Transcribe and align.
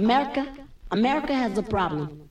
America, 0.00 0.46
America 0.90 1.34
has 1.34 1.58
a 1.58 1.62
problem. 1.62 2.30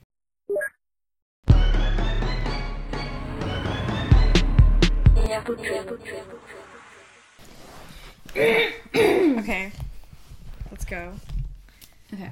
Okay. 8.94 9.72
Let's 10.70 10.84
go. 10.84 11.12
Okay. 12.12 12.30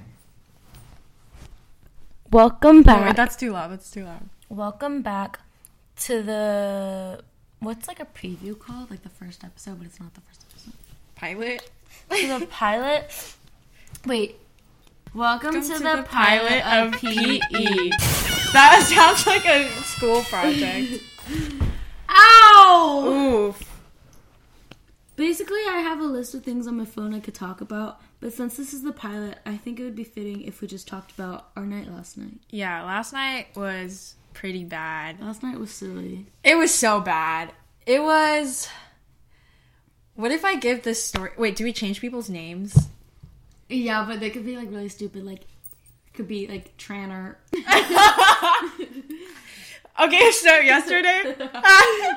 Welcome 2.30 2.82
No, 2.82 2.94
wait, 2.94 3.04
back. 3.04 3.16
that's 3.16 3.36
too 3.36 3.52
loud. 3.52 3.70
That's 3.72 3.90
too 3.90 4.04
loud. 4.04 4.28
Welcome 4.48 5.02
back 5.02 5.40
to 6.00 6.22
the 6.22 7.20
what's 7.60 7.88
like 7.88 8.00
a 8.00 8.04
preview 8.06 8.58
called? 8.58 8.90
Like 8.90 9.02
the 9.02 9.08
first 9.08 9.44
episode, 9.44 9.78
but 9.78 9.86
it's 9.86 10.00
not 10.00 10.14
the 10.14 10.20
first 10.22 10.44
episode. 10.50 10.74
Pilot. 11.16 11.70
To 12.10 12.38
the 12.40 12.46
pilot. 12.50 13.34
Wait. 14.06 14.36
Welcome, 15.18 15.50
to, 15.50 15.78
the, 15.80 16.06
pilot, 16.08 16.64
of 16.64 16.92
PE. 16.92 17.40
That 18.52 18.86
sounds 18.88 19.26
like 19.26 19.44
a 19.46 19.68
school 19.82 20.22
project. 20.22 21.02
Ow! 22.08 23.04
Oof. 23.04 23.80
Basically, 25.16 25.58
I 25.68 25.78
have 25.78 25.98
a 25.98 26.04
list 26.04 26.36
of 26.36 26.44
things 26.44 26.68
on 26.68 26.76
my 26.76 26.84
phone 26.84 27.14
I 27.14 27.18
could 27.18 27.34
talk 27.34 27.60
about, 27.60 28.00
but 28.20 28.32
since 28.32 28.56
this 28.56 28.72
is 28.72 28.84
the 28.84 28.92
pilot, 28.92 29.40
I 29.44 29.56
think 29.56 29.80
it 29.80 29.82
would 29.82 29.96
be 29.96 30.04
fitting 30.04 30.42
if 30.42 30.60
we 30.60 30.68
just 30.68 30.86
talked 30.86 31.10
about 31.10 31.48
our 31.56 31.66
night 31.66 31.90
last 31.90 32.16
night. 32.16 32.38
Yeah, 32.50 32.84
last 32.84 33.12
night 33.12 33.48
was 33.56 34.14
pretty 34.34 34.62
bad. 34.62 35.20
Last 35.20 35.42
night 35.42 35.58
was 35.58 35.72
silly. 35.72 36.26
It 36.44 36.54
was 36.54 36.72
so 36.72 37.00
bad. 37.00 37.50
It 37.86 38.04
was. 38.04 38.68
What 40.14 40.30
if 40.30 40.44
I 40.44 40.54
give 40.54 40.84
this 40.84 41.02
story? 41.02 41.32
Wait, 41.36 41.56
do 41.56 41.64
we 41.64 41.72
change 41.72 42.00
people's 42.00 42.30
names? 42.30 42.88
Yeah, 43.68 44.04
but 44.06 44.20
they 44.20 44.30
could 44.30 44.44
be 44.46 44.56
like 44.56 44.70
really 44.70 44.88
stupid. 44.88 45.24
Like, 45.24 45.40
could 46.14 46.28
be 46.28 46.46
like 46.46 46.76
Tranner. 46.78 47.36
Okay, 50.00 50.30
so 50.30 50.54
yesterday 50.58 51.22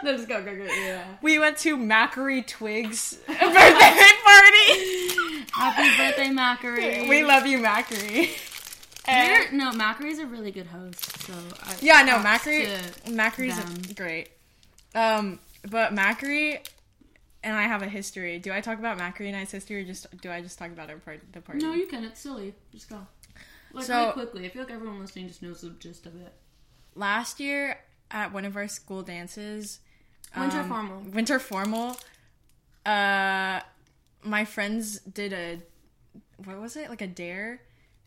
no, 0.03 0.16
just 0.16 0.28
go, 0.28 0.44
go, 0.44 0.56
go. 0.56 0.66
Yeah. 0.66 1.03
we 1.23 1.40
went 1.40 1.58
to 1.59 1.75
Macquarie 1.75 2.44
Twigs 2.44 3.16
birthday 3.25 3.40
party. 4.23 5.45
Happy 5.52 5.98
birthday, 5.98 6.30
Macquarie. 6.30 7.09
We 7.09 7.23
love 7.23 7.48
you, 7.48 7.58
Macquarie. 7.58 8.30
And- 9.08 9.53
no, 9.58 9.72
Macquarie's 9.72 10.20
a 10.20 10.28
really 10.28 10.52
good 10.52 10.68
host. 10.68 11.23
So 11.25 11.34
I, 11.64 11.75
yeah, 11.81 12.03
no, 12.03 12.20
Macquarie. 12.20 12.68
Macquarie's 13.09 13.58
great. 13.95 14.30
Um, 14.94 15.40
but 15.68 15.92
Macquarie 15.92 16.59
and 17.44 17.56
I 17.56 17.64
have 17.64 17.81
a 17.81 17.88
history. 17.88 18.39
Do 18.39 18.52
I 18.53 18.61
talk 18.61 18.80
about 18.80 18.97
Macquarie 18.97 19.30
and 19.30 19.38
I's 19.38 19.52
history, 19.52 19.81
or 19.81 19.84
just 19.86 20.06
do 20.22 20.30
I 20.31 20.42
just 20.42 20.58
talk 20.59 20.70
about 20.72 20.89
our 20.89 20.97
part, 20.97 21.22
the 21.34 21.42
party? 21.42 21.64
No, 21.66 21.73
you 21.73 21.88
can. 21.88 22.03
It's 22.03 22.20
silly. 22.20 22.53
Just 22.72 22.89
go. 22.89 23.00
Like 23.73 23.86
So- 23.86 24.00
really 24.00 24.11
quickly. 24.14 24.45
I 24.45 24.50
feel 24.50 24.64
like 24.64 24.72
everyone 24.72 25.00
listening 25.00 25.28
just 25.28 25.42
knows 25.42 25.62
the 25.62 25.69
gist 25.72 26.06
of 26.06 26.16
it. 26.16 26.34
last 26.95 27.39
year 27.39 27.80
at 28.12 28.34
one 28.34 28.44
of 28.45 28.56
our 28.58 28.67
school 28.67 29.02
dances 29.02 29.80
Winter 30.38 30.59
um, 30.59 30.67
formal. 30.69 31.00
winter 31.12 31.39
formal 31.39 31.97
uh 32.86 33.59
my 34.23 34.44
friends 34.45 35.00
did 35.00 35.31
a 35.34 35.59
what 36.45 36.59
was 36.59 36.75
it 36.75 36.89
like 36.89 37.02
a 37.02 37.08
dare 37.08 37.62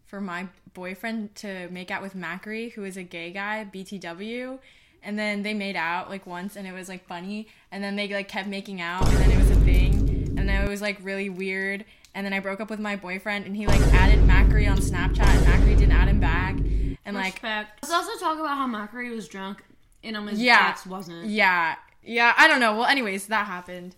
for 0.06 0.20
my 0.20 0.46
boyfriend 0.74 1.34
to 1.36 1.68
make 1.70 1.90
out 1.90 2.02
with 2.02 2.14
Macri, 2.14 2.72
who 2.72 2.84
is 2.84 2.96
a 2.96 3.02
gay 3.02 3.30
guy, 3.30 3.66
BTW. 3.72 4.58
And 5.04 5.18
then 5.18 5.42
they 5.42 5.54
made 5.54 5.76
out 5.76 6.08
like 6.10 6.26
once 6.26 6.56
and 6.56 6.66
it 6.66 6.72
was 6.72 6.88
like 6.88 7.06
funny. 7.06 7.48
And 7.70 7.82
then 7.84 7.96
they 7.96 8.08
like 8.08 8.28
kept 8.28 8.48
making 8.48 8.80
out 8.80 9.06
and 9.08 9.16
then 9.18 9.30
it 9.30 9.38
was 9.38 9.50
a 9.50 9.56
thing. 9.56 10.34
And 10.38 10.48
then 10.48 10.64
it 10.64 10.68
was 10.68 10.80
like 10.82 10.98
really 11.02 11.28
weird. 11.28 11.84
And 12.14 12.24
then 12.24 12.32
I 12.32 12.40
broke 12.40 12.60
up 12.60 12.70
with 12.70 12.80
my 12.80 12.96
boyfriend 12.96 13.44
and 13.46 13.56
he 13.56 13.66
like 13.66 13.80
added 13.92 14.20
Macri 14.20 14.70
on 14.70 14.78
Snapchat 14.78 15.26
and 15.26 15.46
Macri 15.46 15.76
didn't 15.76 15.92
add 15.92 16.08
him 16.08 16.20
back. 16.20 16.56
And 17.04 17.14
like 17.16 17.34
Respect. 17.34 17.80
Let's 17.82 17.92
also 17.92 18.18
talk 18.18 18.38
about 18.38 18.56
how 18.56 18.66
Macquarie 18.66 19.10
was 19.10 19.28
drunk 19.28 19.62
and 20.02 20.16
Emily's 20.16 20.40
Yeah. 20.40 20.68
ex 20.70 20.86
wasn't. 20.86 21.26
Yeah, 21.26 21.74
yeah. 22.02 22.32
I 22.38 22.48
don't 22.48 22.60
know. 22.60 22.74
Well, 22.76 22.86
anyways, 22.86 23.26
that 23.26 23.46
happened. 23.46 23.94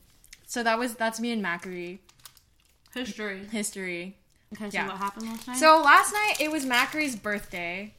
So 0.46 0.62
that 0.64 0.78
was 0.78 0.94
that's 0.94 1.20
me 1.20 1.30
and 1.32 1.44
Macri 1.44 1.98
History. 2.94 3.46
history. 3.52 4.16
Okay, 4.54 4.70
so 4.70 4.76
Yeah. 4.78 4.86
what 4.86 4.96
happened 4.96 5.26
last 5.28 5.46
night? 5.46 5.56
So 5.58 5.80
last 5.82 6.12
night 6.12 6.34
it 6.40 6.50
was 6.50 6.64
Macri's 6.64 7.14
birthday. 7.16 7.92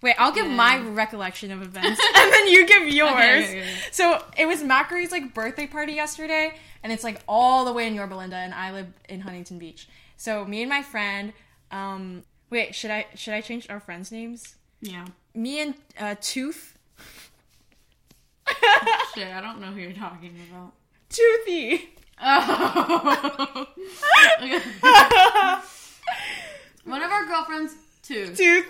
Wait, 0.00 0.14
I'll 0.18 0.32
give 0.32 0.46
Yeah. 0.46 0.54
my 0.54 0.78
recollection 0.78 1.50
of 1.50 1.60
events, 1.62 2.00
and 2.16 2.32
then 2.32 2.48
you 2.48 2.66
give 2.66 2.88
yours. 2.88 3.10
Okay, 3.12 3.42
okay, 3.44 3.60
okay. 3.62 3.74
So 3.90 4.24
it 4.36 4.46
was 4.46 4.62
Macri's 4.62 5.10
like 5.10 5.34
birthday 5.34 5.66
party 5.66 5.94
yesterday, 5.94 6.54
and 6.82 6.92
it's 6.92 7.02
like 7.04 7.20
all 7.26 7.64
the 7.64 7.72
way 7.72 7.86
in 7.86 7.94
Yorba 7.94 8.14
Linda, 8.14 8.36
and 8.36 8.54
I 8.54 8.70
live 8.72 8.86
in 9.08 9.20
Huntington 9.20 9.58
Beach. 9.58 9.88
So 10.16 10.44
me 10.44 10.62
and 10.62 10.68
my 10.70 10.82
friend, 10.82 11.32
um, 11.72 12.22
wait, 12.50 12.74
should 12.74 12.90
I 12.92 13.06
should 13.14 13.34
I 13.34 13.40
change 13.40 13.68
our 13.70 13.80
friends' 13.80 14.12
names? 14.12 14.54
yeah. 14.80 15.04
Me 15.34 15.60
and 15.60 15.74
uh, 16.00 16.14
Tooth, 16.20 16.76
Shit, 19.14 19.28
I 19.28 19.40
don't 19.40 19.60
know 19.60 19.68
who 19.68 19.80
you're 19.80 19.92
talking 19.92 20.34
about. 20.50 20.72
Toothy. 21.10 21.90
Oh. 22.20 23.66
One 26.84 27.02
of 27.02 27.10
our 27.12 27.26
girlfriends, 27.26 27.74
too. 28.02 28.34
Tooth, 28.34 28.66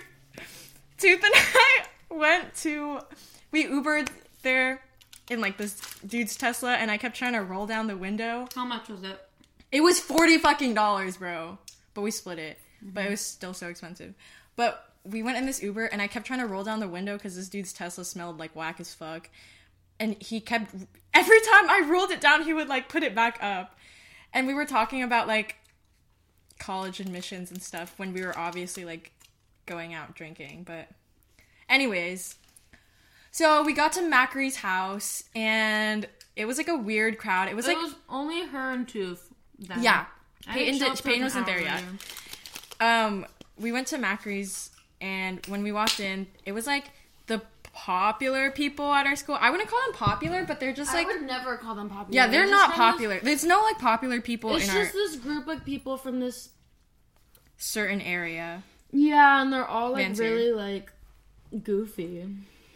Tooth 0.98 1.22
and 1.22 1.32
I 1.34 1.84
went 2.10 2.54
to, 2.56 3.00
we 3.50 3.66
Ubered 3.66 4.09
there 4.42 4.82
in 5.31 5.41
like 5.41 5.56
this 5.56 5.81
dude's 6.06 6.36
Tesla, 6.36 6.75
and 6.75 6.91
I 6.91 6.97
kept 6.97 7.16
trying 7.16 7.34
to 7.34 7.42
roll 7.42 7.66
down 7.66 7.86
the 7.86 7.97
window. 7.97 8.48
How 8.54 8.64
much 8.64 8.88
was 8.88 9.03
it? 9.03 9.20
It 9.70 9.82
was 9.82 10.00
forty 10.00 10.38
fucking 10.38 10.75
dollars, 10.75 11.19
bro. 11.19 11.59
But 11.94 12.03
we 12.03 12.10
split 12.10 12.38
it. 12.38 12.59
But 12.81 13.06
it 13.06 13.10
was 13.10 13.20
still 13.20 13.54
so 13.54 13.69
expensive. 13.69 14.14
But 14.56 14.92
we 15.04 15.22
went 15.22 15.36
in 15.36 15.47
this 15.47 15.62
Uber, 15.62 15.86
and 15.86 16.00
I 16.00 16.06
kept 16.06 16.26
trying 16.26 16.41
to 16.41 16.47
roll 16.47 16.64
down 16.64 16.81
the 16.81 16.88
window 16.88 17.15
because 17.15 17.36
this 17.36 17.48
dude's 17.48 17.72
Tesla 17.72 18.04
smelled 18.04 18.38
like 18.38 18.54
whack 18.54 18.80
as 18.80 18.94
fuck. 18.94 19.28
And 20.00 20.20
he 20.22 20.41
kept 20.41 20.75
every 21.12 21.41
time 21.41 21.69
I 21.69 21.86
rolled 21.88 22.10
it 22.10 22.20
down, 22.20 22.44
he 22.44 22.54
would 22.54 22.69
like 22.69 22.88
put 22.88 23.03
it 23.03 23.15
back 23.15 23.38
up. 23.42 23.75
And 24.32 24.47
we 24.47 24.54
were 24.54 24.66
talking 24.66 25.03
about 25.03 25.26
like 25.26 25.56
college 26.59 27.00
admissions 27.00 27.50
and 27.50 27.62
stuff 27.62 27.94
when 27.98 28.12
we 28.12 28.22
were 28.22 28.36
obviously 28.36 28.84
like 28.84 29.12
going 29.68 29.94
out 29.94 30.14
drinking. 30.16 30.64
But, 30.64 30.88
anyways, 31.68 32.34
so 33.30 33.62
we 33.62 33.72
got 33.72 33.92
to 33.92 34.00
Macri's 34.00 34.56
house, 34.56 35.22
and 35.36 36.08
it 36.34 36.46
was 36.46 36.58
like 36.58 36.68
a 36.68 36.76
weird 36.76 37.18
crowd. 37.18 37.48
It 37.48 37.54
was 37.54 37.66
like 37.66 37.76
it 37.76 37.80
like 37.80 37.86
was 37.92 37.96
only 38.08 38.46
her 38.46 38.72
and 38.72 38.88
Tooth. 38.88 39.32
Then. 39.60 39.82
yeah, 39.82 40.06
Peyton, 40.46 40.64
didn't 40.64 40.78
show 40.78 40.84
did, 40.84 40.90
up 40.92 40.96
till 40.98 41.10
Peyton 41.10 41.22
wasn't 41.24 41.46
there 41.46 41.60
yet. 41.60 41.82
Um, 42.80 43.26
we 43.58 43.70
went 43.72 43.86
to 43.88 43.98
Macri's, 43.98 44.70
and 45.00 45.44
when 45.46 45.62
we 45.62 45.72
walked 45.72 46.00
in, 46.00 46.26
it 46.44 46.52
was 46.52 46.66
like 46.66 46.84
the 47.26 47.42
popular 47.72 48.50
people 48.50 48.92
at 48.92 49.06
our 49.06 49.16
school. 49.16 49.36
I 49.40 49.50
wouldn't 49.50 49.68
call 49.68 49.80
them 49.86 49.94
popular, 49.94 50.44
but 50.44 50.60
they're 50.60 50.72
just 50.72 50.94
like 50.94 51.06
I 51.06 51.12
would 51.12 51.22
never 51.22 51.56
call 51.56 51.74
them 51.74 51.88
popular. 51.90 52.14
yeah, 52.14 52.26
they're 52.28 52.42
just 52.46 52.50
not 52.52 52.74
from 52.74 52.78
this- 52.86 52.92
popular. 52.92 53.20
There's 53.20 53.44
no 53.44 53.60
like 53.62 53.78
popular 53.78 54.20
people 54.20 54.54
It's 54.56 54.68
in 54.68 54.74
just 54.74 54.94
our 54.94 55.00
this 55.00 55.16
group 55.16 55.48
of 55.48 55.64
people 55.64 55.96
from 55.96 56.20
this. 56.20 56.50
certain 57.56 58.00
area. 58.00 58.62
Yeah, 58.93 59.43
and 59.43 59.53
they're 59.53 59.66
all 59.66 59.93
like 59.93 60.16
really 60.19 60.53
like 60.53 60.93
goofy. 61.62 62.26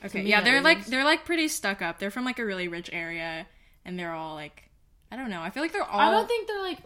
Okay, 0.05 0.23
yeah, 0.23 0.41
they're 0.43 0.61
like 0.61 0.87
they're 0.87 1.05
like 1.05 1.25
pretty 1.25 1.49
stuck 1.49 1.81
up. 1.83 1.99
They're 1.99 2.11
from 2.11 2.25
like 2.25 2.39
a 2.39 2.45
really 2.45 2.69
rich 2.69 2.91
area, 2.93 3.47
and 3.85 3.99
they're 3.99 4.13
all 4.13 4.35
like, 4.35 4.69
I 5.11 5.17
don't 5.17 5.31
know. 5.31 5.41
I 5.43 5.51
feel 5.51 5.63
like 5.63 5.73
they're 5.73 5.83
all. 5.85 6.01
I 6.01 6.11
don't 6.11 6.27
think 6.29 6.49
they're 6.49 6.63
like. 6.63 6.79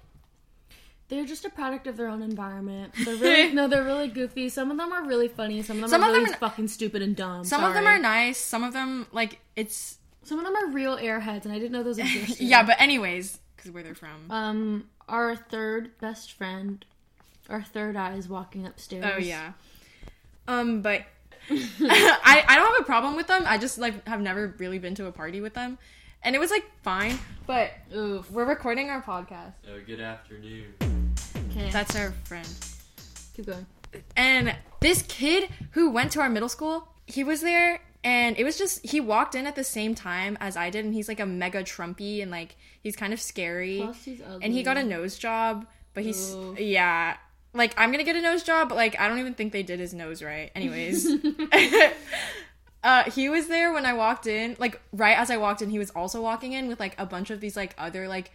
They're 1.09 1.25
just 1.25 1.45
a 1.45 1.51
product 1.51 1.87
of 1.87 1.97
their 1.97 2.09
own 2.09 2.21
environment. 2.21 2.93
They're 3.05 3.15
really 3.15 3.53
no, 3.55 3.69
they're 3.69 3.85
really 3.85 4.09
goofy. 4.09 4.49
Some 4.49 4.73
of 4.73 4.77
them 4.77 4.93
are 4.93 5.05
really 5.07 5.29
funny. 5.29 5.63
Some 5.63 5.77
of 5.77 5.83
them 5.83 5.91
Some 5.91 6.03
are 6.03 6.09
of 6.09 6.15
them 6.15 6.23
really 6.25 6.35
are- 6.35 6.39
fucking 6.39 6.67
stupid 6.69 7.01
and 7.01 7.15
dumb. 7.15 7.45
some 7.45 7.63
of 7.63 7.75
them 7.75 7.87
are 7.87 7.99
nice. 7.99 8.39
Some 8.39 8.65
of 8.65 8.73
them 8.73 9.07
like 9.13 9.39
it's 9.55 9.99
Some 10.25 10.39
of 10.41 10.45
them 10.45 10.57
are 10.57 10.67
real 10.73 10.97
airheads, 10.97 11.45
and 11.45 11.53
I 11.53 11.59
didn't 11.61 11.71
know 11.73 11.85
those 11.85 11.99
existed. 12.01 12.41
yeah. 12.45 12.65
But 12.65 12.81
anyways, 12.81 13.39
because 13.57 13.71
where 13.71 13.85
they're 13.85 13.95
from. 13.95 14.31
um, 14.31 14.89
our 15.09 15.37
third 15.37 15.97
best 16.01 16.33
friend, 16.33 16.85
our 17.49 17.63
third 17.63 17.97
eye 17.97 18.15
is 18.15 18.29
walking 18.29 18.67
upstairs. 18.67 19.05
Oh 19.07 19.19
yeah. 19.19 19.53
Um, 20.49 20.81
but 20.81 21.03
I 21.51 22.45
I 22.47 22.55
don't 22.55 22.73
have 22.73 22.81
a 22.81 22.85
problem 22.85 23.17
with 23.17 23.27
them. 23.27 23.43
I 23.47 23.59
just 23.59 23.79
like 23.79 24.07
have 24.07 24.21
never 24.21 24.55
really 24.59 24.79
been 24.79 24.95
to 24.95 25.07
a 25.07 25.11
party 25.11 25.41
with 25.41 25.55
them, 25.55 25.77
and 26.23 26.37
it 26.37 26.39
was 26.39 26.53
like 26.53 26.65
fine. 26.83 27.19
But 27.49 27.73
Oof. 27.93 28.31
we're 28.31 28.45
recording 28.45 28.89
our 28.89 29.03
podcast. 29.03 29.55
Oh, 29.69 29.81
good 29.85 30.01
afternoon. 30.01 30.75
Okay. 31.51 31.71
That's 31.71 31.97
our 31.97 32.13
friend. 32.27 32.49
Keep 33.35 33.47
going. 33.47 33.67
And 34.17 34.55
this 34.81 35.03
kid 35.03 35.49
who 35.73 35.91
went 35.91 36.13
to 36.13 36.21
our 36.21 36.29
middle 36.29 36.49
school, 36.49 36.89
he 37.07 37.25
was 37.25 37.41
there 37.41 37.81
and 38.05 38.39
it 38.39 38.45
was 38.45 38.57
just 38.57 38.87
he 38.87 39.01
walked 39.01 39.35
in 39.35 39.47
at 39.47 39.57
the 39.57 39.65
same 39.65 39.95
time 39.95 40.39
as 40.41 40.57
I 40.57 40.71
did 40.71 40.85
and 40.85 40.95
he's 40.95 41.09
like 41.09 41.19
a 41.19 41.27
mega 41.27 41.65
Trumpy 41.65 42.23
and 42.23 42.31
like 42.31 42.57
he's 42.83 42.95
kind 42.95 43.13
of 43.13 43.21
scary. 43.21 43.81
Plus, 43.83 44.05
he's 44.05 44.21
ugly. 44.23 44.45
and 44.45 44.53
he 44.53 44.63
got 44.63 44.77
a 44.77 44.85
nose 44.85 45.19
job, 45.19 45.67
but 45.93 46.05
he's 46.05 46.35
Ooh. 46.35 46.57
yeah. 46.59 47.17
Like 47.57 47.75
I'm 47.77 47.91
gonna 47.91 48.05
get 48.05 48.17
a 48.17 48.21
nose 48.21 48.43
job, 48.43 48.69
but 48.69 48.77
like 48.77 48.99
I 48.99 49.09
don't 49.09 49.19
even 49.19 49.35
think 49.35 49.53
they 49.53 49.63
did 49.63 49.81
his 49.81 49.95
nose 49.95 50.23
right. 50.23 50.51
Anyways, 50.55 51.07
uh, 52.85 53.11
he 53.11 53.29
was 53.29 53.49
there 53.49 53.73
when 53.73 53.87
I 53.87 53.95
walked 53.95 54.27
in. 54.27 54.57
Like 54.59 54.81
right 54.93 55.19
as 55.19 55.31
I 55.31 55.37
walked 55.37 55.63
in, 55.63 55.71
he 55.71 55.79
was 55.79 55.91
also 55.91 56.21
walking 56.21 56.53
in 56.53 56.69
with 56.69 56.81
like 56.81 56.95
a 56.99 57.07
bunch 57.07 57.31
of 57.31 57.41
these 57.41 57.57
like 57.57 57.75
other 57.79 58.09
like 58.09 58.31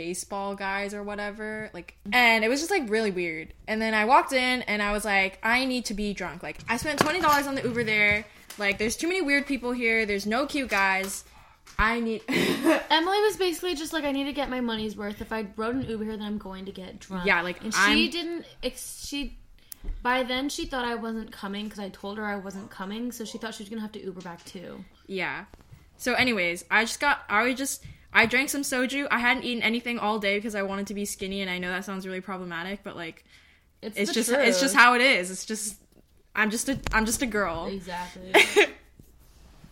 baseball 0.00 0.54
guys 0.54 0.94
or 0.94 1.02
whatever. 1.02 1.70
Like, 1.74 1.94
and 2.12 2.44
it 2.44 2.48
was 2.48 2.60
just 2.60 2.70
like 2.70 2.88
really 2.88 3.10
weird. 3.10 3.52
And 3.68 3.82
then 3.82 3.92
I 3.92 4.04
walked 4.06 4.32
in 4.32 4.62
and 4.62 4.82
I 4.82 4.92
was 4.92 5.04
like, 5.04 5.38
I 5.42 5.64
need 5.64 5.84
to 5.86 5.94
be 5.94 6.14
drunk. 6.14 6.42
Like, 6.42 6.58
I 6.68 6.76
spent 6.76 6.98
twenty 6.98 7.20
dollars 7.20 7.46
on 7.46 7.54
the 7.54 7.62
Uber 7.62 7.84
there. 7.84 8.24
Like, 8.58 8.78
there's 8.78 8.96
too 8.96 9.08
many 9.08 9.22
weird 9.22 9.46
people 9.46 9.72
here. 9.72 10.06
There's 10.06 10.26
no 10.26 10.46
cute 10.46 10.70
guys. 10.70 11.24
I 11.78 12.00
need. 12.00 12.22
Emily 12.28 13.20
was 13.20 13.36
basically 13.36 13.74
just 13.74 13.92
like, 13.92 14.04
I 14.04 14.12
need 14.12 14.24
to 14.24 14.32
get 14.32 14.50
my 14.50 14.60
money's 14.60 14.96
worth. 14.96 15.20
If 15.20 15.32
I 15.32 15.46
rode 15.56 15.76
an 15.76 15.88
Uber 15.88 16.04
here, 16.04 16.16
then 16.16 16.26
I'm 16.26 16.38
going 16.38 16.66
to 16.66 16.72
get 16.72 16.98
drunk. 16.98 17.24
Yeah, 17.26 17.40
like, 17.42 17.62
and 17.64 17.72
she 17.72 17.80
I'm- 17.80 18.10
didn't. 18.10 18.46
Ex- 18.62 19.06
she 19.06 19.36
by 20.02 20.22
then 20.22 20.50
she 20.50 20.66
thought 20.66 20.84
I 20.84 20.94
wasn't 20.94 21.32
coming 21.32 21.64
because 21.64 21.78
I 21.78 21.88
told 21.88 22.18
her 22.18 22.24
I 22.24 22.36
wasn't 22.36 22.70
coming, 22.70 23.12
so 23.12 23.24
she 23.24 23.38
thought 23.38 23.54
she 23.54 23.62
was 23.62 23.70
gonna 23.70 23.80
have 23.80 23.92
to 23.92 24.04
Uber 24.04 24.20
back 24.20 24.44
too. 24.44 24.84
Yeah. 25.06 25.46
So, 25.96 26.12
anyways, 26.14 26.64
I 26.70 26.84
just 26.84 27.00
got. 27.00 27.20
I 27.30 27.44
was 27.44 27.54
just. 27.56 27.82
I 28.12 28.26
drank 28.26 28.50
some 28.50 28.62
soju. 28.62 29.06
I 29.10 29.18
hadn't 29.20 29.44
eaten 29.44 29.62
anything 29.62 29.98
all 29.98 30.18
day 30.18 30.36
because 30.36 30.54
I 30.54 30.62
wanted 30.62 30.88
to 30.88 30.94
be 30.94 31.04
skinny, 31.06 31.40
and 31.40 31.50
I 31.50 31.58
know 31.58 31.70
that 31.70 31.84
sounds 31.86 32.06
really 32.06 32.20
problematic, 32.20 32.82
but 32.82 32.94
like, 32.96 33.24
It's, 33.80 33.96
it's 33.96 34.12
just 34.12 34.28
truth. 34.28 34.40
it's 34.46 34.60
just 34.60 34.74
how 34.74 34.94
it 34.94 35.00
is. 35.00 35.30
It's 35.30 35.46
just 35.46 35.76
I'm 36.34 36.50
just 36.50 36.68
a 36.68 36.78
I'm 36.92 37.06
just 37.06 37.22
a 37.22 37.26
girl. 37.26 37.66
exactly. 37.66 38.32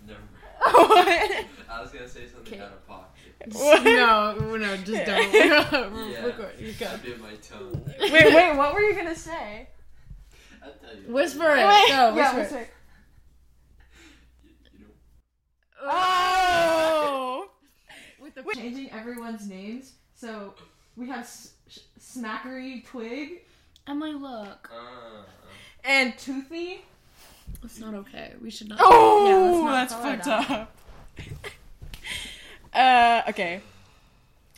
Never. 0.07 0.21
What? 0.61 1.47
I 1.71 1.83
was 1.83 1.91
gonna 1.91 2.09
say 2.09 2.27
something 2.27 2.59
out 2.61 2.73
of 2.73 2.87
pocket. 2.87 3.15
no, 3.85 4.57
no, 4.57 4.77
just 4.79 5.05
don't. 5.07 5.33
Yeah. 6.11 6.25
Record. 6.27 6.53
You 6.59 6.73
go. 6.73 6.87
I 6.87 6.97
bit 6.97 7.21
my 7.21 7.35
tongue. 7.37 7.85
wait, 8.01 8.35
wait. 8.35 8.57
What 8.57 8.73
were 8.75 8.81
you 8.81 8.95
gonna 8.95 9.15
say? 9.15 9.69
I'll 10.65 10.73
tell 10.73 10.97
you. 10.97 11.13
Whisper 11.13 11.45
it. 11.55 11.67
Wait, 11.67 11.89
Go, 11.89 11.95
yeah, 11.95 12.15
whisper. 12.15 12.39
whisper. 12.39 12.59
it. 12.59 12.71
You, 14.45 14.51
you 14.73 14.79
know, 14.81 15.91
Oh. 15.93 17.51
With 18.21 18.35
the 18.35 18.43
Changing 18.55 18.91
everyone's 18.91 19.47
names. 19.49 19.93
So 20.15 20.55
we 20.97 21.09
have 21.09 21.21
S- 21.21 21.53
Sh- 21.69 21.79
Smackery 22.01 22.85
Twig 22.85 23.43
Emily, 23.87 24.15
look. 24.15 24.69
uh, 24.73 25.23
and 25.85 26.17
Toothy. 26.19 26.83
It's 27.63 27.79
not 27.79 27.95
okay. 27.95 28.35
We 28.43 28.51
should 28.51 28.69
not. 28.69 28.79
Oh, 28.83 29.65
Yeah, 29.65 29.71
that's 29.71 29.93
let's 29.93 30.05
not 30.05 30.25
call 30.25 30.43
fucked 30.43 30.61
up. 30.61 30.75
Uh, 32.79 33.23
okay. 33.31 33.61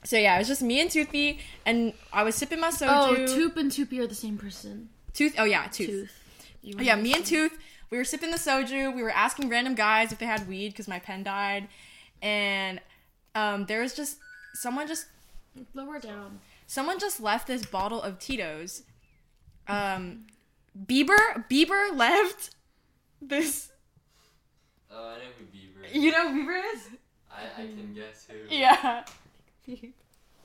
So 0.04 0.16
yeah, 0.16 0.36
it 0.36 0.38
was 0.38 0.48
just 0.48 0.62
me 0.62 0.80
and 0.80 0.90
Toothy, 0.90 1.40
and 1.66 1.92
I 2.12 2.22
was 2.22 2.34
sipping 2.34 2.60
my 2.60 2.70
soju. 2.70 2.88
Oh, 2.88 3.14
Toop 3.26 3.56
and 3.56 3.70
Toopy 3.70 3.98
are 4.00 4.06
the 4.06 4.14
same 4.14 4.38
person. 4.38 4.88
Tooth. 5.12 5.34
Oh 5.38 5.44
yeah, 5.44 5.66
Tooth. 5.66 5.88
Tooth. 5.88 6.76
Oh, 6.78 6.82
yeah, 6.82 6.94
me 6.96 7.14
and 7.14 7.24
Tooth, 7.24 7.58
we 7.90 7.96
were 7.98 8.04
sipping 8.04 8.30
the 8.30 8.36
soju. 8.38 8.94
We 8.94 9.02
were 9.02 9.10
asking 9.10 9.48
random 9.48 9.74
guys 9.74 10.12
if 10.12 10.18
they 10.18 10.26
had 10.26 10.46
weed 10.48 10.68
because 10.68 10.88
my 10.88 10.98
pen 10.98 11.22
died, 11.22 11.68
and 12.22 12.80
um, 13.34 13.66
there 13.66 13.80
was 13.82 13.94
just 13.94 14.18
someone 14.54 14.86
just 14.86 15.06
Lower 15.74 15.98
down. 15.98 16.40
someone 16.66 16.98
just 16.98 17.20
left 17.20 17.46
this 17.46 17.64
bottle 17.66 18.00
of 18.00 18.18
Tito's. 18.18 18.82
Um, 19.68 20.26
Bieber 20.86 21.44
Bieber 21.50 21.94
left 21.96 22.50
this. 23.20 23.70
oh, 24.90 25.14
I 25.14 25.16
know 25.18 25.24
who 25.38 25.44
Bieber. 25.44 25.88
is. 25.90 26.02
You 26.02 26.10
know 26.12 26.32
who 26.32 26.46
Bieber 26.46 26.74
is? 26.74 26.88
I, 27.30 27.62
I 27.62 27.66
can 27.66 27.94
guess 27.94 28.26
who. 28.28 28.36
Yeah. 28.54 29.04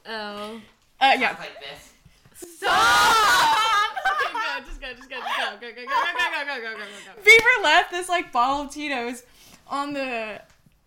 Oh. 0.08 0.62
Uh, 1.02 1.14
yeah. 1.18 1.36
Like 1.40 1.60
this. 1.60 1.94
Stop! 2.36 3.96
Okay, 4.06 4.34
go. 4.34 4.66
Just 4.68 4.80
go. 4.80 4.94
Just 4.96 5.10
go. 5.10 5.16
Just 5.16 5.38
go. 5.40 5.58
Go. 5.60 5.68
Go. 5.68 5.82
Go. 5.82 5.82
Go. 5.82 6.46
Go. 6.46 6.46
Go. 6.46 6.62
Go. 6.62 6.62
Go. 6.62 6.78
Go. 6.78 7.16
Go. 7.16 7.22
Bieber 7.24 7.64
left 7.64 7.90
this 7.90 8.08
like 8.08 8.32
bottle 8.32 8.68
of 8.68 8.72
Tito's 8.72 9.24
on 9.68 9.94
the 9.94 10.42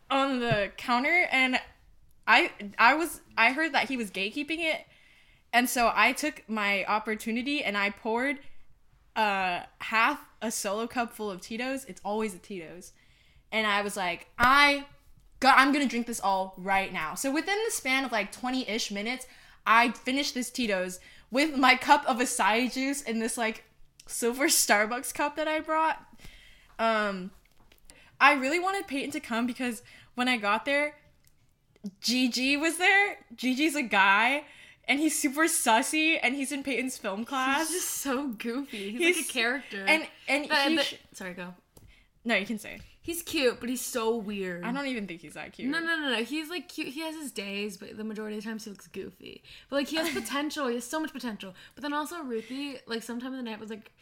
on 0.08 0.38
the 0.38 0.70
counter 0.76 1.26
and 1.32 1.58
I 2.28 2.52
I 2.78 2.94
was 2.94 3.20
I 3.36 3.52
heard 3.52 3.72
that 3.74 3.88
he 3.88 3.96
was 3.96 4.12
gatekeeping 4.12 4.60
it 4.60 4.86
and 5.52 5.68
so 5.68 5.90
I 5.92 6.12
took 6.12 6.44
my 6.48 6.84
opportunity 6.84 7.64
and 7.64 7.76
I 7.76 7.90
poured 7.90 8.38
uh 9.16 9.62
half 9.80 10.20
a 10.40 10.50
solo 10.50 10.86
cup 10.86 11.12
full 11.12 11.30
of 11.30 11.40
Tito's. 11.40 11.84
It's 11.86 12.00
always 12.04 12.34
a 12.34 12.38
Tito's. 12.38 12.92
And 13.50 13.66
I 13.66 13.82
was 13.82 13.96
like, 13.96 14.28
I 14.38 14.84
got 15.40 15.58
I'm 15.58 15.72
gonna 15.72 15.86
drink 15.86 16.06
this 16.06 16.20
all 16.20 16.54
right 16.58 16.92
now. 16.92 17.14
So 17.14 17.32
within 17.32 17.58
the 17.64 17.70
span 17.70 18.04
of 18.04 18.12
like 18.12 18.32
20-ish 18.32 18.90
minutes, 18.90 19.26
I 19.66 19.90
finished 19.90 20.34
this 20.34 20.50
Tito's 20.50 20.98
with 21.30 21.56
my 21.56 21.76
cup 21.76 22.04
of 22.06 22.18
acai 22.18 22.72
juice 22.72 23.02
in 23.02 23.18
this 23.18 23.36
like 23.36 23.64
silver 24.06 24.46
Starbucks 24.48 25.12
cup 25.14 25.36
that 25.36 25.48
I 25.48 25.60
brought. 25.60 26.00
Um, 26.78 27.30
I 28.20 28.32
really 28.34 28.58
wanted 28.60 28.86
Peyton 28.86 29.10
to 29.12 29.20
come 29.20 29.46
because 29.46 29.82
when 30.14 30.28
I 30.28 30.36
got 30.38 30.64
there, 30.64 30.94
Gigi 32.00 32.56
was 32.56 32.78
there. 32.78 33.18
Gigi's 33.34 33.74
a 33.76 33.82
guy, 33.82 34.44
and 34.86 34.98
he's 35.00 35.18
super 35.18 35.42
sussy, 35.44 36.18
and 36.22 36.34
he's 36.34 36.50
in 36.52 36.62
Peyton's 36.62 36.98
film 36.98 37.24
class. 37.24 37.68
He's 37.68 37.78
just 37.82 37.90
so 37.94 38.28
goofy. 38.28 38.90
He's, 38.96 39.16
like 39.16 39.26
a 39.26 39.32
character. 39.32 39.84
and 39.86 40.06
and 40.28 40.48
But- 40.48 40.68
he 40.68 40.76
but- 40.76 40.94
sorry, 41.14 41.34
go. 41.34 41.54
no, 42.24 42.34
you 42.34 42.46
can 42.46 42.58
say. 42.58 42.80
He's 43.08 43.22
cute, 43.22 43.58
but 43.58 43.70
he's 43.70 43.80
so 43.80 44.14
weird. 44.16 44.64
I 44.64 44.70
don't 44.70 44.86
even 44.86 45.06
think 45.06 45.22
he's 45.22 45.32
that 45.32 45.54
cute. 45.54 45.70
No, 45.70 45.78
no, 45.80 45.96
no, 45.98 46.10
no. 46.10 46.16
He's 46.24 46.50
like 46.50 46.68
cute. 46.68 46.88
He 46.88 47.00
has 47.00 47.16
his 47.16 47.32
days, 47.32 47.78
but 47.78 47.96
the 47.96 48.04
majority 48.04 48.36
of 48.36 48.44
the 48.44 48.50
times 48.50 48.64
he 48.64 48.70
looks 48.70 48.86
goofy. 48.86 49.42
But 49.70 49.76
like 49.76 49.88
he 49.88 49.96
has 49.96 50.10
potential. 50.22 50.66
He 50.68 50.74
has 50.74 50.84
so 50.84 51.00
much 51.00 51.14
potential. 51.14 51.54
But 51.74 51.80
then 51.82 51.94
also 51.94 52.22
Ruthie, 52.22 52.76
like 52.86 53.02
sometime 53.02 53.32
in 53.32 53.38
the 53.42 53.50
night 53.50 53.60
was 53.60 53.70
like, 53.70 53.92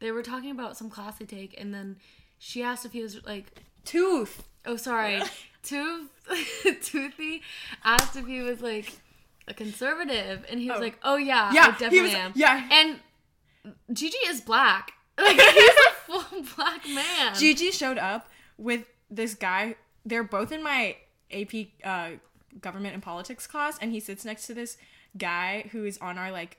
they 0.00 0.10
were 0.12 0.22
talking 0.22 0.50
about 0.50 0.76
some 0.76 0.90
class 0.90 1.16
they 1.18 1.24
take, 1.24 1.58
and 1.58 1.72
then 1.72 1.96
she 2.38 2.62
asked 2.62 2.84
if 2.84 2.92
he 2.92 3.00
was 3.00 3.24
like, 3.24 3.62
Tooth. 3.86 4.42
oh 4.66 4.76
sorry, 4.76 5.22
Tooth, 5.62 6.10
Toothy 6.82 7.40
asked 7.84 8.16
if 8.16 8.26
he 8.26 8.40
was 8.42 8.60
like 8.60 8.92
a 9.48 9.54
conservative, 9.54 10.44
and 10.50 10.60
he 10.60 10.68
was 10.68 10.76
Oh. 10.78 10.82
like, 10.82 10.98
oh 11.02 11.16
yeah, 11.16 11.52
Yeah, 11.54 11.62
I 11.68 11.70
definitely 11.70 12.00
was- 12.02 12.12
am. 12.14 12.32
yeah. 12.34 12.68
and 12.70 13.00
Gigi 13.94 14.18
is 14.26 14.42
black. 14.42 14.92
Like 15.18 15.40
he's 15.40 15.70
a 15.70 15.92
full 16.20 16.42
black 16.56 16.86
man. 16.88 17.34
Gigi 17.34 17.70
showed 17.70 17.96
up 17.98 18.28
with 18.58 18.86
this 19.10 19.34
guy. 19.34 19.76
They're 20.04 20.24
both 20.24 20.52
in 20.52 20.62
my 20.62 20.96
AP 21.32 21.54
uh, 21.84 22.10
government 22.60 22.94
and 22.94 23.02
politics 23.02 23.46
class, 23.46 23.78
and 23.80 23.92
he 23.92 24.00
sits 24.00 24.24
next 24.24 24.46
to 24.46 24.54
this 24.54 24.76
guy 25.16 25.68
who 25.72 25.84
is 25.84 25.98
on 25.98 26.18
our 26.18 26.30
like 26.30 26.58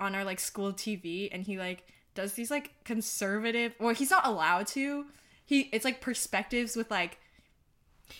on 0.00 0.14
our 0.14 0.24
like 0.24 0.40
school 0.40 0.72
TV, 0.72 1.28
and 1.32 1.44
he 1.44 1.58
like 1.58 1.86
does 2.14 2.34
these 2.34 2.50
like 2.50 2.72
conservative. 2.84 3.74
Well, 3.78 3.94
he's 3.94 4.10
not 4.10 4.26
allowed 4.26 4.66
to. 4.68 5.06
He 5.44 5.62
it's 5.72 5.84
like 5.84 6.00
perspectives 6.00 6.76
with 6.76 6.90
like 6.90 7.18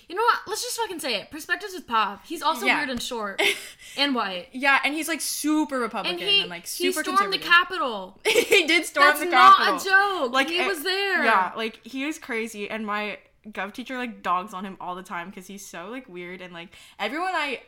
You 0.09 0.15
know 0.15 0.23
what? 0.23 0.39
Let's 0.47 0.63
just 0.63 0.77
fucking 0.79 1.01
say 1.01 1.17
it. 1.21 1.31
Perspectives 1.31 1.75
with 1.75 1.87
Pop. 1.87 2.25
He's 2.27 2.43
also 2.43 2.67
Yeah. 2.67 2.79
weird 2.79 2.91
and 2.91 3.03
short 3.03 3.41
and 3.99 4.15
white. 4.15 4.49
yeah, 4.53 4.79
and 4.85 4.95
he's 4.95 5.09
like 5.09 5.21
super 5.21 5.79
Republican 5.79 6.21
And 6.21 6.29
and, 6.29 6.43
he 6.45 6.49
like 6.49 6.63
he 6.67 6.91
super 6.93 7.03
stormed 7.05 7.33
the. 7.33 7.39
Capitol. 7.39 8.19
he 8.27 8.67
did 8.67 8.85
storm 8.87 9.07
That's 9.09 9.21
the 9.21 9.27
Capitol. 9.27 9.73
That's 9.75 9.85
not 9.87 9.93
a 9.93 10.19
joke. 10.25 10.33
Like 10.33 10.47
Like 10.47 10.49
he 10.49 10.61
it- 10.63 10.67
was 10.67 10.83
there. 10.83 11.25
Yeah, 11.25 11.53
like 11.57 11.81
he 11.87 12.05
is 12.05 12.19
crazy, 12.19 12.69
and 12.71 12.87
my 12.87 13.19
gov 13.49 13.73
teacher 13.73 13.97
like 13.97 14.23
dogs 14.23 14.53
on 14.53 14.65
him 14.65 14.77
all 14.81 14.95
the 14.95 15.03
time 15.03 15.29
because 15.31 15.47
he's 15.47 15.65
so 15.65 15.89
like 15.91 16.09
weird, 16.09 16.41
and 16.41 16.53
like 16.53 16.69
everyone 16.99 17.33
I 17.35 17.61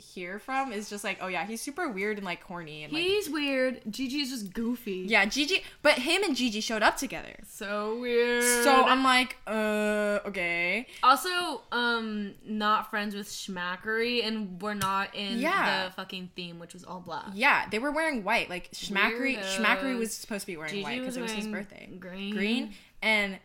hear 0.00 0.38
from 0.38 0.72
is 0.72 0.88
just 0.90 1.04
like, 1.04 1.18
oh 1.20 1.26
yeah, 1.28 1.44
he's 1.46 1.60
super 1.60 1.88
weird 1.88 2.16
and 2.16 2.24
like 2.26 2.42
corny, 2.42 2.84
and 2.84 2.92
like 2.92 3.02
He's 3.02 3.28
weird. 3.30 3.80
Gigi's 3.90 4.30
just 4.30 4.52
goofy. 4.52 5.04
yeah, 5.08 5.24
Gigi. 5.26 5.62
But 5.82 5.94
him 5.98 6.22
and 6.24 6.34
Gigi 6.34 6.60
showed 6.60 6.82
up 6.82 6.96
together, 6.96 7.36
So 7.46 7.98
weird. 8.00 8.42
so 8.64 8.84
I'm 8.84 9.04
like, 9.04 9.36
uh, 9.46 10.18
okay, 10.26 10.86
also 11.02 11.62
um 11.72 12.34
not 12.44 12.90
friends 12.90 13.14
with 13.14 13.28
Schmackery 13.28 14.26
and 14.26 14.60
we're 14.60 14.74
not 14.74 15.14
in 15.14 15.38
Yeah. 15.38 15.86
the 15.88 15.92
fucking 15.94 16.30
theme, 16.36 16.58
which 16.58 16.74
was 16.74 16.84
all 16.84 17.00
black. 17.00 17.26
yeah, 17.34 17.66
they 17.70 17.78
were 17.78 17.90
wearing 17.92 18.24
white. 18.24 18.48
Like 18.50 18.70
Schmackery, 18.72 19.36
Weirdos. 19.38 19.56
Schmackery 19.58 19.98
was 19.98 20.12
supposed 20.14 20.42
to 20.42 20.46
be 20.46 20.56
wearing 20.56 20.72
Gigi 20.72 20.82
white 20.82 21.00
because 21.00 21.16
it 21.16 21.22
was 21.22 21.32
his 21.32 21.46
birthday. 21.46 21.88
green. 21.98 22.34
green, 22.34 22.74
and 23.02 23.38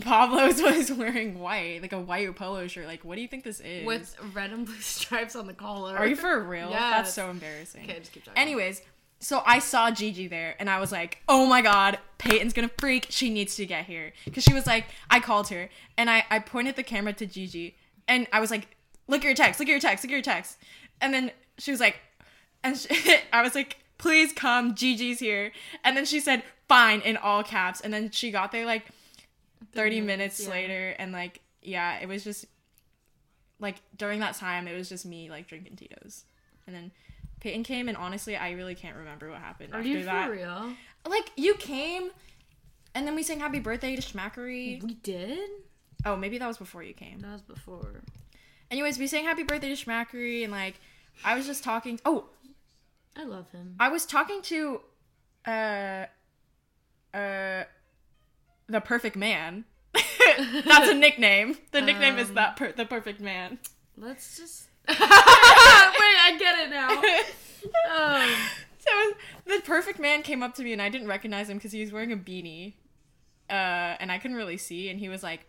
Pablo's 0.00 0.60
was 0.62 0.92
wearing 0.92 1.38
white, 1.38 1.82
like 1.82 1.92
a 1.92 2.00
white 2.00 2.34
polo 2.36 2.66
shirt. 2.66 2.86
Like, 2.86 3.04
what 3.04 3.16
do 3.16 3.22
you 3.22 3.28
think 3.28 3.44
this 3.44 3.60
is? 3.60 3.86
With 3.86 4.16
red 4.32 4.50
and 4.50 4.66
blue 4.66 4.74
stripes 4.80 5.36
on 5.36 5.46
the 5.46 5.54
collar. 5.54 5.96
Are 5.96 6.06
you 6.06 6.16
for 6.16 6.42
real? 6.42 6.70
That's 6.70 7.12
so 7.12 7.30
embarrassing. 7.30 7.84
Okay, 7.84 7.98
just 7.98 8.12
keep 8.12 8.24
talking. 8.24 8.40
Anyways, 8.40 8.82
so 9.18 9.42
I 9.46 9.58
saw 9.60 9.90
Gigi 9.90 10.26
there 10.26 10.56
and 10.58 10.68
I 10.68 10.80
was 10.80 10.92
like, 10.92 11.18
oh 11.28 11.46
my 11.46 11.62
god, 11.62 11.98
Peyton's 12.18 12.52
gonna 12.52 12.70
freak. 12.78 13.06
She 13.10 13.30
needs 13.30 13.56
to 13.56 13.66
get 13.66 13.86
here. 13.86 14.12
Because 14.24 14.44
she 14.44 14.54
was 14.54 14.66
like, 14.66 14.86
I 15.10 15.20
called 15.20 15.48
her 15.48 15.70
and 15.96 16.10
I, 16.10 16.24
I 16.30 16.38
pointed 16.38 16.76
the 16.76 16.82
camera 16.82 17.12
to 17.14 17.26
Gigi 17.26 17.76
and 18.08 18.26
I 18.32 18.40
was 18.40 18.50
like, 18.50 18.76
look 19.06 19.20
at 19.20 19.24
your 19.24 19.34
text, 19.34 19.60
look 19.60 19.68
at 19.68 19.72
your 19.72 19.80
text, 19.80 20.04
look 20.04 20.10
at 20.10 20.14
your 20.14 20.22
text. 20.22 20.58
And 21.00 21.14
then 21.14 21.30
she 21.58 21.70
was 21.70 21.80
like, 21.80 22.00
and 22.64 22.76
she, 22.76 22.88
I 23.32 23.42
was 23.42 23.54
like, 23.54 23.78
please 23.98 24.32
come, 24.32 24.74
Gigi's 24.74 25.20
here. 25.20 25.52
And 25.84 25.96
then 25.96 26.04
she 26.04 26.18
said, 26.18 26.42
fine, 26.68 27.00
in 27.00 27.16
all 27.16 27.42
caps. 27.42 27.80
And 27.80 27.92
then 27.92 28.10
she 28.10 28.30
got 28.30 28.50
there 28.50 28.66
like 28.66 28.86
30 29.72 30.00
minutes 30.00 30.42
yeah. 30.42 30.50
later 30.50 30.90
and 30.98 31.12
like, 31.12 31.40
yeah, 31.62 31.98
it 32.00 32.08
was 32.08 32.24
just 32.24 32.46
like 33.60 33.76
during 33.96 34.20
that 34.20 34.34
time 34.34 34.66
it 34.66 34.76
was 34.76 34.88
just 34.88 35.06
me 35.06 35.30
like 35.30 35.46
drinking 35.46 35.76
Tito's. 35.76 36.24
And 36.66 36.74
then 36.74 36.90
Peyton 37.40 37.62
came 37.62 37.88
and 37.88 37.96
honestly 37.96 38.36
I 38.36 38.52
really 38.52 38.74
can't 38.74 38.96
remember 38.96 39.30
what 39.30 39.38
happened 39.38 39.72
Are 39.72 39.78
after 39.78 39.88
you 39.88 40.04
that. 40.04 40.26
for 40.26 40.32
real? 40.32 40.72
Like 41.06 41.30
you 41.36 41.54
came 41.54 42.10
and 42.94 43.06
then 43.06 43.14
we 43.14 43.22
sang 43.22 43.40
happy 43.40 43.60
birthday 43.60 43.96
to 43.96 44.02
Schmackery. 44.02 44.82
We 44.82 44.94
did? 44.94 45.48
Oh, 46.04 46.16
maybe 46.16 46.38
that 46.38 46.46
was 46.46 46.58
before 46.58 46.82
you 46.82 46.94
came. 46.94 47.20
That 47.20 47.32
was 47.32 47.42
before. 47.42 48.02
Anyways, 48.70 48.98
we 48.98 49.06
sang 49.06 49.24
happy 49.24 49.42
birthday 49.44 49.74
to 49.74 49.84
Schmackery 49.84 50.42
and 50.42 50.52
like 50.52 50.74
I 51.24 51.36
was 51.36 51.46
just 51.46 51.64
talking. 51.64 52.00
Oh, 52.04 52.26
I 53.16 53.24
love 53.24 53.50
him. 53.50 53.76
I 53.78 53.88
was 53.88 54.06
talking 54.06 54.42
to, 54.42 54.80
uh, 55.46 56.06
uh, 57.14 57.64
the 58.72 58.80
perfect 58.80 59.16
man. 59.16 59.64
That's 59.94 60.90
a 60.90 60.94
nickname. 60.94 61.56
The 61.70 61.80
nickname 61.80 62.18
is 62.18 62.28
Um, 62.30 62.34
that 62.36 62.56
per- 62.56 62.72
the 62.72 62.84
perfect 62.86 63.20
man. 63.20 63.58
Let's 63.96 64.36
just. 64.38 64.66
Wait, 64.88 64.96
I 64.98 66.36
get 66.38 66.58
it 66.58 66.70
now. 66.70 68.24
Um, 68.24 68.34
So 68.78 69.12
the 69.46 69.60
perfect 69.62 70.00
man 70.00 70.22
came 70.22 70.42
up 70.42 70.56
to 70.56 70.64
me 70.64 70.72
and 70.72 70.82
I 70.82 70.88
didn't 70.88 71.06
recognize 71.06 71.48
him 71.48 71.56
because 71.56 71.70
he 71.70 71.80
was 71.82 71.92
wearing 71.92 72.10
a 72.10 72.16
beanie, 72.16 72.72
uh, 73.48 73.94
and 74.00 74.10
I 74.10 74.18
couldn't 74.18 74.36
really 74.36 74.56
see. 74.56 74.88
And 74.88 74.98
he 74.98 75.08
was 75.08 75.22
like, 75.22 75.46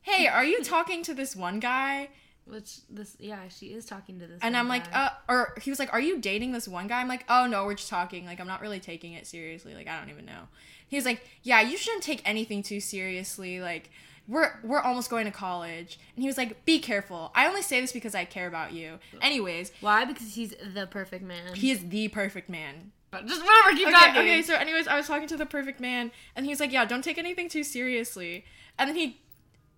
"Hey, 0.00 0.26
are 0.28 0.46
you 0.46 0.64
talking 0.64 1.02
to 1.02 1.12
this 1.12 1.36
one 1.36 1.60
guy?" 1.60 2.08
Which 2.46 2.78
this, 2.90 3.16
yeah, 3.18 3.48
she 3.48 3.66
is 3.68 3.86
talking 3.86 4.18
to 4.20 4.26
this. 4.26 4.38
And 4.42 4.56
I'm 4.56 4.68
like, 4.68 4.84
uh, 4.94 5.10
or 5.28 5.54
he 5.62 5.70
was 5.70 5.78
like, 5.78 5.92
"Are 5.92 6.00
you 6.00 6.18
dating 6.18 6.52
this 6.52 6.68
one 6.68 6.86
guy?" 6.86 7.00
I'm 7.00 7.08
like, 7.08 7.24
"Oh 7.28 7.46
no, 7.46 7.64
we're 7.64 7.74
just 7.74 7.88
talking. 7.90 8.26
Like, 8.26 8.40
I'm 8.40 8.46
not 8.46 8.60
really 8.60 8.80
taking 8.80 9.12
it 9.14 9.26
seriously. 9.26 9.74
Like, 9.74 9.88
I 9.88 9.98
don't 9.98 10.10
even 10.10 10.26
know." 10.26 10.48
He 10.88 10.96
was 10.96 11.04
like, 11.04 11.22
"Yeah, 11.42 11.60
you 11.60 11.76
shouldn't 11.76 12.02
take 12.02 12.20
anything 12.24 12.62
too 12.62 12.80
seriously. 12.80 13.60
Like, 13.60 13.90
we're 14.28 14.52
we're 14.62 14.80
almost 14.80 15.10
going 15.10 15.24
to 15.24 15.30
college." 15.30 15.98
And 16.14 16.22
he 16.22 16.28
was 16.28 16.36
like, 16.38 16.64
"Be 16.64 16.78
careful. 16.78 17.32
I 17.34 17.46
only 17.46 17.62
say 17.62 17.80
this 17.80 17.92
because 17.92 18.14
I 18.14 18.24
care 18.24 18.46
about 18.46 18.72
you." 18.72 18.98
Anyways, 19.22 19.72
why? 19.80 20.04
Because 20.04 20.34
he's 20.34 20.54
the 20.74 20.86
perfect 20.86 21.24
man. 21.24 21.54
he 21.54 21.70
is 21.70 21.88
the 21.88 22.08
perfect 22.08 22.48
man. 22.50 22.92
just 23.26 23.42
whatever, 23.44 23.70
keep 23.76 23.86
Okay, 23.88 23.92
talking. 23.96 24.16
okay. 24.22 24.42
So, 24.42 24.54
anyways, 24.54 24.86
I 24.88 24.96
was 24.96 25.06
talking 25.06 25.28
to 25.28 25.36
the 25.36 25.46
perfect 25.46 25.80
man, 25.80 26.10
and 26.36 26.44
he 26.44 26.50
was 26.50 26.60
like, 26.60 26.72
"Yeah, 26.72 26.84
don't 26.84 27.02
take 27.02 27.16
anything 27.18 27.48
too 27.48 27.64
seriously." 27.64 28.44
And 28.78 28.88
then 28.90 28.96
he, 28.96 29.20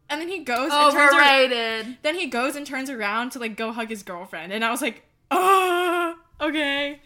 and 0.08 0.20
then 0.20 0.28
he 0.28 0.40
goes 0.40 0.70
and 0.72 0.92
turns 0.92 1.12
around. 1.14 1.96
Then 2.02 2.14
he 2.14 2.26
goes 2.26 2.56
and 2.56 2.66
turns 2.66 2.90
around 2.90 3.30
to 3.32 3.38
like 3.38 3.56
go 3.56 3.72
hug 3.72 3.88
his 3.88 4.02
girlfriend, 4.02 4.52
and 4.52 4.64
I 4.64 4.70
was 4.70 4.82
like, 4.82 5.02
"Oh, 5.30 6.14
okay." 6.40 7.00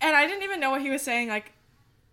And 0.00 0.16
I 0.16 0.26
didn't 0.26 0.42
even 0.44 0.60
know 0.60 0.70
what 0.70 0.80
he 0.82 0.90
was 0.90 1.02
saying. 1.02 1.28
Like, 1.28 1.52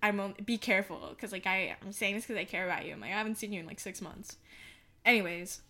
I'm 0.02 0.20
only, 0.20 0.36
be 0.44 0.58
careful 0.58 1.08
because 1.10 1.32
like 1.32 1.46
I 1.46 1.76
I'm 1.82 1.92
saying 1.92 2.16
this 2.16 2.26
because 2.26 2.40
I 2.40 2.46
care 2.46 2.66
about 2.66 2.86
you. 2.86 2.94
I'm 2.94 3.02
like 3.02 3.12
I 3.12 3.18
haven't 3.18 3.36
seen 3.38 3.52
you 3.54 3.60
in 3.60 3.68
like 3.68 3.80
six 3.80 4.02
months. 4.02 4.38
Anyways, 5.04 5.62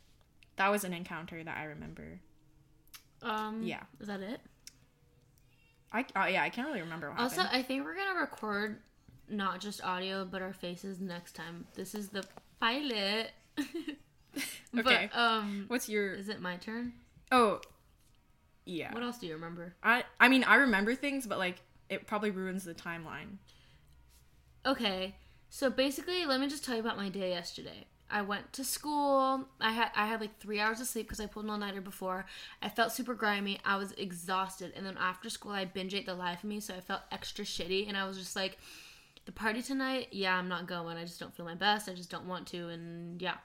that 0.58 0.70
was 0.72 0.84
an 0.84 0.94
encounter 0.94 1.44
that 1.44 1.58
I 1.58 1.66
remember. 1.66 2.20
Um, 3.22 3.64
Yeah. 3.64 3.82
Is 4.00 4.08
that 4.08 4.22
it? 4.22 4.40
I 5.92 6.06
oh 6.16 6.26
yeah 6.26 6.44
I 6.44 6.50
can't 6.50 6.68
really 6.68 6.82
remember 6.82 7.10
what 7.10 7.20
Also, 7.20 7.42
happened. 7.42 7.58
I 7.60 7.64
think 7.64 7.84
we're 7.86 7.96
gonna 7.96 8.20
record 8.20 8.78
not 9.30 9.60
just 9.60 9.84
audio 9.84 10.26
but 10.26 10.42
our 10.42 10.54
faces 10.54 11.00
next 11.00 11.34
time. 11.36 11.66
This 11.74 11.96
is 11.96 12.10
the 12.10 12.24
pilot. 12.60 13.32
Okay. 14.78 15.10
But, 15.12 15.18
um, 15.18 15.66
What's 15.68 15.88
your 15.88 16.14
is 16.14 16.28
it 16.30 16.42
my 16.42 16.58
turn? 16.58 16.94
oh 17.32 17.62
yeah 18.66 18.94
What 18.94 19.04
else 19.04 19.18
do 19.18 19.28
you 19.28 19.34
remember? 19.34 19.74
I 19.82 20.04
I 20.20 20.28
mean 20.28 20.44
I 20.44 20.56
remember 20.56 20.96
things 20.96 21.26
but 21.26 21.38
like 21.38 21.62
it 21.90 22.08
probably 22.08 22.32
ruins 22.32 22.64
the 22.64 22.74
timeline. 22.74 23.38
Okay, 24.66 25.16
so 25.50 25.70
basically, 25.70 26.26
let 26.26 26.40
me 26.40 26.48
just 26.48 26.66
tell 26.66 26.74
you 26.76 26.82
about 26.82 26.98
my 26.98 27.10
day 27.10 27.30
yesterday. 27.30 27.86
I 28.10 28.22
went 28.22 28.52
to 28.54 28.64
school. 28.64 29.46
I 29.62 29.72
had 29.72 29.90
I 29.96 30.08
had 30.08 30.20
like 30.22 30.40
three 30.40 30.60
hours 30.60 30.82
of 30.82 30.88
sleep 30.88 31.06
because 31.06 31.20
I 31.20 31.28
pulled 31.28 31.46
an 31.46 31.52
all 31.52 31.58
nighter 31.58 31.82
before. 31.82 32.26
I 32.62 32.70
felt 32.70 32.92
super 32.92 33.14
grimy. 33.14 33.60
I 33.64 33.78
was 33.78 33.92
exhausted, 33.94 34.74
and 34.76 34.86
then 34.86 34.98
after 35.00 35.30
school, 35.30 35.52
I 35.52 35.66
binge 35.66 35.94
ate 35.94 36.06
the 36.06 36.16
life 36.16 36.40
of 36.40 36.50
me, 36.50 36.60
so 36.60 36.74
I 36.74 36.82
felt 36.82 37.02
extra 37.12 37.46
shitty. 37.46 37.88
And 37.88 37.96
I 37.96 38.08
was 38.08 38.18
just 38.18 38.36
like, 38.36 38.58
the 39.26 39.32
party 39.32 39.62
tonight, 39.62 40.08
yeah, 40.12 40.36
I'm 40.36 40.48
not 40.48 40.68
going. 40.68 40.98
I 40.98 41.04
just 41.04 41.20
don't 41.20 41.36
feel 41.36 41.46
my 41.46 41.56
best. 41.56 41.90
I 41.90 41.94
just 41.94 42.10
don't 42.10 42.28
want 42.28 42.48
to, 42.48 42.70
and 42.70 43.22
yeah. 43.22 43.36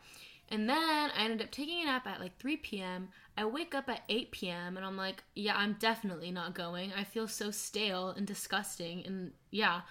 And 0.51 0.69
then 0.69 0.77
I 1.17 1.25
ended 1.25 1.43
up 1.43 1.51
taking 1.53 1.83
a 1.83 1.85
nap 1.87 2.07
at 2.07 2.21
like 2.21 2.37
3 2.39 2.57
p.m. 2.57 3.09
I 3.39 3.45
wake 3.45 3.75
up 3.75 3.89
at 3.89 4.03
8 4.09 4.33
p.m. 4.33 4.77
and 4.77 4.85
I'm 4.85 4.97
like, 4.97 5.23
yeah, 5.35 5.57
I'm 5.57 5.77
definitely 5.79 6.33
not 6.33 6.55
going. 6.55 6.93
I 6.97 7.05
feel 7.05 7.29
so 7.29 7.51
stale 7.51 8.09
and 8.09 8.27
disgusting, 8.27 9.05
and 9.07 9.33
yeah. 9.51 9.83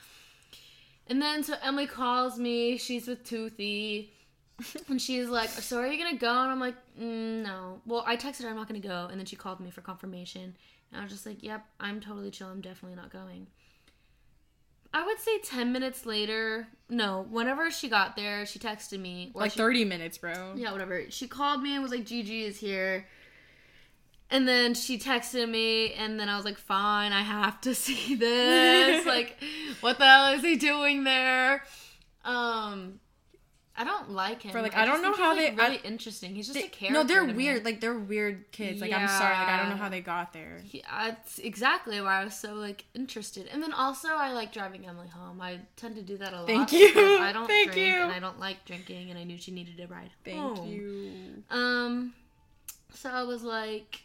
And 1.08 1.22
then 1.22 1.44
so 1.44 1.56
Emily 1.64 1.88
calls 1.88 2.38
me. 2.38 2.78
She's 2.78 3.08
with 3.08 3.24
Toothy. 3.24 4.14
And 4.90 5.02
she's 5.02 5.30
like, 5.30 5.50
So 5.50 5.80
are 5.80 5.88
you 5.88 5.98
going 5.98 6.14
to 6.14 6.20
go? 6.20 6.30
And 6.30 6.52
I'm 6.52 6.60
like, 6.60 6.76
mm, 7.00 7.44
No. 7.44 7.82
Well, 7.86 8.04
I 8.06 8.18
texted 8.18 8.44
her, 8.44 8.50
I'm 8.50 8.58
not 8.58 8.68
going 8.68 8.82
to 8.82 8.88
go. 8.88 9.08
And 9.10 9.18
then 9.18 9.26
she 9.26 9.38
called 9.38 9.62
me 9.62 9.72
for 9.72 9.80
confirmation. 9.80 10.56
And 10.92 11.00
I 11.00 11.04
was 11.04 11.14
just 11.14 11.26
like, 11.26 11.42
Yep, 11.42 11.66
I'm 11.80 12.02
totally 12.02 12.30
chill. 12.30 12.48
I'm 12.48 12.60
definitely 12.60 12.98
not 12.98 13.10
going. 13.10 13.48
I 14.94 15.06
would 15.06 15.20
say 15.20 15.40
10 15.40 15.72
minutes 15.72 16.06
later. 16.06 16.68
No, 16.90 17.26
whenever 17.30 17.70
she 17.70 17.90
got 17.90 18.16
there, 18.16 18.46
she 18.46 18.58
texted 18.58 19.00
me. 19.00 19.32
Like 19.36 19.52
she, 19.52 19.58
30 19.58 19.86
minutes, 19.86 20.18
bro. 20.18 20.54
yeah, 20.56 20.72
whatever. 20.72 21.04
She 21.10 21.28
called 21.28 21.62
me 21.62 21.74
and 21.74 21.84
was 21.84 21.92
like, 21.92 22.06
Gigi 22.06 22.44
is 22.44 22.58
here. 22.58 23.06
And 24.32 24.48
then 24.48 24.76
she 24.76 25.00
texted 25.00 25.50
me, 25.50 25.94
and 25.94 26.20
then 26.20 26.30
I 26.30 26.36
was 26.36 26.46
like, 26.46 26.58
fine, 26.58 27.12
I 27.14 27.22
have 27.22 27.62
to 27.62 27.74
see 27.84 28.16
this. 28.16 29.06
like, 29.06 29.38
what 29.82 29.98
the 29.98 30.06
hell 30.06 30.34
is 30.34 30.42
he 30.42 30.56
doing 30.56 31.04
there? 31.04 31.64
Um, 32.24 33.00
I 33.80 33.86
don't 33.86 34.12
like 34.12 34.42
him. 34.44 34.52
For, 34.52 34.62
like, 34.62 34.76
I 34.76 34.82
I 34.84 34.86
don't 34.86 35.02
know 35.02 35.14
how 35.14 35.34
he's, 35.34 35.46
like, 35.46 35.56
they- 35.56 35.64
I- 35.64 35.68
really 35.70 35.82
interesting. 35.86 36.36
He's 36.36 36.48
just 36.48 36.60
They- 36.60 36.66
a 36.66 36.70
character. 36.70 36.94
no, 36.94 37.04
they're 37.06 37.22
to 37.26 37.28
me. 37.28 37.34
weird. 37.34 37.64
Like 37.64 37.80
they're 37.80 37.98
weird 37.98 38.52
kids. 38.52 38.82
Like 38.82 38.92
I'm 38.92 39.08
sorry. 39.08 39.34
Like 39.34 39.48
I 39.48 39.58
don't 39.58 39.70
know 39.70 39.78
how 39.78 39.88
they 39.88 40.02
got 40.02 40.34
there. 40.34 40.60
He, 40.66 40.84
that's 40.90 41.40
exactly 41.40 42.02
why 42.02 42.20
I 42.22 42.24
was 42.26 42.38
so 42.38 42.54
like 42.56 42.84
interested. 42.94 43.48
And 43.48 43.64
then 43.64 43.72
also, 43.72 44.10
I 44.10 44.34
like 44.34 44.52
driving 44.52 44.86
Emily 44.86 45.08
home. 45.08 45.40
I 45.42 45.62
tend 45.78 45.96
to 45.96 46.02
do 46.02 46.18
that 46.18 46.34
a 46.34 46.40
lot. 46.40 46.48
Thank 46.48 46.74
you. 46.74 46.92
I 47.22 47.32
don't 47.32 47.48
Thank 47.48 47.72
drink, 47.72 47.88
you. 47.88 48.02
and 48.04 48.12
I 48.12 48.20
don't 48.20 48.40
like 48.40 48.66
drinking, 48.66 49.10
and 49.12 49.18
I 49.18 49.24
knew 49.24 49.38
she 49.38 49.52
needed 49.52 49.80
a 49.80 49.88
ride. 49.88 50.12
Thank 50.26 50.58
home. 50.58 50.68
you. 50.68 51.44
Um, 51.50 52.14
so 52.94 53.10
I 53.10 53.24
was 53.24 53.44
like, 53.44 54.02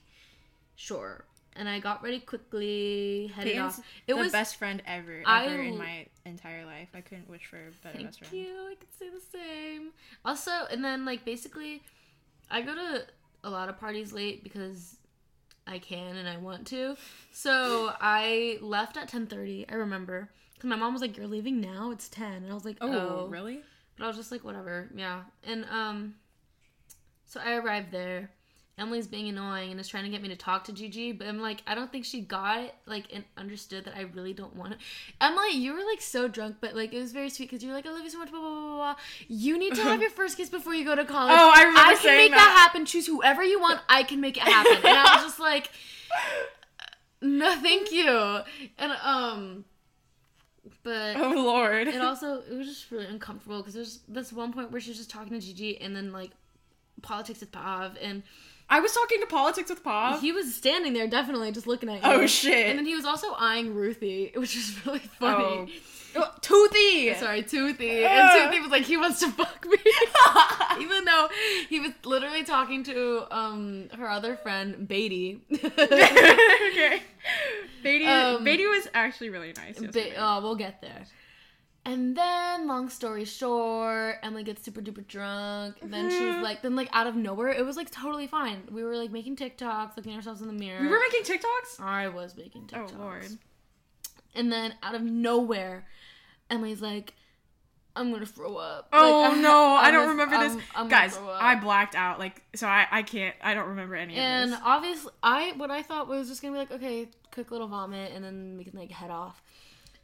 sure, 0.77 1.25
and 1.57 1.69
I 1.69 1.79
got 1.81 2.03
ready 2.03 2.21
quickly, 2.21 3.31
headed 3.35 3.53
Peyton's 3.53 3.79
off. 3.79 3.85
It 4.07 4.15
the 4.15 4.21
was 4.21 4.33
best 4.33 4.57
friend 4.57 4.83
ever, 4.87 5.23
ever 5.27 5.27
I 5.27 5.45
in 5.47 5.79
my 5.79 6.07
entire 6.25 6.65
life. 6.65 6.89
I 6.95 7.01
couldn't 7.01 7.29
wish 7.29 7.47
for 7.47 7.57
a 7.57 7.71
better 7.83 7.97
Thank 7.97 8.07
best 8.09 8.19
friend. 8.21 8.35
you. 8.35 8.55
I 8.71 8.75
could 8.75 8.93
say 8.99 9.07
the 9.11 9.21
same. 9.39 9.91
Also, 10.25 10.51
and 10.71 10.85
then 10.85 11.05
like 11.05 11.25
basically, 11.25 11.83
I 12.51 12.63
go 12.63 12.75
to 12.75 13.05
a 13.45 13.51
lot 13.51 13.69
of 13.69 13.79
parties 13.79 14.13
late 14.13 14.43
because 14.43 14.97
I 15.67 15.79
can 15.79 16.17
and 16.17 16.29
I 16.29 16.37
want 16.39 16.67
to. 16.69 16.97
So 17.33 17.93
I 18.01 18.59
left 18.61 18.97
at 18.97 19.09
ten 19.09 19.27
thirty. 19.27 19.67
I 19.69 19.75
remember 19.75 20.31
because 20.55 20.69
my 20.69 20.77
mom 20.77 20.93
was 20.93 21.03
like, 21.03 21.17
"You're 21.17 21.27
leaving 21.27 21.61
now? 21.61 21.91
It's 21.91 22.09
10. 22.09 22.33
And 22.45 22.51
I 22.51 22.55
was 22.55 22.65
like, 22.65 22.79
Oh, 22.81 22.91
"Oh, 22.91 23.27
really? 23.29 23.61
But 23.97 24.05
I 24.05 24.07
was 24.09 24.17
just 24.17 24.33
like, 24.33 24.43
whatever, 24.45 24.91
yeah. 24.97 25.21
And 25.45 25.65
um, 25.71 26.15
so 27.27 27.41
I 27.41 27.55
arrived 27.55 27.93
there. 27.93 28.31
Emily's 28.77 29.07
being 29.07 29.29
annoying 29.29 29.71
and 29.71 29.79
is 29.79 29.87
trying 29.87 30.03
to 30.03 30.11
get 30.11 30.21
me 30.21 30.29
to 30.29 30.35
talk 30.37 30.65
to 30.65 30.73
Gigi, 30.73 31.13
but 31.13 31.29
I'm 31.29 31.39
like, 31.41 31.63
I 31.65 31.77
don't 31.77 31.93
think 31.93 32.05
she 32.05 32.21
got 32.21 32.59
it, 32.59 32.75
like, 32.87 33.05
and 33.13 33.23
understood 33.37 33.85
that 33.85 33.95
I 33.97 34.01
really 34.03 34.33
don't 34.33 34.57
want 34.57 34.73
to. 34.73 34.79
Emily, 35.21 35.53
you 35.53 35.73
were 35.75 35.85
like 35.89 36.01
so 36.01 36.27
drunk, 36.27 36.57
but 36.61 36.75
like 36.75 36.93
it 36.93 36.99
was 36.99 37.13
very 37.13 37.31
sweet 37.31 37.49
because 37.51 37.63
you 37.63 37.69
were 37.69 37.75
like, 37.77 37.87
I 37.87 37.91
love 37.91 38.03
you 38.03 38.11
so 38.11 38.19
much, 38.19 38.31
blah 38.33 38.41
blah 38.41 38.51
blah 38.51 38.61
blah. 38.67 38.77
blah. 38.95 38.95
You 39.29 39.59
need 39.59 39.75
to 39.77 39.83
have 39.83 40.01
your 40.01 40.11
first 40.19 40.37
kiss 40.37 40.49
before 40.49 40.75
you 40.75 40.85
go 40.85 40.97
to 40.97 41.05
college. 41.05 41.37
Oh, 41.39 41.53
I 41.55 41.61
remember 41.61 41.81
I 41.81 41.93
can 41.95 42.03
saying 42.03 42.19
make 42.19 42.31
that. 42.33 42.39
that. 42.39 42.59
happen. 42.67 42.85
Choose 42.85 43.07
whoever 43.07 43.45
you 43.45 43.61
want. 43.61 43.81
I 43.89 44.03
can 44.03 44.21
make 44.21 44.37
it 44.37 44.43
happen. 44.43 44.77
And 44.79 44.99
I 44.99 45.15
was 45.15 45.25
just 45.25 45.39
like, 45.39 45.71
no, 47.23 47.55
thank 47.61 47.93
you. 47.93 48.41
And 48.79 48.93
um, 49.05 49.65
but 50.83 51.17
Oh 51.17 51.33
lord. 51.37 51.89
it 51.89 52.01
also 52.01 52.43
it 52.51 52.55
was 52.57 52.67
just 52.67 52.91
really 52.91 53.07
uncomfortable 53.07 53.59
because 53.59 53.75
there's 53.75 54.01
this 54.09 54.33
one 54.33 54.53
point 54.53 54.71
where 54.73 54.81
she's 54.81 54.97
just 54.97 55.11
talking 55.11 55.33
to 55.39 55.41
Gigi 55.47 55.81
and 55.81 55.95
then 55.95 56.13
like 56.13 56.31
politics 57.03 57.41
with 57.41 57.53
Pav 57.53 57.97
and 58.01 58.23
I 58.77 58.81
was 58.81 58.93
talking 58.93 59.21
to 59.21 59.27
politics 59.27 59.71
with 59.71 59.85
Pop. 59.85 60.21
he 60.21 60.33
was 60.33 60.55
standing 60.55 60.93
there 60.95 61.07
definitely 61.07 61.53
just 61.53 61.67
looking 61.67 61.89
at 61.89 61.97
you. 61.97 62.01
Oh, 62.05 62.27
shit. 62.27 62.67
And 62.69 62.79
then 62.79 62.87
he 62.87 62.95
was 62.97 63.05
also 63.05 63.29
eyeing 63.39 63.73
Ruthie, 63.75 64.33
which 64.35 64.55
was 64.57 64.85
really 64.87 65.03
Oh. 65.21 65.67
funny. 65.67 65.73
Oh, 66.17 66.31
Toothy. 66.41 67.13
Sorry, 67.15 67.43
Toothy. 67.43 68.05
And 68.05 68.29
Ugh. 68.31 68.45
Toothy 68.45 68.61
was 68.61 68.71
like, 68.71 68.85
he 68.85 68.97
wants 68.97 69.19
to 69.21 69.31
fuck 69.31 69.67
me. 69.69 69.77
Even 70.81 71.05
though 71.05 71.29
he 71.69 71.81
was 71.81 71.91
literally 72.05 72.45
talking 72.45 72.85
to 72.85 73.27
um 73.37 73.89
her 73.97 74.09
other 74.09 74.37
friend, 74.37 74.87
Beatty. 74.87 75.41
okay. 75.53 77.03
Beatty, 77.83 78.07
Um, 78.07 78.45
Beatty 78.45 78.67
was 78.67 78.87
actually 78.95 79.31
really 79.31 79.53
nice. 79.57 79.79
Ba- 79.81 80.15
oh, 80.19 80.41
we'll 80.41 80.55
get 80.57 80.81
there. 80.81 81.05
And 81.87 82.17
then, 82.17 82.67
long 82.67 82.89
story 82.89 83.27
short, 83.27 84.17
Emily 84.23 84.43
gets 84.43 84.63
super 84.63 84.81
duper 84.81 85.07
drunk. 85.07 85.77
And 85.83 85.93
then 85.93 86.09
she's 86.09 86.19
mm-hmm. 86.21 86.43
like, 86.43 86.63
then 86.63 86.75
like 86.77 86.89
out 86.93 87.07
of 87.07 87.15
nowhere, 87.15 87.49
it 87.49 87.65
was 87.65 87.77
like 87.77 87.91
totally 87.91 88.27
fine. 88.27 88.63
We 88.71 88.83
were 88.83 88.97
like 88.97 89.11
making 89.11 89.37
TikToks, 89.37 89.97
looking 89.97 90.13
at 90.13 90.17
ourselves 90.17 90.41
in 90.41 90.47
the 90.47 90.55
mirror. 90.55 90.81
we 90.81 90.89
were 90.89 91.01
making 91.11 91.23
TikToks. 91.35 91.81
I 91.81 92.09
was 92.09 92.37
making 92.37 92.69
TikToks. 92.69 92.91
Oh 92.91 92.95
TikToks. 92.95 92.99
lord. 92.99 93.39
And 94.35 94.51
then 94.51 94.75
out 94.83 94.95
of 94.95 95.03
nowhere, 95.03 95.87
Emily's 96.49 96.81
like, 96.81 97.15
I'm 97.97 98.11
gonna 98.13 98.27
throw 98.27 98.57
up. 98.57 98.89
Oh 98.93 99.29
Like, 99.31 99.39
no, 99.43 99.75
I 99.75 99.91
don't 99.91 100.01
gonna- 100.01 100.11
remember 100.11 100.39
this. 100.39 100.53
I'm- 100.53 100.63
I'm 100.75 100.89
Guys. 100.89 101.19
I 101.19 101.55
blacked 101.57 101.95
out. 101.95 102.19
Like, 102.19 102.43
so 102.55 102.67
I, 102.67 102.87
I 102.91 103.03
can't. 103.03 103.37
I 103.43 103.55
don't 103.55 103.69
remember 103.69 103.95
any 103.95 104.17
And 104.17 104.45
of 104.45 104.51
this. 104.51 104.59
And 104.59 104.67
obviously, 104.67 105.13
I 105.23 105.53
what 105.57 105.71
I 105.71 105.83
thought 105.83 106.09
was 106.09 106.29
just 106.29 106.43
gonna 106.43 106.55
be 106.55 106.59
like, 106.59 106.73
okay, 106.73 107.09
quick 107.31 107.51
little 107.51 107.69
vomit, 107.69 108.13
and 108.13 108.25
then 108.25 108.57
we 108.57 108.65
can 108.65 108.79
like 108.79 108.91
head 108.91 109.11
off. 109.11 109.43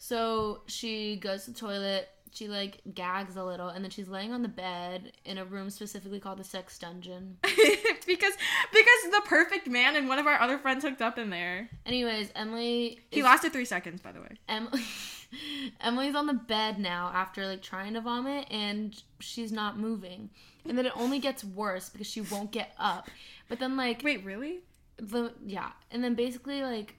So 0.02 0.62
she 0.66 1.16
goes 1.16 1.44
to 1.44 1.50
the 1.50 1.58
toilet, 1.58 2.08
she 2.32 2.48
like 2.48 2.80
gags 2.94 3.36
a 3.36 3.44
little, 3.44 3.68
and 3.68 3.84
then 3.84 3.90
she's 3.90 4.08
laying 4.08 4.32
on 4.32 4.40
the 4.40 4.48
bed 4.48 5.12
in 5.26 5.36
a 5.36 5.44
room 5.44 5.68
specifically 5.68 6.18
called 6.18 6.38
the 6.38 6.44
sex 6.44 6.78
dungeon. 6.78 7.36
because 7.42 8.06
because 8.06 8.32
the 9.10 9.22
perfect 9.26 9.66
man 9.68 9.96
and 9.96 10.08
one 10.08 10.18
of 10.18 10.26
our 10.26 10.40
other 10.40 10.56
friends 10.56 10.84
hooked 10.84 11.02
up 11.02 11.18
in 11.18 11.28
there. 11.28 11.68
Anyways, 11.84 12.32
Emily. 12.34 12.98
He 13.10 13.20
is- 13.20 13.26
lasted 13.26 13.52
three 13.52 13.66
seconds, 13.66 14.00
by 14.00 14.12
the 14.12 14.20
way. 14.22 14.38
Emily. 14.48 14.80
Emily's 15.82 16.14
on 16.14 16.26
the 16.26 16.32
bed 16.34 16.78
now 16.78 17.10
after 17.14 17.46
like 17.46 17.60
trying 17.60 17.92
to 17.92 18.00
vomit, 18.00 18.46
and 18.50 19.00
she's 19.18 19.52
not 19.52 19.78
moving. 19.78 20.30
And 20.66 20.78
then 20.78 20.86
it 20.86 20.92
only 20.96 21.18
gets 21.18 21.44
worse 21.44 21.90
because 21.90 22.06
she 22.06 22.22
won't 22.22 22.52
get 22.52 22.72
up. 22.78 23.10
But 23.50 23.58
then 23.58 23.76
like 23.76 24.00
Wait, 24.02 24.24
really? 24.24 24.60
the 24.96 25.34
yeah, 25.44 25.72
and 25.90 26.02
then 26.02 26.14
basically 26.14 26.62
like 26.62 26.94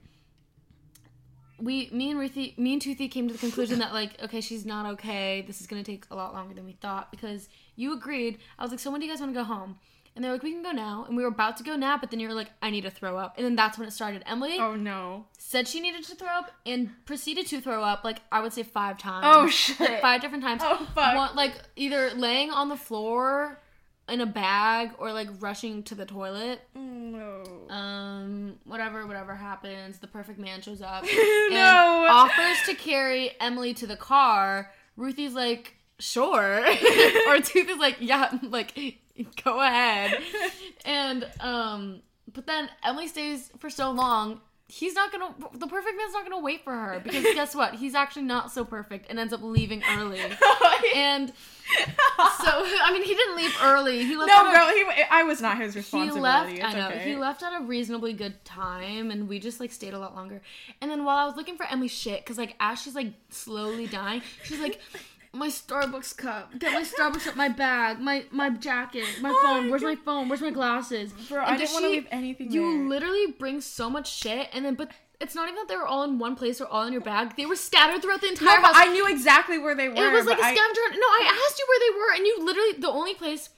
we 1.62 1.88
me 1.92 2.10
and 2.10 2.18
Ruthie 2.18 2.54
me 2.56 2.72
and 2.74 2.82
Toothy 2.82 3.08
came 3.08 3.28
to 3.28 3.32
the 3.32 3.38
conclusion 3.38 3.78
that 3.78 3.92
like 3.92 4.20
okay 4.22 4.40
she's 4.40 4.66
not 4.66 4.84
okay. 4.94 5.44
This 5.46 5.60
is 5.60 5.66
gonna 5.66 5.84
take 5.84 6.04
a 6.10 6.16
lot 6.16 6.34
longer 6.34 6.54
than 6.54 6.64
we 6.64 6.72
thought 6.72 7.10
because 7.10 7.48
you 7.76 7.92
agreed. 7.92 8.38
I 8.58 8.62
was 8.62 8.70
like 8.70 8.80
so 8.80 8.90
when 8.90 9.00
do 9.00 9.06
you 9.06 9.12
guys 9.12 9.20
want 9.20 9.32
to 9.32 9.38
go 9.40 9.44
home? 9.44 9.78
And 10.14 10.22
they're 10.22 10.32
like 10.32 10.42
we 10.42 10.52
can 10.52 10.62
go 10.62 10.72
now. 10.72 11.04
And 11.08 11.16
we 11.16 11.22
were 11.22 11.28
about 11.30 11.56
to 11.58 11.62
go 11.62 11.74
now 11.76 11.96
but 11.96 12.10
then 12.10 12.20
you 12.20 12.28
were 12.28 12.34
like 12.34 12.50
I 12.60 12.68
need 12.70 12.82
to 12.82 12.90
throw 12.90 13.16
up. 13.16 13.36
And 13.38 13.46
then 13.46 13.56
that's 13.56 13.78
when 13.78 13.88
it 13.88 13.92
started. 13.92 14.22
Emily 14.26 14.58
Oh 14.58 14.74
no. 14.76 15.26
said 15.38 15.66
she 15.68 15.80
needed 15.80 16.04
to 16.04 16.14
throw 16.16 16.28
up 16.28 16.50
and 16.66 16.90
proceeded 17.06 17.46
to 17.46 17.60
throw 17.60 17.82
up 17.82 18.02
like 18.04 18.18
I 18.30 18.42
would 18.42 18.52
say 18.52 18.62
five 18.62 18.98
times. 18.98 19.24
Oh 19.26 19.46
shit. 19.48 19.80
like 19.80 20.00
five 20.02 20.20
different 20.20 20.44
times. 20.44 20.60
Oh, 20.64 20.86
fuck. 20.94 21.14
One- 21.16 21.36
like 21.36 21.54
either 21.76 22.10
laying 22.14 22.50
on 22.50 22.68
the 22.68 22.76
floor 22.76 23.58
in 24.12 24.20
a 24.20 24.26
bag 24.26 24.90
or 24.98 25.12
like 25.12 25.28
rushing 25.40 25.82
to 25.84 25.94
the 25.94 26.04
toilet 26.04 26.60
No. 26.74 27.42
um, 27.70 28.54
whatever, 28.64 29.06
whatever 29.06 29.34
happens, 29.34 29.98
the 29.98 30.06
perfect 30.06 30.38
man 30.38 30.60
shows 30.60 30.82
up 30.82 31.04
No. 31.50 32.06
offers 32.10 32.58
to 32.66 32.74
carry 32.74 33.30
Emily 33.40 33.74
to 33.74 33.86
the 33.86 33.96
car. 33.96 34.70
Ruthie's 34.96 35.34
like, 35.34 35.74
sure, 35.98 36.64
or 37.28 37.40
Tooth 37.40 37.70
is 37.70 37.78
like, 37.78 37.96
yeah, 38.00 38.36
like 38.42 38.98
go 39.44 39.60
ahead. 39.60 40.22
And 40.84 41.26
um, 41.40 42.02
but 42.32 42.46
then 42.46 42.68
Emily 42.84 43.08
stays 43.08 43.50
for 43.58 43.70
so 43.70 43.90
long. 43.90 44.40
He's 44.74 44.94
not 44.94 45.12
gonna. 45.12 45.34
The 45.52 45.66
perfect 45.66 45.98
man's 45.98 46.14
not 46.14 46.22
gonna 46.24 46.40
wait 46.40 46.64
for 46.64 46.72
her 46.72 46.98
because 47.04 47.22
guess 47.34 47.54
what? 47.54 47.74
He's 47.74 47.94
actually 47.94 48.22
not 48.22 48.50
so 48.50 48.64
perfect 48.64 49.10
and 49.10 49.18
ends 49.18 49.34
up 49.34 49.42
leaving 49.42 49.82
early. 49.96 50.20
And 50.96 51.28
so, 51.28 52.50
I 52.50 52.90
mean, 52.92 53.02
he 53.04 53.14
didn't 53.14 53.36
leave 53.36 53.56
early. 53.62 54.04
He 54.04 54.16
left. 54.16 54.28
no, 54.28 54.36
on 54.36 54.48
a- 54.48 54.50
bro. 54.52 54.68
He, 54.68 55.02
I 55.10 55.22
was 55.22 55.40
not 55.40 55.58
his 55.58 55.74
responsibility 55.76 56.56
he 56.56 56.62
left 56.62 56.74
It's 56.74 56.74
i 56.74 56.78
know 56.78 56.88
okay. 56.88 57.04
he 57.10 57.16
left 57.16 57.42
at 57.42 57.58
a 57.60 57.64
reasonably 57.64 58.12
good 58.12 58.44
time 58.44 59.10
and 59.10 59.28
we 59.28 59.38
just 59.38 59.60
like 59.60 59.70
stayed 59.72 59.94
a 59.94 59.98
lot 59.98 60.14
longer 60.14 60.42
and 60.80 60.90
then 60.90 61.04
while 61.04 61.16
i 61.16 61.24
was 61.24 61.36
looking 61.36 61.56
for 61.56 61.64
emily's 61.66 61.92
shit 61.92 62.20
because 62.20 62.36
like 62.36 62.56
as 62.60 62.82
she's 62.82 62.94
like 62.94 63.12
slowly 63.30 63.86
dying 63.86 64.20
she's 64.42 64.60
like 64.60 64.80
my 65.34 65.48
starbucks 65.48 66.14
cup 66.16 66.58
get 66.58 66.72
my 66.72 66.82
starbucks 66.82 67.26
up 67.26 67.36
my 67.36 67.48
bag 67.48 67.98
my 68.00 68.24
my 68.30 68.50
jacket 68.50 69.04
my 69.22 69.30
Oh 69.30 69.40
phone 69.42 69.70
where's 69.70 69.82
my 69.82 69.96
phone 69.96 70.28
where's 70.28 70.42
my 70.42 70.50
glasses 70.50 71.12
Bro, 71.28 71.40
And 71.42 71.54
I 71.54 71.56
didn't 71.56 71.72
want 71.72 71.84
to 71.86 71.90
leave 71.90 72.06
anything 72.10 72.52
you 72.52 72.60
there. 72.78 72.88
literally 72.88 73.26
bring 73.38 73.60
so 73.62 73.88
much 73.88 74.12
shit 74.12 74.48
and 74.52 74.64
then 74.64 74.74
but 74.74 74.90
it's 75.20 75.34
not 75.34 75.44
even 75.48 75.54
that 75.54 75.68
they 75.68 75.76
were 75.76 75.86
all 75.86 76.02
in 76.02 76.18
one 76.18 76.36
place 76.36 76.60
or 76.60 76.66
all 76.66 76.82
in 76.86 76.92
your 76.92 77.00
bag 77.00 77.34
they 77.36 77.46
were 77.46 77.56
scattered 77.56 78.02
throughout 78.02 78.20
the 78.20 78.28
entire 78.28 78.60
No, 78.60 78.66
house 78.66 78.74
I 78.76 78.92
knew 78.92 79.06
exactly 79.08 79.56
where 79.58 79.74
they 79.74 79.88
were. 79.88 79.94
it 79.94 80.12
was 80.12 80.26
like 80.26 80.36
a 80.36 80.42
scavenger 80.42 80.80
hunt. 80.82 80.94
No, 80.96 81.06
I 81.06 81.46
asked 81.46 81.58
you 81.58 81.66
where 81.68 81.80
they 81.80 81.98
were, 81.98 82.16
and 82.16 82.26
you 82.26 82.44
literally 82.44 82.72
the 82.80 82.90
only 82.90 83.14
place, 83.14 83.48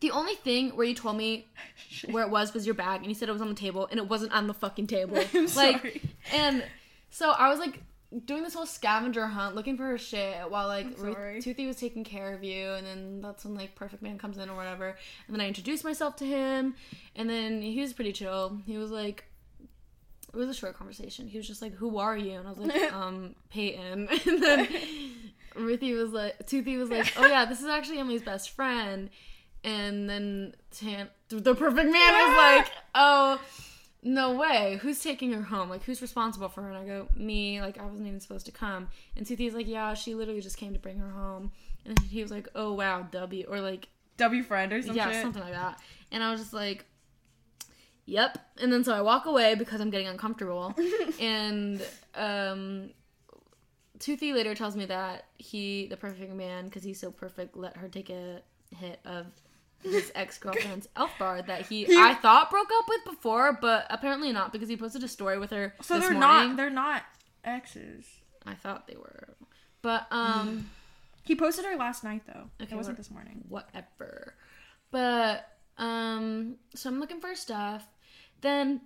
the 0.00 0.10
only 0.10 0.34
thing 0.34 0.70
where 0.70 0.86
you 0.86 0.94
told 0.94 1.16
me 1.16 1.46
where 2.10 2.24
it 2.24 2.30
was 2.30 2.52
was 2.52 2.66
your 2.66 2.74
bag, 2.74 3.00
and 3.00 3.06
you 3.08 3.14
said 3.14 3.28
it 3.28 3.32
was 3.32 3.40
on 3.40 3.48
the 3.48 3.54
table, 3.54 3.86
and 3.90 3.98
it 3.98 4.08
wasn't 4.08 4.32
on 4.32 4.46
the 4.48 4.54
fucking 4.54 4.88
table. 4.88 5.16
I'm 5.34 5.42
like, 5.46 5.52
sorry. 5.80 6.02
and 6.34 6.64
so 7.10 7.30
I 7.30 7.48
was 7.48 7.60
like 7.60 7.80
doing 8.24 8.42
this 8.42 8.54
whole 8.54 8.66
scavenger 8.66 9.26
hunt, 9.26 9.54
looking 9.54 9.76
for 9.76 9.84
her 9.84 9.98
shit, 9.98 10.50
while 10.50 10.66
like 10.66 10.86
Ruth- 10.98 11.44
Toothy 11.44 11.66
was 11.66 11.76
taking 11.76 12.04
care 12.04 12.34
of 12.34 12.42
you, 12.42 12.72
and 12.72 12.86
then 12.86 13.20
that's 13.20 13.44
when 13.44 13.54
like 13.54 13.74
Perfect 13.74 14.02
Man 14.02 14.18
comes 14.18 14.38
in 14.38 14.48
or 14.48 14.56
whatever, 14.56 14.96
and 15.26 15.34
then 15.34 15.40
I 15.40 15.48
introduced 15.48 15.84
myself 15.84 16.16
to 16.16 16.26
him, 16.26 16.74
and 17.16 17.28
then 17.28 17.60
he 17.60 17.80
was 17.80 17.92
pretty 17.92 18.12
chill. 18.12 18.58
He 18.66 18.78
was 18.78 18.90
like. 18.90 19.24
It 20.30 20.36
was 20.36 20.50
a 20.50 20.54
short 20.54 20.76
conversation. 20.76 21.26
He 21.26 21.38
was 21.38 21.46
just 21.46 21.62
like, 21.62 21.72
"Who 21.72 21.96
are 21.96 22.14
you?" 22.14 22.32
And 22.32 22.46
I 22.46 22.50
was 22.50 22.58
like, 22.58 22.92
"Um, 22.92 23.34
Peyton." 23.50 24.08
And 24.26 24.42
then 24.42 24.68
Ruthie 25.56 25.94
was 25.94 26.10
like, 26.12 26.46
Toothy 26.46 26.76
was 26.76 26.90
like, 26.90 27.10
"Oh 27.16 27.26
yeah, 27.26 27.46
this 27.46 27.60
is 27.62 27.66
actually 27.66 27.98
Emily's 27.98 28.20
best 28.22 28.50
friend." 28.50 29.08
And 29.64 30.08
then 30.08 30.54
Tan, 30.70 31.08
the 31.30 31.54
perfect 31.54 31.90
man 31.90 32.12
was 32.12 32.36
like, 32.36 32.72
"Oh, 32.94 33.40
no 34.02 34.34
way. 34.34 34.78
Who's 34.82 35.02
taking 35.02 35.32
her 35.32 35.42
home? 35.42 35.68
Like, 35.68 35.82
who's 35.82 36.00
responsible 36.00 36.48
for 36.48 36.62
her?" 36.62 36.70
And 36.70 36.78
I 36.78 36.84
go, 36.84 37.08
"Me. 37.16 37.60
Like, 37.60 37.78
I 37.78 37.84
wasn't 37.84 38.06
even 38.06 38.20
supposed 38.20 38.46
to 38.46 38.52
come." 38.52 38.88
And 39.16 39.26
Toothy's 39.26 39.54
like, 39.54 39.66
"Yeah, 39.66 39.94
she 39.94 40.14
literally 40.14 40.40
just 40.40 40.56
came 40.56 40.72
to 40.72 40.78
bring 40.78 40.98
her 40.98 41.10
home." 41.10 41.52
And 41.84 41.98
he 42.00 42.22
was 42.22 42.30
like, 42.30 42.48
"Oh 42.54 42.72
wow, 42.72 43.08
W," 43.10 43.46
or 43.48 43.60
like, 43.60 43.88
W 44.16 44.42
friend 44.42 44.72
or 44.72 44.82
some 44.82 44.96
yeah, 44.96 45.10
shit. 45.10 45.22
something 45.22 45.42
like 45.42 45.54
that. 45.54 45.80
And 46.10 46.22
I 46.22 46.30
was 46.30 46.40
just 46.40 46.52
like, 46.52 46.86
"Yep." 48.06 48.38
And 48.60 48.72
then 48.72 48.84
so 48.84 48.94
I 48.94 49.00
walk 49.00 49.26
away 49.26 49.54
because 49.54 49.80
I'm 49.80 49.90
getting 49.90 50.08
uncomfortable. 50.08 50.74
and 51.20 51.82
um, 52.14 52.90
Toothy 53.98 54.32
later 54.32 54.54
tells 54.54 54.76
me 54.76 54.86
that 54.86 55.24
he, 55.38 55.86
the 55.88 55.96
perfect 55.96 56.32
man, 56.32 56.66
because 56.66 56.82
he's 56.82 57.00
so 57.00 57.10
perfect, 57.10 57.56
let 57.56 57.76
her 57.76 57.88
take 57.88 58.10
a 58.10 58.42
hit 58.76 59.00
of 59.04 59.26
his 59.82 60.10
ex 60.14 60.38
girlfriend's 60.38 60.88
elf 60.96 61.10
bar 61.18 61.42
that 61.42 61.66
he, 61.66 61.86
I 61.88 62.14
thought 62.14 62.50
broke 62.50 62.68
up 62.78 62.84
with 62.88 63.04
before, 63.04 63.58
but 63.60 63.86
apparently 63.90 64.32
not 64.32 64.52
because 64.52 64.68
he 64.68 64.76
posted 64.76 65.02
a 65.04 65.08
story 65.08 65.38
with 65.38 65.50
her. 65.50 65.74
So 65.82 65.98
they're 65.98 66.10
morning. 66.10 66.20
not. 66.20 66.56
They're 66.56 66.70
not 66.70 67.02
exes. 67.44 68.04
I 68.46 68.54
thought 68.54 68.86
they 68.86 68.96
were, 68.96 69.34
but 69.82 70.06
um. 70.10 70.70
He 71.28 71.36
posted 71.36 71.66
her 71.66 71.76
last 71.76 72.04
night 72.04 72.22
though. 72.26 72.48
Okay, 72.62 72.72
it 72.72 72.76
wasn't 72.76 72.96
this 72.96 73.10
morning. 73.10 73.44
whatever. 73.50 74.34
But 74.90 75.46
um 75.76 76.56
so 76.74 76.88
I'm 76.88 77.00
looking 77.00 77.20
for 77.20 77.34
stuff. 77.34 77.86
Then 78.40 78.80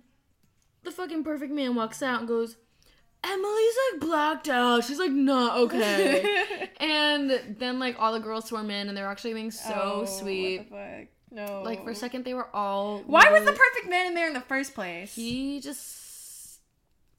the 0.83 0.91
fucking 0.91 1.23
perfect 1.23 1.53
man 1.53 1.73
walks 1.75 2.03
out 2.03 2.19
and 2.19 2.27
goes, 2.27 2.57
Emily's 3.25 3.73
like 3.93 4.01
blacked 4.01 4.49
out. 4.49 4.83
She's 4.83 4.99
like 4.99 5.11
not 5.11 5.57
okay. 5.57 6.69
and 6.79 7.55
then 7.57 7.79
like 7.79 7.95
all 7.99 8.11
the 8.13 8.19
girls 8.19 8.45
swarm 8.45 8.69
in 8.69 8.89
and 8.89 8.97
they're 8.97 9.07
actually 9.07 9.33
being 9.33 9.51
so 9.51 9.73
Oh, 9.73 9.99
what 10.01 10.09
sweet. 10.09 10.69
the 10.69 10.75
fuck? 10.75 11.07
No. 11.31 11.61
Like 11.63 11.83
for 11.83 11.91
a 11.91 11.95
second 11.95 12.25
they 12.25 12.33
were 12.33 12.49
all 12.53 12.99
Why 13.05 13.31
was 13.31 13.45
the 13.45 13.53
perfect 13.53 13.89
man 13.89 14.07
in 14.07 14.13
there 14.13 14.27
in 14.27 14.33
the 14.33 14.41
first 14.41 14.73
place? 14.75 15.15
he 15.15 15.59
just 15.61 16.59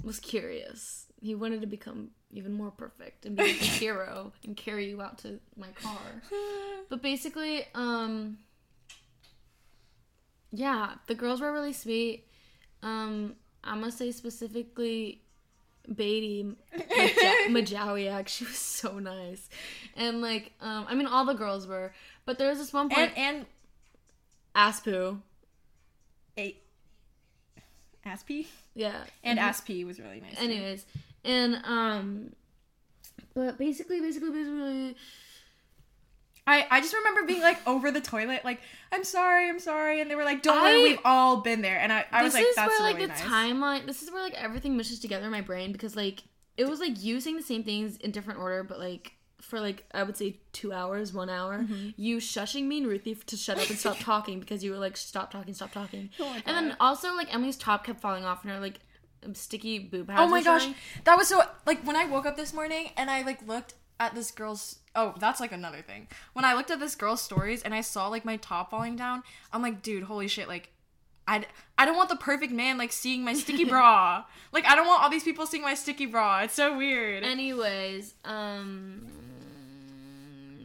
was 0.04 0.20
curious. 0.20 1.06
He 1.20 1.34
wanted 1.34 1.62
to 1.62 1.66
become 1.66 2.10
even 2.30 2.52
more 2.52 2.70
perfect 2.70 3.24
and 3.24 3.36
be 3.36 3.44
a 3.44 3.46
hero 3.52 4.32
and 4.44 4.56
carry 4.56 4.90
you 4.90 5.00
out 5.00 5.18
to 5.18 5.40
my 5.56 5.68
car. 5.82 5.98
But 6.90 7.00
basically, 7.00 7.64
um 7.74 8.36
yeah, 10.52 10.94
the 11.06 11.14
girls 11.14 11.40
were 11.40 11.50
really 11.52 11.72
sweet. 11.72 12.26
Um 12.82 13.36
I'm 13.64 13.80
gonna 13.80 13.90
say 13.90 14.12
specifically 14.12 15.22
Beatty 15.92 16.44
Maja- 16.44 17.48
Majowiak, 17.48 18.28
she 18.28 18.44
was 18.44 18.56
so 18.56 18.98
nice. 18.98 19.48
And 19.96 20.20
like, 20.22 20.52
um 20.60 20.86
I 20.88 20.94
mean 20.94 21.06
all 21.06 21.24
the 21.24 21.34
girls 21.34 21.66
were, 21.66 21.92
but 22.24 22.38
there 22.38 22.48
was 22.48 22.58
this 22.58 22.72
one 22.72 22.88
point 22.88 23.12
and 23.16 23.38
and 23.38 23.46
Aspu. 24.56 25.20
a 26.38 26.56
Aspie 28.06 28.46
Yeah. 28.74 29.02
and. 29.22 29.38
Aspie 29.38 29.84
was 29.86 29.98
really 29.98 30.20
nice. 30.20 30.36
too. 30.36 30.44
anyways 30.44 30.86
and 31.24 31.56
um 31.64 32.32
but 33.34 33.56
basically 33.58 34.00
basically 34.00 34.30
basically 34.30 34.96
I, 36.46 36.66
I 36.70 36.80
just 36.80 36.92
remember 36.94 37.24
being 37.24 37.40
like 37.40 37.58
over 37.66 37.90
the 37.90 38.00
toilet, 38.00 38.44
like 38.44 38.60
I'm 38.92 39.04
sorry, 39.04 39.48
I'm 39.48 39.58
sorry, 39.58 40.00
and 40.00 40.10
they 40.10 40.14
were 40.14 40.24
like, 40.24 40.42
"Don't 40.42 40.58
I- 40.58 40.62
worry, 40.62 40.82
we've 40.82 40.98
all 41.04 41.38
been 41.38 41.62
there." 41.62 41.78
And 41.80 41.92
I, 41.92 42.04
I 42.12 42.22
was 42.22 42.32
this 42.34 42.42
like, 42.42 42.50
is 42.50 42.56
"That's 42.56 42.68
where 42.78 42.80
like 42.80 42.96
really 42.96 43.06
the 43.06 43.12
nice." 43.14 43.22
timeline 43.22 43.86
this 43.86 44.02
is 44.02 44.10
where 44.10 44.22
like 44.22 44.34
everything 44.34 44.76
meshes 44.76 45.00
together 45.00 45.24
in 45.26 45.30
my 45.32 45.40
brain 45.40 45.72
because 45.72 45.96
like 45.96 46.22
it 46.56 46.68
was 46.68 46.80
like 46.80 47.02
you 47.02 47.20
saying 47.20 47.36
the 47.36 47.42
same 47.42 47.64
things 47.64 47.96
in 47.96 48.10
different 48.10 48.38
order 48.40 48.62
but 48.62 48.78
like 48.78 49.12
for 49.40 49.58
like 49.60 49.84
I 49.92 50.02
would 50.02 50.16
say 50.16 50.36
two 50.52 50.72
hours, 50.72 51.12
one 51.12 51.28
hour, 51.30 51.58
Mm-hmm. 51.60 51.90
you 51.96 52.18
shushing 52.18 52.64
me 52.64 52.78
and 52.78 52.86
Ruthie 52.86 53.14
to 53.14 53.36
shut 53.36 53.58
up 53.58 53.68
and 53.70 53.78
stop 53.78 53.98
talking 54.00 54.38
because 54.40 54.62
you 54.62 54.70
were 54.70 54.78
like 54.78 54.96
stop 54.96 55.30
talking, 55.30 55.54
stop 55.54 55.72
talking, 55.72 56.10
Oh 56.20 56.28
my 56.28 56.42
and 56.46 56.56
then 56.56 56.76
also 56.80 57.14
like 57.16 57.32
Emily's 57.34 57.56
top 57.56 57.84
kept 57.84 58.00
falling 58.00 58.24
off 58.24 58.42
and 58.44 58.52
her 58.52 58.60
like 58.60 58.80
sticky 59.32 59.78
boob 59.78 60.08
pads. 60.08 60.20
Oh 60.20 60.26
my 60.28 60.40
were 60.40 60.44
gosh, 60.44 60.62
showing. 60.62 60.74
that 61.04 61.16
was 61.16 61.28
so 61.28 61.42
like 61.66 61.82
when 61.86 61.96
I 61.96 62.04
woke 62.06 62.26
up 62.26 62.36
this 62.36 62.52
morning 62.52 62.90
and 62.96 63.10
I 63.10 63.22
like 63.22 63.46
looked 63.48 63.74
at 64.00 64.14
this 64.14 64.30
girl's. 64.30 64.78
Oh, 64.94 65.14
that's 65.18 65.40
like 65.40 65.52
another 65.52 65.82
thing. 65.82 66.08
When 66.32 66.44
I 66.44 66.54
looked 66.54 66.70
at 66.70 66.80
this 66.80 66.94
girl's 66.94 67.22
stories 67.22 67.62
and 67.62 67.74
I 67.74 67.80
saw 67.80 68.08
like 68.08 68.24
my 68.24 68.36
top 68.36 68.70
falling 68.70 68.96
down, 68.96 69.22
I'm 69.52 69.62
like, 69.62 69.82
dude, 69.82 70.04
holy 70.04 70.28
shit, 70.28 70.48
like. 70.48 70.70
I, 71.26 71.46
I 71.78 71.86
don't 71.86 71.96
want 71.96 72.10
the 72.10 72.16
perfect 72.16 72.52
man 72.52 72.76
like 72.76 72.92
seeing 72.92 73.24
my 73.24 73.32
sticky 73.32 73.64
bra. 73.70 74.24
Like 74.52 74.66
I 74.66 74.76
don't 74.76 74.86
want 74.86 75.02
all 75.02 75.08
these 75.08 75.24
people 75.24 75.46
seeing 75.46 75.62
my 75.62 75.72
sticky 75.72 76.04
bra. 76.04 76.42
It's 76.42 76.52
so 76.52 76.76
weird. 76.76 77.24
Anyways, 77.24 78.12
um, 78.26 79.06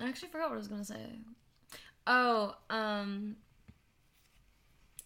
I 0.02 0.10
actually 0.10 0.28
forgot 0.28 0.50
what 0.50 0.56
I 0.56 0.58
was 0.58 0.68
gonna 0.68 0.84
say. 0.84 1.20
Oh, 2.08 2.56
um, 2.70 3.38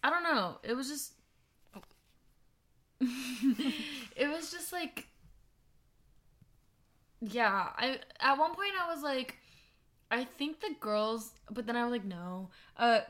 I 0.03 0.09
don't 0.09 0.23
know. 0.23 0.57
It 0.63 0.73
was 0.73 0.87
just, 0.87 1.13
it 3.01 4.27
was 4.27 4.51
just 4.51 4.73
like 4.73 5.07
yeah, 7.31 7.69
I 7.77 7.99
at 8.19 8.37
one 8.37 8.53
point 8.53 8.71
I 8.81 8.93
was 8.93 9.03
like, 9.03 9.37
I 10.11 10.23
think 10.23 10.61
the 10.61 10.75
girls, 10.79 11.31
but 11.49 11.65
then 11.65 11.75
I 11.75 11.83
was 11.83 11.91
like, 11.91 12.05
no. 12.05 12.49
Uh, 12.77 13.01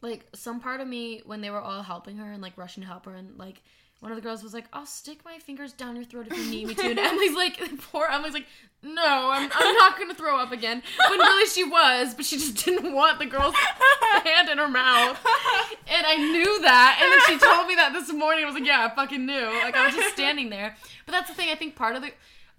like 0.00 0.26
some 0.34 0.60
part 0.60 0.80
of 0.80 0.88
me 0.88 1.22
when 1.24 1.40
they 1.40 1.50
were 1.50 1.60
all 1.60 1.82
helping 1.82 2.18
her 2.18 2.30
and 2.30 2.42
like 2.42 2.56
rushing 2.58 2.82
to 2.82 2.86
help 2.86 3.06
her 3.06 3.14
and 3.14 3.38
like 3.38 3.62
one 4.04 4.12
of 4.12 4.16
the 4.16 4.22
girls 4.22 4.42
was 4.42 4.52
like, 4.52 4.66
"I'll 4.70 4.84
stick 4.84 5.24
my 5.24 5.38
fingers 5.38 5.72
down 5.72 5.96
your 5.96 6.04
throat 6.04 6.26
if 6.30 6.36
you 6.36 6.50
need 6.50 6.68
me 6.68 6.74
to," 6.74 6.90
and 6.90 6.98
Emily's 7.10 7.34
like, 7.34 7.58
poor 7.90 8.06
Emily's 8.10 8.34
like, 8.34 8.44
"No, 8.82 9.30
I'm 9.30 9.50
I'm 9.50 9.74
not 9.76 9.98
gonna 9.98 10.14
throw 10.14 10.38
up 10.38 10.52
again." 10.52 10.82
When 11.08 11.18
really 11.18 11.48
she 11.48 11.64
was, 11.64 12.12
but 12.12 12.26
she 12.26 12.36
just 12.36 12.56
didn't 12.66 12.92
want 12.92 13.18
the 13.18 13.24
girl's 13.24 13.54
hand 14.24 14.50
in 14.50 14.58
her 14.58 14.68
mouth, 14.68 15.18
and 15.88 16.06
I 16.06 16.16
knew 16.16 16.60
that. 16.60 17.00
And 17.02 17.12
then 17.12 17.20
she 17.26 17.46
told 17.46 17.66
me 17.66 17.76
that 17.76 17.94
this 17.94 18.12
morning. 18.12 18.44
I 18.44 18.46
was 18.46 18.54
like, 18.54 18.66
"Yeah, 18.66 18.86
I 18.90 18.94
fucking 18.94 19.24
knew." 19.24 19.46
Like 19.62 19.74
I 19.74 19.86
was 19.86 19.94
just 19.94 20.12
standing 20.12 20.50
there. 20.50 20.76
But 21.06 21.12
that's 21.12 21.30
the 21.30 21.34
thing. 21.34 21.48
I 21.48 21.54
think 21.54 21.74
part 21.74 21.96
of 21.96 22.02
the 22.02 22.10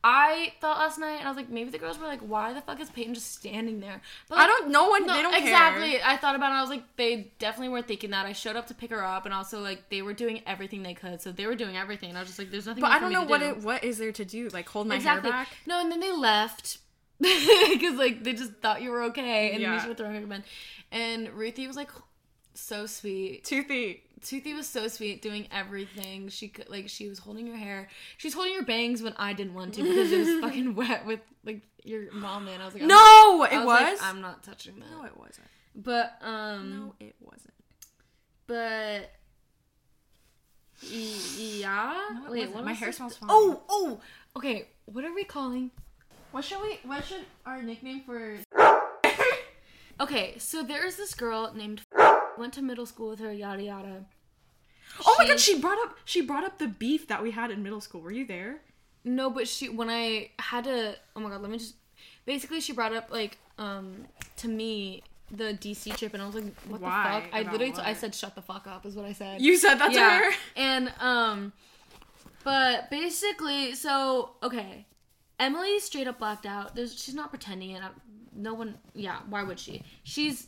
I 0.07 0.53
thought 0.61 0.77
last 0.77 0.99
night, 0.99 1.15
and 1.15 1.25
I 1.25 1.31
was 1.31 1.35
like, 1.35 1.49
maybe 1.49 1.71
the 1.71 1.79
girls 1.79 1.97
were 1.97 2.05
like, 2.05 2.19
"Why 2.19 2.53
the 2.53 2.61
fuck 2.61 2.79
is 2.79 2.91
Peyton 2.91 3.15
just 3.15 3.33
standing 3.33 3.79
there?" 3.79 4.01
But 4.29 4.37
I 4.37 4.45
don't. 4.45 4.69
No 4.69 4.87
one. 4.87 5.07
no, 5.07 5.15
they 5.15 5.23
don't 5.23 5.33
exactly. 5.33 5.93
care. 5.93 6.01
I 6.05 6.15
thought 6.15 6.35
about 6.35 6.45
it. 6.45 6.49
and 6.49 6.57
I 6.59 6.61
was 6.61 6.69
like, 6.69 6.83
they 6.95 7.31
definitely 7.39 7.69
weren't 7.69 7.87
thinking 7.87 8.11
that. 8.11 8.27
I 8.27 8.33
showed 8.33 8.55
up 8.55 8.67
to 8.67 8.75
pick 8.75 8.91
her 8.91 9.03
up, 9.03 9.25
and 9.25 9.33
also 9.33 9.61
like 9.61 9.89
they 9.89 10.03
were 10.03 10.13
doing 10.13 10.43
everything 10.45 10.83
they 10.83 10.93
could. 10.93 11.23
So 11.23 11.31
they 11.31 11.47
were 11.47 11.55
doing 11.55 11.75
everything. 11.75 12.09
And 12.09 12.19
I 12.19 12.21
was 12.21 12.29
just 12.29 12.37
like, 12.37 12.51
there's 12.51 12.67
nothing. 12.67 12.81
But 12.81 12.91
I 12.91 12.99
don't 12.99 13.11
know 13.11 13.23
what 13.23 13.39
do. 13.39 13.47
it. 13.47 13.57
What 13.63 13.83
is 13.83 13.97
there 13.97 14.11
to 14.11 14.23
do? 14.25 14.47
Like 14.49 14.69
hold 14.69 14.85
my 14.85 14.97
exactly. 14.97 15.31
hair 15.31 15.43
back. 15.45 15.49
No, 15.65 15.81
and 15.81 15.91
then 15.91 15.99
they 16.01 16.11
left 16.11 16.77
because 17.19 17.95
like 17.97 18.23
they 18.23 18.33
just 18.33 18.53
thought 18.61 18.83
you 18.83 18.91
were 18.91 19.03
okay, 19.05 19.53
and 19.53 19.61
Yeah. 19.61 19.73
yeah. 19.75 19.87
were 19.87 19.95
throwing 19.95 20.27
her 20.27 20.35
in. 20.35 20.43
And 20.91 21.29
Ruthie 21.29 21.65
was 21.65 21.75
like 21.75 21.89
so 22.53 22.85
sweet. 22.85 23.43
Toothy. 23.43 24.03
Toothy 24.23 24.53
was 24.53 24.67
so 24.67 24.87
sweet, 24.87 25.21
doing 25.21 25.47
everything. 25.51 26.29
She 26.29 26.47
could 26.47 26.69
like 26.69 26.89
she 26.89 27.07
was 27.09 27.19
holding 27.19 27.45
your 27.47 27.57
hair. 27.57 27.89
She's 28.17 28.33
holding 28.33 28.53
your 28.53 28.63
bangs 28.63 29.01
when 29.03 29.13
I 29.17 29.33
didn't 29.33 29.53
want 29.53 29.73
to 29.75 29.83
because 29.83 30.11
it 30.11 30.19
was 30.19 30.39
fucking 30.41 30.75
wet 30.75 31.05
with 31.05 31.19
like 31.43 31.61
your 31.83 32.11
mom. 32.11 32.47
And 32.47 32.61
I 32.61 32.65
was 32.65 32.73
like, 32.73 32.81
I'm- 32.83 32.87
No, 32.89 33.43
it 33.43 33.53
I 33.53 33.65
was. 33.65 33.81
like, 33.99 34.03
I'm 34.03 34.21
not 34.21 34.43
touching 34.43 34.79
that. 34.79 34.89
no, 34.91 35.03
it 35.05 35.17
wasn't. 35.17 35.47
But 35.75 36.17
um, 36.21 36.69
No, 36.71 36.95
it 37.05 37.15
wasn't. 37.19 37.53
but 38.47 39.11
yeah. 40.81 41.93
No, 42.23 42.31
Wait, 42.31 42.51
what 42.51 42.65
My 42.65 42.73
hair 42.73 42.91
smells 42.91 43.17
fine. 43.17 43.29
Oh, 43.31 43.61
oh. 43.69 43.99
Okay, 44.37 44.67
what 44.85 45.03
are 45.05 45.13
we 45.13 45.23
calling? 45.23 45.71
What 46.31 46.43
should 46.43 46.61
we? 46.61 46.79
What 46.83 47.05
should 47.05 47.25
our 47.45 47.61
nickname 47.61 48.01
for? 48.05 48.37
Okay, 49.97 50.37
so 50.39 50.61
there's 50.61 50.97
this 50.97 51.13
girl 51.13 51.53
named 51.55 51.81
went 52.37 52.53
to 52.53 52.61
middle 52.61 52.85
school 52.85 53.09
with 53.09 53.19
her. 53.19 53.31
Yada 53.33 53.63
yada. 53.63 54.05
Oh 55.05 55.15
my 55.19 55.27
god, 55.27 55.39
She- 55.39 55.59
brought 55.59 55.77
up. 55.79 55.97
She 56.05 56.21
brought 56.21 56.43
up 56.43 56.57
the 56.57 56.67
beef 56.67 57.07
that 57.07 57.21
we 57.21 57.31
had 57.31 57.51
in 57.51 57.63
middle 57.63 57.81
school. 57.81 58.01
Were 58.01 58.11
you 58.11 58.25
there? 58.25 58.61
No, 59.03 59.29
but 59.29 59.47
she 59.47 59.69
when 59.69 59.89
I 59.89 60.31
had 60.39 60.63
to. 60.65 60.95
Oh 61.15 61.19
my 61.19 61.29
god, 61.29 61.41
let 61.41 61.51
me 61.51 61.57
just. 61.57 61.75
Basically, 62.25 62.59
she 62.59 62.73
brought 62.73 62.93
up 62.93 63.09
like 63.11 63.37
um 63.57 64.05
to 64.37 64.47
me 64.47 65.03
the 65.31 65.53
DC 65.53 65.95
trip, 65.97 66.13
and 66.13 66.23
I 66.23 66.25
was 66.25 66.35
like, 66.35 66.45
"What 66.67 66.81
Why? 66.81 67.03
the 67.03 67.21
fuck?" 67.25 67.33
I 67.33 67.39
About 67.41 67.51
literally, 67.53 67.73
I 67.83 67.89
what? 67.91 67.97
said, 67.97 68.15
"Shut 68.15 68.35
the 68.35 68.41
fuck 68.41 68.67
up," 68.67 68.85
is 68.85 68.95
what 68.95 69.05
I 69.05 69.13
said. 69.13 69.41
You 69.41 69.57
said 69.57 69.75
that 69.75 69.91
to 69.93 69.99
her. 70.01 70.31
And 70.55 70.93
um 70.99 71.53
but 72.43 72.89
basically, 72.89 73.75
so 73.75 74.31
okay. 74.43 74.85
Emily 75.39 75.79
straight 75.79 76.07
up 76.07 76.19
blacked 76.19 76.45
out. 76.45 76.75
There's 76.75 76.97
she's 76.99 77.15
not 77.15 77.29
pretending 77.29 77.71
it. 77.71 77.81
I- 77.83 77.89
No 78.35 78.53
one 78.53 78.77
yeah, 78.93 79.19
why 79.29 79.43
would 79.43 79.59
she? 79.59 79.83
She's 80.03 80.47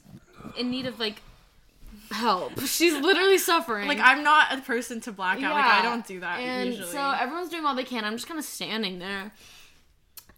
in 0.57 0.69
need 0.71 0.85
of 0.85 0.99
like 0.99 1.21
help. 2.11 2.59
She's 2.65 2.93
literally 2.93 3.37
suffering. 3.37 3.87
Like 3.87 3.99
I'm 3.99 4.23
not 4.23 4.57
a 4.57 4.61
person 4.61 5.01
to 5.01 5.11
black 5.11 5.41
out. 5.41 5.53
Like 5.53 5.65
I 5.65 5.81
don't 5.81 6.05
do 6.05 6.19
that 6.21 6.39
and 6.39 6.69
usually. 6.69 6.91
so 6.91 7.11
everyone's 7.11 7.49
doing 7.49 7.65
all 7.65 7.75
they 7.75 7.83
can. 7.83 8.03
I'm 8.05 8.13
just 8.13 8.27
kind 8.27 8.39
of 8.39 8.45
standing 8.45 8.99
there. 8.99 9.31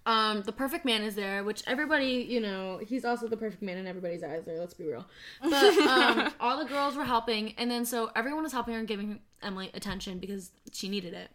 Um, 0.05 0.41
the 0.41 0.51
perfect 0.51 0.85
man 0.85 1.03
is 1.03 1.13
there, 1.13 1.43
which 1.43 1.61
everybody, 1.67 2.25
you 2.27 2.39
know, 2.39 2.79
he's 2.81 3.05
also 3.05 3.27
the 3.27 3.37
perfect 3.37 3.61
man 3.61 3.77
in 3.77 3.85
everybody's 3.85 4.23
eyes. 4.23 4.43
There, 4.43 4.57
let's 4.57 4.73
be 4.73 4.85
real. 4.87 5.05
But 5.41 5.77
um, 5.79 6.33
all 6.39 6.57
the 6.57 6.65
girls 6.65 6.95
were 6.95 7.03
helping, 7.03 7.53
and 7.57 7.69
then 7.69 7.85
so 7.85 8.09
everyone 8.15 8.41
was 8.41 8.51
helping 8.51 8.73
her 8.73 8.79
and 8.79 8.87
giving 8.87 9.19
Emily 9.43 9.69
attention 9.73 10.17
because 10.17 10.51
she 10.71 10.89
needed 10.89 11.13
it. 11.13 11.29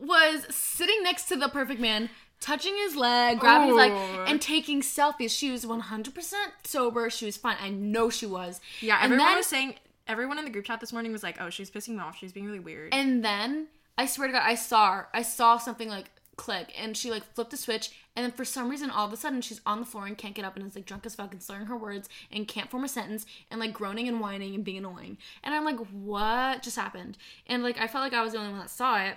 Was 0.00 0.46
sitting 0.50 1.02
next 1.02 1.26
to 1.28 1.36
the 1.36 1.48
perfect 1.48 1.80
man, 1.80 2.10
touching 2.44 2.76
his 2.76 2.94
leg, 2.94 3.40
grabbing 3.40 3.68
his 3.68 3.76
leg, 3.76 3.92
oh. 3.92 4.24
and 4.28 4.40
taking 4.40 4.82
selfies. 4.82 5.30
She 5.30 5.50
was 5.50 5.64
100% 5.64 6.32
sober. 6.64 7.08
She 7.08 7.24
was 7.24 7.36
fine. 7.38 7.56
I 7.60 7.70
know 7.70 8.10
she 8.10 8.26
was. 8.26 8.60
yeah, 8.80 8.96
and 8.96 9.04
everyone 9.04 9.26
then- 9.26 9.36
was 9.36 9.46
saying. 9.46 9.74
Everyone 10.06 10.38
in 10.38 10.44
the 10.44 10.50
group 10.50 10.66
chat 10.66 10.80
this 10.80 10.92
morning 10.92 11.12
was 11.12 11.22
like, 11.22 11.40
"Oh, 11.40 11.48
she's 11.48 11.70
pissing 11.70 11.94
me 11.94 12.00
off. 12.00 12.18
She's 12.18 12.30
being 12.30 12.44
really 12.44 12.58
weird." 12.58 12.92
And 12.92 13.24
then 13.24 13.68
I 13.96 14.04
swear 14.04 14.26
to 14.26 14.34
God, 14.34 14.42
I 14.44 14.54
saw 14.54 14.92
her. 14.92 15.08
I 15.14 15.22
saw 15.22 15.56
something 15.56 15.88
like 15.88 16.10
click, 16.36 16.74
and 16.78 16.94
she 16.94 17.10
like 17.10 17.24
flipped 17.34 17.52
the 17.52 17.56
switch, 17.56 17.90
and 18.14 18.22
then 18.22 18.30
for 18.30 18.44
some 18.44 18.68
reason, 18.68 18.90
all 18.90 19.06
of 19.06 19.14
a 19.14 19.16
sudden, 19.16 19.40
she's 19.40 19.62
on 19.64 19.80
the 19.80 19.86
floor 19.86 20.04
and 20.04 20.18
can't 20.18 20.34
get 20.34 20.44
up, 20.44 20.56
and 20.56 20.66
is 20.66 20.74
like 20.74 20.84
drunk 20.84 21.06
as 21.06 21.14
fuck 21.14 21.32
and 21.32 21.42
slurring 21.42 21.64
her 21.64 21.76
words 21.76 22.10
and 22.30 22.46
can't 22.46 22.70
form 22.70 22.84
a 22.84 22.88
sentence 22.88 23.24
and 23.50 23.60
like 23.60 23.72
groaning 23.72 24.06
and 24.06 24.20
whining 24.20 24.54
and 24.54 24.62
being 24.62 24.76
annoying. 24.76 25.16
And 25.42 25.54
I'm 25.54 25.64
like, 25.64 25.78
what 25.90 26.62
just 26.62 26.76
happened? 26.76 27.16
And 27.46 27.62
like 27.62 27.80
I 27.80 27.86
felt 27.86 28.04
like 28.04 28.12
I 28.12 28.22
was 28.22 28.32
the 28.32 28.38
only 28.40 28.50
one 28.50 28.60
that 28.60 28.68
saw 28.68 29.02
it 29.02 29.16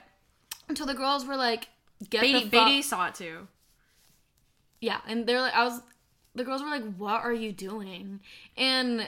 until 0.69 0.85
the 0.85 0.93
girls 0.93 1.25
were 1.25 1.35
like, 1.35 1.67
get 2.09 2.21
Beatty, 2.21 2.45
the. 2.45 2.49
Beatty 2.49 2.81
saw 2.81 3.07
it 3.07 3.15
too. 3.15 3.47
Yeah, 4.79 4.99
and 5.07 5.25
they're 5.25 5.41
like, 5.41 5.55
I 5.55 5.63
was, 5.63 5.81
the 6.35 6.43
girls 6.43 6.61
were 6.61 6.69
like, 6.69 6.95
"What 6.97 7.23
are 7.23 7.33
you 7.33 7.51
doing?" 7.51 8.19
And 8.55 9.07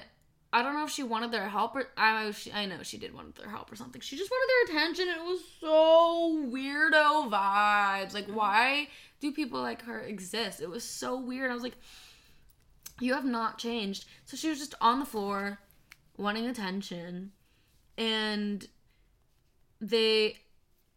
I 0.52 0.64
don't 0.64 0.74
know 0.74 0.84
if 0.84 0.90
she 0.90 1.04
wanted 1.04 1.32
their 1.32 1.48
help 1.48 1.76
or 1.76 1.90
I, 1.96 2.32
she, 2.32 2.52
I 2.52 2.66
know 2.66 2.82
she 2.82 2.98
did 2.98 3.14
want 3.14 3.36
their 3.36 3.50
help 3.50 3.72
or 3.72 3.76
something. 3.76 4.02
She 4.02 4.18
just 4.18 4.32
wanted 4.32 4.50
their 4.50 4.78
attention. 4.78 5.08
It 5.08 5.24
was 5.24 5.42
so 5.60 6.50
weirdo 6.52 7.30
vibes. 7.30 8.14
Like, 8.16 8.26
mm-hmm. 8.26 8.36
why 8.36 8.88
do 9.20 9.32
people 9.32 9.62
like 9.62 9.84
her 9.84 10.00
exist? 10.00 10.60
It 10.60 10.70
was 10.70 10.84
so 10.84 11.20
weird. 11.20 11.52
I 11.52 11.54
was 11.54 11.62
like, 11.62 11.78
you 13.00 13.14
have 13.14 13.26
not 13.26 13.60
changed. 13.60 14.06
So 14.26 14.36
she 14.36 14.50
was 14.50 14.58
just 14.58 14.74
on 14.82 15.00
the 15.00 15.06
floor, 15.06 15.60
wanting 16.18 16.48
attention, 16.48 17.32
and 17.98 18.68
they, 19.80 20.38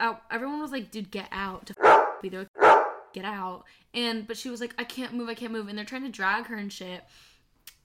uh, 0.03 0.15
everyone 0.31 0.61
was 0.61 0.71
like, 0.73 0.91
"Dude, 0.91 1.11
get 1.11 1.29
out!" 1.33 1.67
To 1.67 1.75
be 2.21 2.29
there, 2.29 2.49
get 3.15 3.25
out. 3.25 3.65
And 3.95 4.27
but 4.27 4.37
she 4.37 4.51
was 4.51 4.61
like, 4.61 4.75
I 4.79 4.85
can't 4.85 5.15
move, 5.15 5.29
I 5.29 5.35
can't 5.35 5.53
move, 5.53 5.69
and 5.69 5.77
they're 5.79 5.85
trying 5.85 6.03
to 6.05 6.09
drag 6.11 6.47
her 6.47 6.57
and 6.57 6.73
shit. 6.73 7.05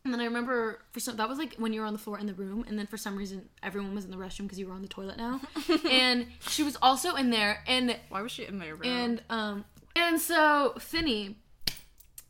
And 0.05 0.13
then 0.13 0.21
I 0.21 0.25
remember 0.25 0.79
for 0.91 0.99
some 1.01 1.17
that 1.17 1.27
was 1.27 1.37
like 1.37 1.55
when 1.55 1.73
you 1.73 1.81
were 1.81 1.87
on 1.87 1.91
the 1.93 1.99
floor 1.99 2.17
in 2.17 2.27
the 2.27 2.33
room, 2.33 2.63
and 2.67 2.79
then 2.79 2.87
for 2.87 2.97
some 2.97 3.17
reason 3.17 3.49
everyone 3.61 3.93
was 3.93 4.05
in 4.05 4.11
the 4.11 4.17
restroom 4.17 4.43
because 4.43 4.57
you 4.59 4.67
were 4.67 4.73
on 4.73 4.81
the 4.81 4.87
toilet 4.87 5.17
now, 5.17 5.41
and 5.89 6.27
she 6.47 6.63
was 6.63 6.77
also 6.81 7.15
in 7.15 7.29
there, 7.29 7.61
and 7.67 7.95
Why 8.09 8.21
was 8.21 8.31
she 8.31 8.45
in 8.45 8.57
there, 8.59 8.75
bro? 8.77 8.87
and 8.87 9.21
um 9.29 9.65
and 9.97 10.19
so 10.21 10.75
Finny, 10.79 11.35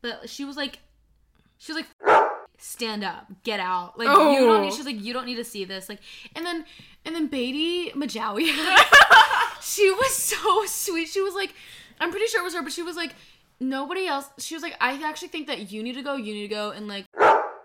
but 0.02 0.28
she 0.30 0.43
was 0.43 0.58
like, 0.58 0.80
she 1.60 1.71
was 1.73 1.84
like, 1.84 2.28
stand 2.58 3.04
up, 3.04 3.28
get 3.43 3.60
out, 3.60 4.00
like 4.00 4.08
you 4.08 4.13
Oh. 4.15 4.47
don't 4.47 4.62
need. 4.63 4.73
She's 4.73 4.86
like, 4.88 5.00
you 5.00 5.13
don't 5.13 5.26
need 5.28 5.36
to 5.36 5.43
see 5.43 5.63
this, 5.63 5.88
like, 5.88 6.00
and 6.36 6.43
then 6.43 6.65
and 7.06 7.13
then 7.13 7.28
Beatty 7.28 7.91
Majawi, 7.91 8.47
was 11.27 11.35
like, 11.35 11.53
I'm 11.99 12.11
pretty 12.11 12.27
sure 12.27 12.41
it 12.41 12.43
was 12.43 12.55
her, 12.55 12.61
but 12.63 12.71
she 12.71 12.81
was 12.83 12.95
like, 12.95 13.13
nobody 13.59 14.07
else. 14.07 14.29
She 14.39 14.55
was 14.55 14.63
like, 14.63 14.75
I 14.81 15.01
actually 15.07 15.27
think 15.29 15.47
that 15.47 15.71
you 15.71 15.83
need 15.83 15.93
to 15.95 16.01
go, 16.03 16.15
you 16.15 16.33
need 16.33 16.47
to 16.49 16.55
go, 16.55 16.71
and 16.71 16.87
like, 16.87 17.05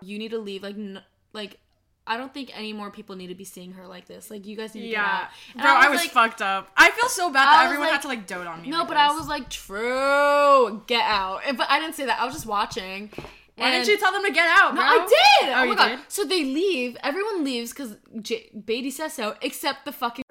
you 0.01 0.17
need 0.19 0.31
to 0.31 0.39
leave, 0.39 0.63
like, 0.63 0.75
n- 0.75 1.01
like. 1.33 1.57
I 2.05 2.17
don't 2.17 2.33
think 2.33 2.51
any 2.53 2.73
more 2.73 2.91
people 2.91 3.15
need 3.15 3.27
to 3.27 3.33
be 3.35 3.45
seeing 3.45 3.71
her 3.79 3.87
like 3.87 4.07
this. 4.07 4.29
Like 4.29 4.45
you 4.45 4.57
guys 4.57 4.75
need 4.75 4.81
to 4.81 4.87
get 4.87 4.93
yeah, 4.97 5.05
out. 5.21 5.27
And 5.53 5.61
bro, 5.61 5.71
I 5.71 5.87
was, 5.87 6.01
like, 6.01 6.11
fucked 6.11 6.41
up. 6.41 6.69
I 6.75 6.91
feel 6.91 7.07
so 7.07 7.31
bad 7.31 7.45
that 7.45 7.63
everyone 7.63 7.85
like- 7.85 7.93
had 7.93 8.01
to 8.01 8.09
like 8.09 8.27
dote 8.27 8.45
on 8.45 8.61
me. 8.61 8.69
No, 8.69 8.79
like 8.79 8.89
but 8.89 8.97
I 8.97 9.07
was 9.15 9.25
like, 9.29 9.47
true, 9.49 10.83
get 10.87 11.05
out. 11.05 11.41
And- 11.47 11.57
But 11.57 11.69
I 11.69 11.79
didn't 11.79 11.95
say 11.95 12.05
that. 12.07 12.19
I 12.19 12.25
was 12.25 12.33
just 12.33 12.45
watching. 12.45 13.09
Why 13.55 13.67
And- 13.69 13.73
didn't 13.85 13.87
you 13.87 13.97
tell 13.97 14.11
them 14.11 14.25
to 14.25 14.31
get 14.33 14.47
out, 14.47 14.73
No, 14.75 14.81
bro? 14.81 14.89
I 14.89 14.97
did. 15.07 15.49
Oh, 15.49 15.53
Oh, 15.53 15.55
my 15.55 15.63
you 15.65 15.75
god. 15.77 15.87
did? 15.89 15.99
So 16.09 16.25
they 16.25 16.43
leave. 16.43 16.97
Everyone 17.03 17.43
leaves 17.45 17.71
because 17.71 17.95
J- 18.21 18.49
Beatty 18.65 18.91
says 18.91 19.13
so, 19.13 19.35
except 19.41 19.85
the 19.85 19.93
fucking. 19.93 20.22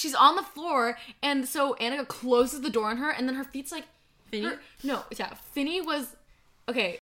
She's 0.00 0.14
on 0.14 0.34
the 0.34 0.42
floor, 0.42 0.96
and 1.22 1.46
so 1.46 1.76
Annika 1.78 2.08
closes 2.08 2.62
the 2.62 2.70
door 2.70 2.88
on 2.88 2.96
her, 2.96 3.10
and 3.10 3.28
then 3.28 3.34
her 3.36 3.44
feet's 3.44 3.70
like. 3.70 3.84
Finny? 4.30 4.46
her- 4.46 4.60
no, 4.82 5.02
yeah. 5.18 5.34
Finny 5.52 5.82
was. 5.82 6.16
Okay. 6.68 6.98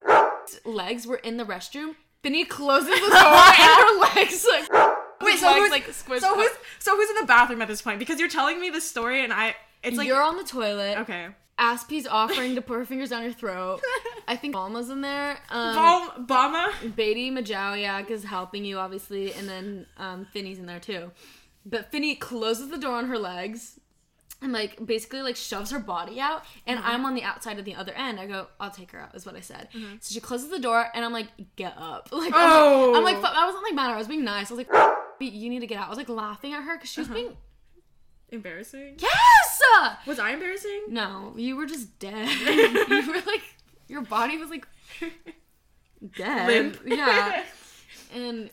Legs 0.64 1.06
were 1.06 1.18
in 1.18 1.36
the 1.36 1.44
restroom. 1.44 1.96
Finny 2.24 2.46
closes 2.46 2.88
the 2.90 3.10
door, 3.10 3.10
and 3.10 3.56
her 3.58 4.00
legs 4.16 4.48
like. 4.50 4.70
Wait, 5.22 5.40
so 5.40 5.48
legs, 5.48 5.60
who's, 5.60 5.72
like, 5.72 5.88
squished 5.88 6.22
so 6.22 6.36
who's 6.36 6.52
so 6.80 6.96
who's 6.96 7.10
in 7.10 7.16
the 7.18 7.26
bathroom 7.26 7.62
at 7.62 7.68
this 7.68 7.82
point? 7.82 8.00
Because 8.00 8.18
you're 8.18 8.30
telling 8.30 8.62
me 8.62 8.70
the 8.70 8.80
story, 8.80 9.24
and 9.26 9.34
I 9.34 9.56
it's 9.84 9.98
like 9.98 10.08
You're 10.08 10.22
on 10.24 10.38
the 10.38 10.44
toilet. 10.46 11.00
okay. 11.00 11.28
Aspie's 11.58 12.08
offering 12.08 12.56
to 12.56 12.62
put 12.62 12.76
her 12.76 12.86
fingers 12.86 13.10
down 13.10 13.24
your 13.24 13.32
throat. 13.34 13.82
I 14.28 14.36
think 14.36 14.56
Alma's 14.56 14.90
in 14.90 15.02
there. 15.02 15.38
Um, 15.50 16.26
Bama. 16.28 16.96
Beatty 16.96 17.32
Majawiak 17.32 18.10
is 18.10 18.24
helping 18.26 18.66
you, 18.66 18.78
obviously, 18.78 19.34
and 19.34 19.48
then 19.48 19.86
um, 19.98 20.28
Finny's 20.34 20.60
in 20.60 20.66
there 20.66 20.82
too. 20.82 21.12
But 21.66 21.92
Finny 21.92 22.16
closes 22.16 22.70
the 22.70 22.78
door 22.78 22.96
on 22.96 23.08
her 23.08 23.18
legs 23.18 23.80
and 24.42 24.52
like 24.52 24.86
basically 24.86 25.22
like 25.22 25.36
shoves 25.36 25.72
her 25.72 25.80
body 25.80 26.20
out, 26.20 26.44
and 26.68 26.80
mm-hmm. 26.80 26.88
I'm 26.88 27.06
on 27.06 27.16
the 27.16 27.24
outside 27.24 27.58
of 27.58 27.66
the 27.66 27.76
other 27.76 27.94
end. 27.94 28.20
I 28.20 28.28
go, 28.28 28.48
I'll 28.60 28.72
take 28.72 28.92
her 28.92 29.00
out, 29.00 29.16
is 29.16 29.26
what 29.26 29.36
I 29.36 29.40
said. 29.40 29.70
Mm-hmm. 29.74 29.96
So 30.00 30.14
she 30.14 30.20
closes 30.20 30.50
the 30.50 30.60
door, 30.60 30.88
and 30.94 31.04
I'm 31.04 31.14
like, 31.14 31.28
get 31.56 31.74
up. 31.78 32.10
Like, 32.12 32.34
I'm, 32.34 32.52
Oh. 32.52 32.92
like, 32.92 32.98
I'm 32.98 33.22
like, 33.22 33.34
I 33.34 33.44
oh. 33.44 33.46
wasn't 33.48 33.64
like 33.64 33.74
mad. 33.74 33.92
I 33.92 33.98
was 33.98 34.08
being 34.08 34.24
nice. 34.24 34.52
I 34.52 34.54
was 34.54 34.66
like, 34.66 34.94
you 35.20 35.50
need 35.50 35.62
to 35.62 35.68
get 35.68 35.80
out. 35.80 35.88
I 35.88 35.90
was 35.90 35.98
like 35.98 36.10
laughing 36.10 36.54
at 36.54 36.64
her 36.64 36.76
because 36.76 36.90
she 36.90 37.02
was 37.02 37.08
uh-huh. 37.08 37.16
being 37.16 37.38
embarrassing? 38.30 38.96
Yes. 39.00 39.62
Was 40.06 40.20
I 40.20 40.32
embarrassing? 40.32 40.84
No, 40.90 41.34
you 41.36 41.56
were 41.56 41.66
just 41.66 42.00
dead. 42.00 42.30
you 42.90 43.08
were 43.08 43.22
like 43.26 43.44
your 43.88 44.02
body 44.02 44.38
was 44.38 44.50
like 44.50 44.68
dead. 46.18 46.48
Limp. 46.48 46.80
Yeah. 46.86 47.44
And 48.14 48.50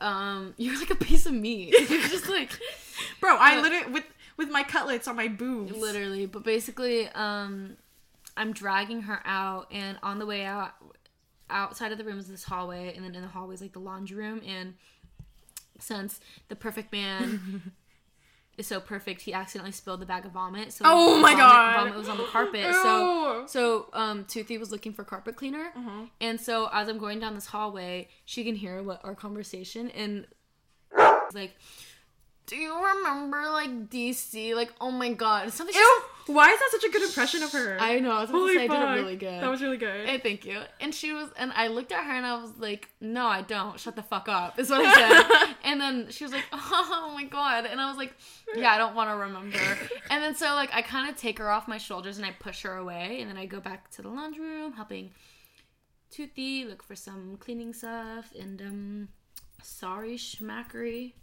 um 0.00 0.54
you're 0.58 0.78
like 0.78 0.90
a 0.90 0.94
piece 0.96 1.26
of 1.26 1.32
meat. 1.32 1.74
You're 1.90 2.02
just 2.08 2.28
like 2.28 2.58
Bro, 3.20 3.36
I 3.36 3.56
Uh, 3.58 3.62
literally 3.62 3.92
with 3.92 4.04
with 4.36 4.50
my 4.50 4.62
cutlets 4.62 5.08
on 5.08 5.16
my 5.16 5.28
boobs. 5.28 5.76
literally, 5.76 6.26
but 6.26 6.44
basically 6.44 7.08
um 7.10 7.76
I'm 8.36 8.52
dragging 8.52 9.02
her 9.02 9.20
out 9.24 9.66
and 9.72 9.98
on 10.02 10.18
the 10.18 10.26
way 10.26 10.44
out 10.44 10.72
outside 11.50 11.90
of 11.92 11.98
the 11.98 12.04
room 12.04 12.18
is 12.18 12.28
this 12.28 12.44
hallway 12.44 12.92
and 12.94 13.04
then 13.04 13.14
in 13.14 13.22
the 13.22 13.28
hallway 13.28 13.54
is 13.54 13.60
like 13.62 13.72
the 13.72 13.78
laundry 13.80 14.16
room 14.16 14.40
and 14.46 14.74
since 15.80 16.20
the 16.48 16.56
perfect 16.56 16.92
man 16.92 17.72
is 18.58 18.66
so 18.66 18.80
perfect 18.80 19.22
he 19.22 19.32
accidentally 19.32 19.72
spilled 19.72 20.00
the 20.00 20.06
bag 20.06 20.26
of 20.26 20.32
vomit 20.32 20.72
so 20.72 20.84
Oh 20.86 21.18
my 21.20 21.30
vomit, 21.32 21.38
God. 21.38 21.76
vomit 21.78 21.94
was 21.94 22.08
on 22.08 22.18
the 22.18 22.24
carpet 22.24 22.74
so 22.82 23.40
Ew. 23.42 23.48
so 23.48 23.86
um 23.92 24.24
Toothy 24.26 24.58
was 24.58 24.70
looking 24.72 24.92
for 24.92 25.04
carpet 25.04 25.36
cleaner 25.36 25.72
Uh-huh. 25.76 26.06
and 26.20 26.40
so 26.40 26.68
as 26.72 26.88
I'm 26.88 26.98
going 26.98 27.20
down 27.20 27.34
this 27.34 27.46
hallway 27.46 28.08
she 28.24 28.44
can 28.44 28.54
hear 28.56 28.82
what 28.82 29.00
our 29.04 29.14
conversation 29.14 29.90
and 29.90 30.26
like 31.34 31.54
do 32.46 32.56
you 32.56 32.74
remember 32.74 33.42
like 33.50 33.88
DC 33.90 34.54
like 34.54 34.72
oh 34.80 34.90
my 34.90 35.12
god 35.12 35.52
something 35.52 35.72
she 35.74 35.78
Ew. 35.80 36.02
Why 36.28 36.50
is 36.52 36.60
that 36.60 36.68
such 36.72 36.84
a 36.84 36.92
good 36.92 37.02
impression 37.02 37.42
of 37.42 37.52
her? 37.52 37.78
I 37.80 38.00
know 38.00 38.12
I 38.12 38.20
was 38.20 38.30
Holy 38.30 38.52
to 38.52 38.58
say 38.58 38.64
I 38.64 38.68
did 38.68 38.76
fuck. 38.76 38.96
it 38.96 39.00
really 39.00 39.16
good 39.16 39.42
That 39.42 39.50
was 39.50 39.62
really 39.62 39.78
good. 39.78 40.06
Hey, 40.06 40.18
thank 40.18 40.44
you. 40.44 40.60
And 40.78 40.94
she 40.94 41.12
was, 41.14 41.30
and 41.38 41.52
I 41.56 41.68
looked 41.68 41.90
at 41.90 42.04
her 42.04 42.12
and 42.12 42.26
I 42.26 42.40
was 42.40 42.52
like, 42.58 42.90
no, 43.00 43.26
I 43.26 43.40
don't. 43.40 43.80
Shut 43.80 43.96
the 43.96 44.02
fuck 44.02 44.28
up, 44.28 44.58
is 44.58 44.68
what 44.68 44.84
I 44.84 44.94
said. 44.94 45.56
and 45.64 45.80
then 45.80 46.10
she 46.10 46.24
was 46.24 46.32
like, 46.34 46.44
oh 46.52 47.10
my 47.14 47.24
god. 47.24 47.64
And 47.64 47.80
I 47.80 47.88
was 47.88 47.96
like, 47.96 48.12
yeah, 48.54 48.72
I 48.72 48.78
don't 48.78 48.94
want 48.94 49.08
to 49.10 49.16
remember. 49.16 49.58
And 50.10 50.22
then 50.22 50.34
so, 50.34 50.54
like, 50.54 50.70
I 50.74 50.82
kind 50.82 51.08
of 51.08 51.16
take 51.16 51.38
her 51.38 51.50
off 51.50 51.66
my 51.66 51.78
shoulders 51.78 52.18
and 52.18 52.26
I 52.26 52.32
push 52.38 52.62
her 52.62 52.76
away. 52.76 53.18
And 53.20 53.30
then 53.30 53.38
I 53.38 53.46
go 53.46 53.60
back 53.60 53.90
to 53.92 54.02
the 54.02 54.08
laundry 54.08 54.44
room, 54.44 54.72
helping 54.74 55.12
Toothy 56.10 56.66
look 56.66 56.82
for 56.82 56.94
some 56.94 57.38
cleaning 57.38 57.72
stuff. 57.72 58.32
And, 58.38 58.60
um, 58.60 59.08
sorry, 59.62 60.16
Schmackery. 60.16 61.14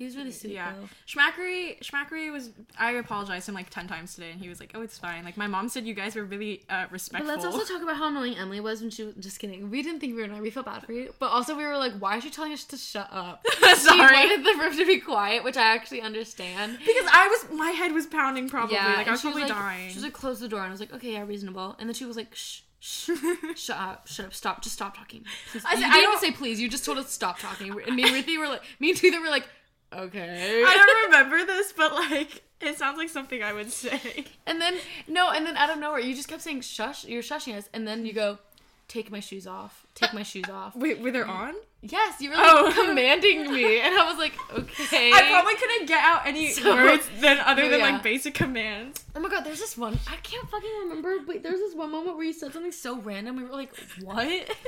He 0.00 0.06
was 0.06 0.16
really 0.16 0.32
sweet, 0.32 0.54
yeah, 0.54 0.72
though. 0.72 0.88
Schmackery, 1.06 1.78
Schmackery 1.82 2.32
was. 2.32 2.48
I 2.78 2.92
apologized 2.92 3.44
to 3.44 3.50
him 3.50 3.54
like 3.56 3.68
ten 3.68 3.86
times 3.86 4.14
today, 4.14 4.30
and 4.30 4.40
he 4.40 4.48
was 4.48 4.58
like, 4.58 4.70
"Oh, 4.74 4.80
it's 4.80 4.96
fine." 4.96 5.24
Like 5.26 5.36
my 5.36 5.46
mom 5.46 5.68
said, 5.68 5.84
you 5.84 5.92
guys 5.92 6.16
were 6.16 6.24
really 6.24 6.62
uh, 6.70 6.84
But 6.84 6.92
respectful. 6.92 7.28
let's 7.30 7.44
also 7.44 7.70
talk 7.70 7.82
about 7.82 7.98
how 7.98 8.08
annoying 8.08 8.34
Emily 8.38 8.60
was 8.60 8.80
when 8.80 8.88
she 8.88 9.04
was 9.04 9.14
just 9.16 9.38
kidding. 9.38 9.68
We 9.68 9.82
didn't 9.82 10.00
think 10.00 10.14
we 10.14 10.20
were 10.20 10.24
annoying. 10.24 10.40
We 10.40 10.48
felt 10.48 10.64
bad 10.64 10.84
for 10.86 10.92
you. 10.94 11.12
But 11.18 11.26
also 11.32 11.54
we 11.54 11.64
were 11.66 11.76
like, 11.76 11.92
why 11.98 12.16
is 12.16 12.24
she 12.24 12.30
telling 12.30 12.54
us 12.54 12.64
to 12.64 12.78
shut 12.78 13.08
up? 13.12 13.44
She 13.60 13.74
Sorry, 13.76 14.00
wanted 14.14 14.42
the 14.42 14.58
room 14.58 14.74
to 14.74 14.86
be 14.86 15.00
quiet, 15.00 15.44
which 15.44 15.58
I 15.58 15.74
actually 15.74 16.00
understand. 16.00 16.78
because 16.78 17.04
I 17.12 17.28
was 17.28 17.58
my 17.58 17.70
head 17.72 17.92
was 17.92 18.06
pounding 18.06 18.48
probably. 18.48 18.76
like 18.76 19.06
I 19.06 19.10
was 19.10 19.20
she 19.20 19.26
probably 19.26 19.42
like, 19.42 19.50
dying. 19.52 19.88
She 19.90 19.96
was 19.96 20.04
like, 20.04 20.14
close 20.14 20.40
the 20.40 20.48
door, 20.48 20.60
and 20.60 20.68
I 20.68 20.70
was 20.70 20.80
like, 20.80 20.94
okay, 20.94 21.12
yeah, 21.12 21.24
reasonable. 21.24 21.76
And 21.78 21.86
then 21.90 21.94
she 21.94 22.06
was 22.06 22.16
like, 22.16 22.34
shh, 22.34 22.60
shh, 22.80 23.10
shut 23.56 23.76
up, 23.76 24.08
shut 24.08 24.26
up, 24.26 24.34
stop, 24.34 24.62
just 24.62 24.74
stop 24.76 24.96
talking. 24.96 25.24
Please. 25.52 25.62
I 25.66 25.72
you 25.74 25.80
said, 25.80 25.86
didn't 25.88 25.92
I 25.98 26.00
don't- 26.02 26.20
say 26.20 26.30
please. 26.32 26.58
You 26.58 26.68
just 26.70 26.84
told 26.86 26.96
us 26.96 27.06
to 27.06 27.12
stop 27.12 27.38
talking. 27.38 27.70
And 27.86 27.94
me 27.96 28.02
and 28.04 28.12
Ruthie 28.12 28.38
were 28.38 28.48
like, 28.48 28.62
me 28.80 28.90
and 28.90 28.98
Toothy 28.98 29.18
were 29.18 29.28
like, 29.28 29.46
okay. 29.92 30.62
I 30.66 30.76
don't 30.76 31.04
remember 31.12 31.46
this, 31.46 31.72
but 31.72 31.92
like 31.92 32.42
it 32.60 32.78
sounds 32.78 32.98
like 32.98 33.08
something 33.08 33.42
I 33.42 33.52
would 33.52 33.72
say. 33.72 34.24
And 34.46 34.60
then 34.60 34.76
no, 35.08 35.30
and 35.30 35.46
then 35.46 35.56
out 35.56 35.70
of 35.70 35.78
nowhere, 35.78 36.00
you 36.00 36.14
just 36.14 36.28
kept 36.28 36.42
saying 36.42 36.62
shush. 36.62 37.04
You're 37.04 37.22
shushing 37.22 37.56
us, 37.56 37.68
and 37.72 37.86
then 37.86 38.04
you 38.04 38.12
go, 38.12 38.38
take 38.88 39.10
my 39.10 39.20
shoes 39.20 39.46
off. 39.46 39.86
Take 39.94 40.12
my 40.12 40.22
shoes 40.22 40.48
off. 40.52 40.74
Wait, 40.74 40.98
were 41.00 41.10
they 41.10 41.20
mm. 41.20 41.28
on? 41.28 41.54
Yes, 41.82 42.20
you 42.20 42.30
were 42.30 42.36
like 42.36 42.46
Oh. 42.46 42.86
commanding 42.86 43.52
me, 43.52 43.80
and 43.80 43.94
I 43.94 44.04
was 44.04 44.18
like, 44.18 44.34
okay. 44.52 45.12
I 45.12 45.28
probably 45.30 45.54
couldn't 45.54 45.86
get 45.86 46.02
out 46.04 46.26
any 46.26 46.50
So- 46.50 46.74
words 46.74 47.08
than 47.20 47.38
other 47.38 47.68
than 47.68 47.78
yeah. 47.80 47.90
like 47.90 48.02
basic 48.02 48.34
commands. 48.34 49.04
Oh 49.14 49.20
my 49.20 49.28
god, 49.28 49.44
there's 49.44 49.60
this 49.60 49.78
one. 49.78 49.98
I 50.08 50.16
can't 50.16 50.48
fucking 50.50 50.70
remember, 50.82 51.20
but 51.26 51.42
there's 51.42 51.60
this 51.60 51.74
one 51.74 51.90
moment 51.90 52.16
where 52.16 52.26
you 52.26 52.32
said 52.32 52.52
something 52.52 52.72
so 52.72 52.98
random. 53.00 53.36
We 53.36 53.44
were 53.44 53.52
like, 53.52 53.72
what? 54.02 54.56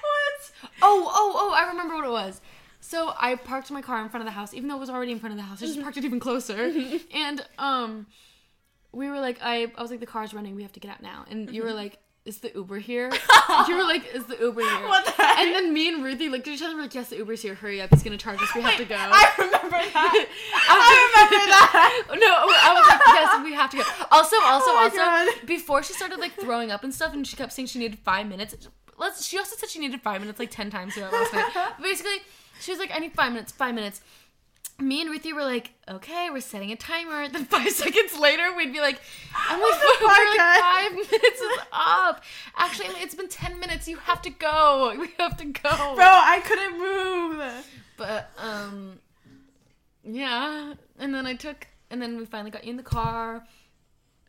What? 0.00 0.72
Oh, 0.80 1.10
oh, 1.12 1.32
oh, 1.36 1.52
I 1.54 1.68
remember 1.68 1.96
what 1.96 2.04
it 2.06 2.10
was. 2.10 2.40
So 2.84 3.14
I 3.18 3.36
parked 3.36 3.70
my 3.70 3.80
car 3.80 4.02
in 4.02 4.10
front 4.10 4.20
of 4.20 4.26
the 4.26 4.38
house, 4.38 4.52
even 4.52 4.68
though 4.68 4.76
it 4.76 4.80
was 4.80 4.90
already 4.90 5.10
in 5.10 5.18
front 5.18 5.32
of 5.32 5.38
the 5.38 5.42
house. 5.42 5.62
I 5.62 5.66
just 5.66 5.80
parked 5.86 5.96
it 5.96 6.04
even 6.04 6.20
closer. 6.20 6.70
and 7.14 7.44
um 7.58 8.06
we 8.92 9.08
were 9.08 9.20
like, 9.20 9.38
I 9.42 9.72
I 9.74 9.80
was 9.82 9.90
like, 9.90 10.00
the 10.00 10.06
car's 10.06 10.34
running, 10.34 10.54
we 10.54 10.62
have 10.62 10.72
to 10.72 10.80
get 10.80 10.90
out 10.90 11.02
now. 11.02 11.24
And 11.30 11.50
you 11.50 11.62
were 11.62 11.72
like, 11.72 11.98
is 12.26 12.38
the 12.40 12.52
Uber 12.54 12.78
here? 12.78 13.10
you 13.68 13.76
were 13.76 13.84
like, 13.84 14.14
is 14.14 14.26
the 14.26 14.36
Uber 14.38 14.60
here? 14.60 14.86
What 14.86 15.06
the 15.06 15.12
heck? 15.12 15.38
And 15.38 15.54
then 15.54 15.72
me 15.72 15.88
and 15.88 16.04
Ruthie 16.04 16.28
looked 16.28 16.46
at 16.46 16.52
each 16.54 16.60
other 16.60 16.70
and 16.72 16.76
were 16.76 16.82
like, 16.82 16.94
yes, 16.94 17.08
the 17.08 17.16
Uber's 17.16 17.40
here. 17.40 17.54
Hurry 17.54 17.80
up. 17.80 17.88
He's 17.90 18.02
going 18.02 18.16
to 18.16 18.22
charge 18.22 18.40
us. 18.40 18.54
We 18.54 18.60
have 18.60 18.76
to 18.76 18.84
go. 18.84 18.96
I 18.98 19.32
remember 19.38 19.78
that. 19.78 20.26
I 20.68 20.88
remember 21.08 21.46
that. 21.52 22.20
No, 22.20 22.32
I 22.36 22.72
was 22.74 22.86
like, 22.88 23.00
yes, 23.06 23.44
we 23.44 23.52
have 23.54 23.70
to 23.70 23.76
go. 23.78 23.82
Also, 24.10 24.36
also, 24.42 24.70
Oh 24.70 24.74
my 24.74 24.82
also, 24.84 24.96
God. 24.96 25.46
before 25.46 25.82
she 25.82 25.94
started 25.94 26.18
like 26.18 26.32
throwing 26.32 26.70
up 26.70 26.84
and 26.84 26.94
stuff, 26.94 27.12
and 27.14 27.26
she 27.26 27.36
kept 27.36 27.52
saying 27.52 27.66
she 27.68 27.78
needed 27.78 27.98
five 27.98 28.26
minutes. 28.26 28.54
Let's. 28.98 29.26
She 29.26 29.38
also 29.38 29.56
said 29.56 29.70
she 29.70 29.78
needed 29.78 30.00
five 30.02 30.20
minutes 30.20 30.38
like 30.38 30.50
ten 30.50 30.70
times 30.70 30.94
throughout 30.94 31.12
last 31.12 31.32
night. 31.32 31.50
But 31.54 31.82
basically, 31.82 32.18
she 32.60 32.70
was 32.70 32.78
like, 32.78 32.90
I 32.94 32.98
need 32.98 33.12
five 33.12 33.32
minutes, 33.32 33.52
five 33.52 33.74
minutes. 33.74 34.00
Me 34.80 35.00
and 35.00 35.08
Ruthie 35.08 35.32
were 35.32 35.44
like, 35.44 35.70
okay, 35.88 36.30
we're 36.32 36.40
setting 36.40 36.72
a 36.72 36.76
timer. 36.76 37.28
Then 37.32 37.44
five 37.44 37.70
seconds 37.70 38.18
later, 38.18 38.54
we'd 38.56 38.72
be 38.72 38.80
like, 38.80 39.00
I'm 39.34 39.60
like, 39.60 39.80
we're 40.00 40.08
like 40.08 40.60
five 40.60 40.92
minutes 40.92 41.40
is 41.40 41.58
up. 41.72 42.22
Actually, 42.56 42.88
it's 43.00 43.14
been 43.14 43.28
ten 43.28 43.60
minutes. 43.60 43.86
You 43.86 43.96
have 43.98 44.20
to 44.22 44.30
go. 44.30 44.94
We 44.98 45.10
have 45.18 45.36
to 45.36 45.44
go. 45.44 45.94
Bro, 45.94 46.06
I 46.06 46.40
couldn't 46.44 46.78
move. 46.78 47.66
But 47.96 48.30
um 48.38 48.98
yeah, 50.02 50.74
and 50.98 51.14
then 51.14 51.26
I 51.26 51.34
took 51.34 51.68
and 51.90 52.02
then 52.02 52.16
we 52.16 52.24
finally 52.24 52.50
got 52.50 52.64
you 52.64 52.70
in 52.70 52.76
the 52.76 52.82
car. 52.82 53.46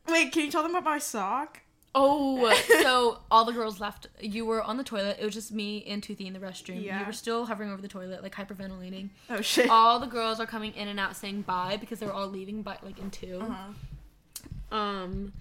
Wait, 0.07 0.31
can 0.31 0.45
you 0.45 0.51
tell 0.51 0.61
them 0.61 0.71
about 0.71 0.83
my 0.83 0.99
sock? 0.99 1.61
Oh, 1.97 2.53
so 2.81 3.19
all 3.31 3.45
the 3.45 3.53
girls 3.53 3.79
left. 3.79 4.07
You 4.19 4.45
were 4.45 4.61
on 4.61 4.75
the 4.77 4.83
toilet. 4.83 5.17
It 5.19 5.25
was 5.25 5.33
just 5.33 5.51
me 5.53 5.83
and 5.87 6.03
Toothy 6.03 6.27
in 6.27 6.33
the 6.33 6.39
restroom. 6.39 6.83
Yeah. 6.83 6.99
You 6.99 7.05
were 7.05 7.13
still 7.13 7.45
hovering 7.45 7.71
over 7.71 7.81
the 7.81 7.87
toilet, 7.87 8.21
like 8.21 8.35
hyperventilating. 8.35 9.09
Oh 9.29 9.41
shit. 9.41 9.69
all 9.69 9.99
the 9.99 10.05
girls 10.07 10.39
are 10.41 10.45
coming 10.45 10.73
in 10.73 10.89
and 10.89 10.99
out 10.99 11.15
saying 11.15 11.43
bye 11.43 11.77
because 11.79 11.99
they 11.99 12.05
were 12.05 12.13
all 12.13 12.27
leaving 12.27 12.61
by 12.61 12.77
like 12.83 12.99
in 12.99 13.09
2 13.11 13.39
Uh-huh. 13.41 14.75
Um, 14.77 15.31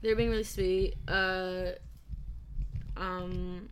they're 0.00 0.16
being 0.16 0.30
really 0.30 0.44
sweet. 0.44 0.94
Uh, 1.06 1.72
um, 2.96 3.68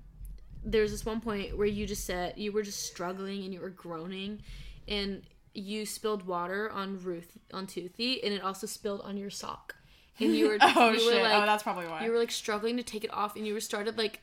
there's 0.65 0.91
this 0.91 1.07
one 1.07 1.21
point 1.21 1.57
where 1.57 1.67
you 1.67 1.87
just 1.87 2.05
said 2.05 2.35
you 2.37 2.53
were 2.53 2.63
just 2.63 2.83
struggling 2.87 3.45
and 3.45 3.55
you 3.55 3.61
were 3.61 3.71
groaning, 3.71 4.43
and 4.89 5.23
you 5.55 5.87
spilled 5.87 6.27
water 6.27 6.71
on 6.71 7.03
Ruth 7.03 7.39
on 7.53 7.67
Toothy, 7.67 8.23
and 8.23 8.33
it 8.35 8.43
also 8.43 8.67
spilled 8.67 9.01
on 9.03 9.17
your 9.17 9.31
sock. 9.31 9.77
And 10.21 10.35
you 10.37 10.49
were 10.49 10.59
Oh 10.61 10.91
you 10.91 10.99
shit. 11.01 11.15
were 11.15 11.23
like 11.23 11.43
oh, 11.43 11.47
that's 11.47 11.63
probably 11.63 11.87
why. 11.87 12.05
you 12.05 12.11
were 12.13 12.19
like 12.19 12.31
struggling 12.31 12.77
to 12.77 12.83
take 12.83 13.05
it 13.05 13.13
off, 13.13 13.37
and 13.37 13.47
you 13.47 13.55
were 13.55 13.61
started 13.61 13.97
like 13.99 14.21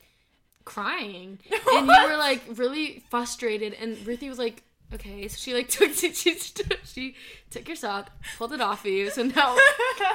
crying, 0.64 1.38
and 1.72 1.86
you 1.86 2.08
were 2.08 2.16
like 2.16 2.42
really 2.54 3.02
frustrated. 3.10 3.74
And 3.74 4.06
Ruthie 4.06 4.28
was 4.28 4.38
like, 4.38 4.62
"Okay," 4.94 5.26
so 5.28 5.36
she 5.36 5.54
like 5.54 5.68
took 5.76 5.92
she 5.92 6.12
she, 6.12 6.36
she 6.84 7.14
took 7.50 7.66
your 7.68 7.76
sock, 7.76 8.10
pulled 8.36 8.52
it 8.52 8.60
off 8.60 8.84
of 8.84 8.90
you, 8.90 9.10
so 9.10 9.22
now 9.24 9.56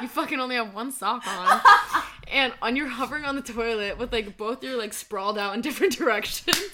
you 0.01 0.07
fucking 0.07 0.39
only 0.39 0.55
have 0.55 0.73
one 0.73 0.91
sock 0.91 1.25
on, 1.27 1.61
and 2.33 2.51
on 2.61 2.75
you're 2.75 2.87
hovering 2.99 3.23
on 3.23 3.35
the 3.35 3.41
toilet 3.41 3.97
with 3.97 4.11
like 4.11 4.35
both 4.35 4.63
your 4.63 4.77
like 4.77 4.93
sprawled 4.93 5.37
out 5.37 5.53
in 5.53 5.61
different 5.67 5.97
directions. 5.97 6.71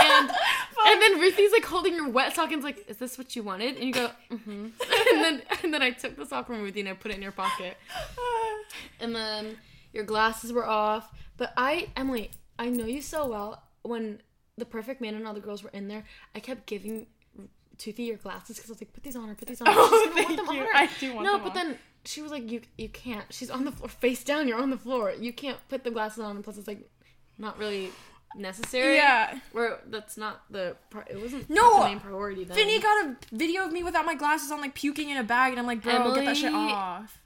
And 0.00 0.30
and 0.86 1.02
then 1.02 1.20
Ruthie's 1.20 1.52
like 1.52 1.64
holding 1.64 1.94
your 1.94 2.08
wet 2.08 2.34
sock 2.34 2.52
and's 2.52 2.64
like, 2.64 2.88
"Is 2.88 2.96
this 2.96 3.18
what 3.18 3.36
you 3.36 3.42
wanted?" 3.42 3.76
And 3.76 3.84
you 3.84 3.92
go, 3.92 4.10
"Mm-hmm." 4.30 4.50
And 4.50 5.24
then 5.24 5.42
and 5.62 5.74
then 5.74 5.82
I 5.82 5.90
took 5.90 6.16
the 6.16 6.24
sock 6.24 6.46
from 6.46 6.62
Ruthie 6.62 6.80
and 6.80 6.88
I 6.88 6.94
put 6.94 7.10
it 7.10 7.16
in 7.16 7.22
your 7.22 7.32
pocket 7.32 7.76
and 9.00 9.14
then 9.14 9.58
your 9.92 10.04
glasses 10.04 10.52
were 10.52 10.66
off. 10.66 11.10
But 11.36 11.52
I, 11.56 11.88
Emily, 11.96 12.30
I 12.58 12.68
know 12.68 12.86
you 12.86 13.02
so 13.02 13.28
well. 13.28 13.62
When 13.82 14.20
the 14.58 14.66
perfect 14.66 15.00
man 15.00 15.14
and 15.14 15.26
all 15.26 15.32
the 15.32 15.40
girls 15.40 15.62
were 15.62 15.70
in 15.70 15.88
there, 15.88 16.04
I 16.34 16.40
kept 16.40 16.66
giving 16.66 17.06
Toothy 17.78 18.04
your 18.04 18.18
glasses 18.18 18.56
because 18.56 18.70
I 18.70 18.72
was 18.74 18.80
like, 18.82 18.92
put 18.92 19.02
these 19.02 19.16
on 19.16 19.26
her, 19.26 19.34
put 19.34 19.48
these 19.48 19.60
on 19.62 19.66
her. 19.66 19.72
Oh, 19.74 20.12
thank 20.14 20.36
them 20.36 20.46
on 20.46 20.54
you. 20.54 20.62
her. 20.62 20.68
I 20.74 20.88
do 21.00 21.14
want 21.14 21.24
no, 21.24 21.32
them 21.32 21.42
but 21.44 21.50
on. 21.50 21.54
then 21.54 21.78
she 22.10 22.22
was 22.22 22.30
like, 22.30 22.50
you 22.50 22.60
you 22.76 22.88
can't. 22.88 23.24
She's 23.30 23.50
on 23.50 23.64
the 23.64 23.72
floor, 23.72 23.88
face 23.88 24.24
down. 24.24 24.48
You're 24.48 24.60
on 24.60 24.70
the 24.70 24.78
floor. 24.78 25.12
You 25.18 25.32
can't 25.32 25.58
put 25.68 25.84
the 25.84 25.90
glasses 25.90 26.18
on. 26.20 26.36
And 26.36 26.44
plus, 26.44 26.58
it's 26.58 26.66
like 26.68 26.88
not 27.38 27.58
really 27.58 27.90
necessary. 28.36 28.96
Yeah. 28.96 29.38
Where 29.52 29.80
that's 29.86 30.16
not 30.16 30.42
the. 30.50 30.76
Pri- 30.90 31.04
it 31.08 31.20
wasn't 31.20 31.48
No! 31.48 31.80
the 31.80 31.84
main 31.86 32.00
priority. 32.00 32.44
Then. 32.44 32.56
Vinny 32.56 32.80
got 32.80 33.06
a 33.06 33.16
video 33.32 33.64
of 33.64 33.72
me 33.72 33.82
without 33.82 34.04
my 34.06 34.14
glasses 34.14 34.50
on, 34.50 34.60
like 34.60 34.74
puking 34.74 35.10
in 35.10 35.16
a 35.16 35.24
bag, 35.24 35.52
and 35.52 35.60
I'm 35.60 35.66
like, 35.66 35.82
bro, 35.82 36.14
get 36.14 36.24
that 36.24 36.36
shit 36.36 36.52
off. 36.52 37.18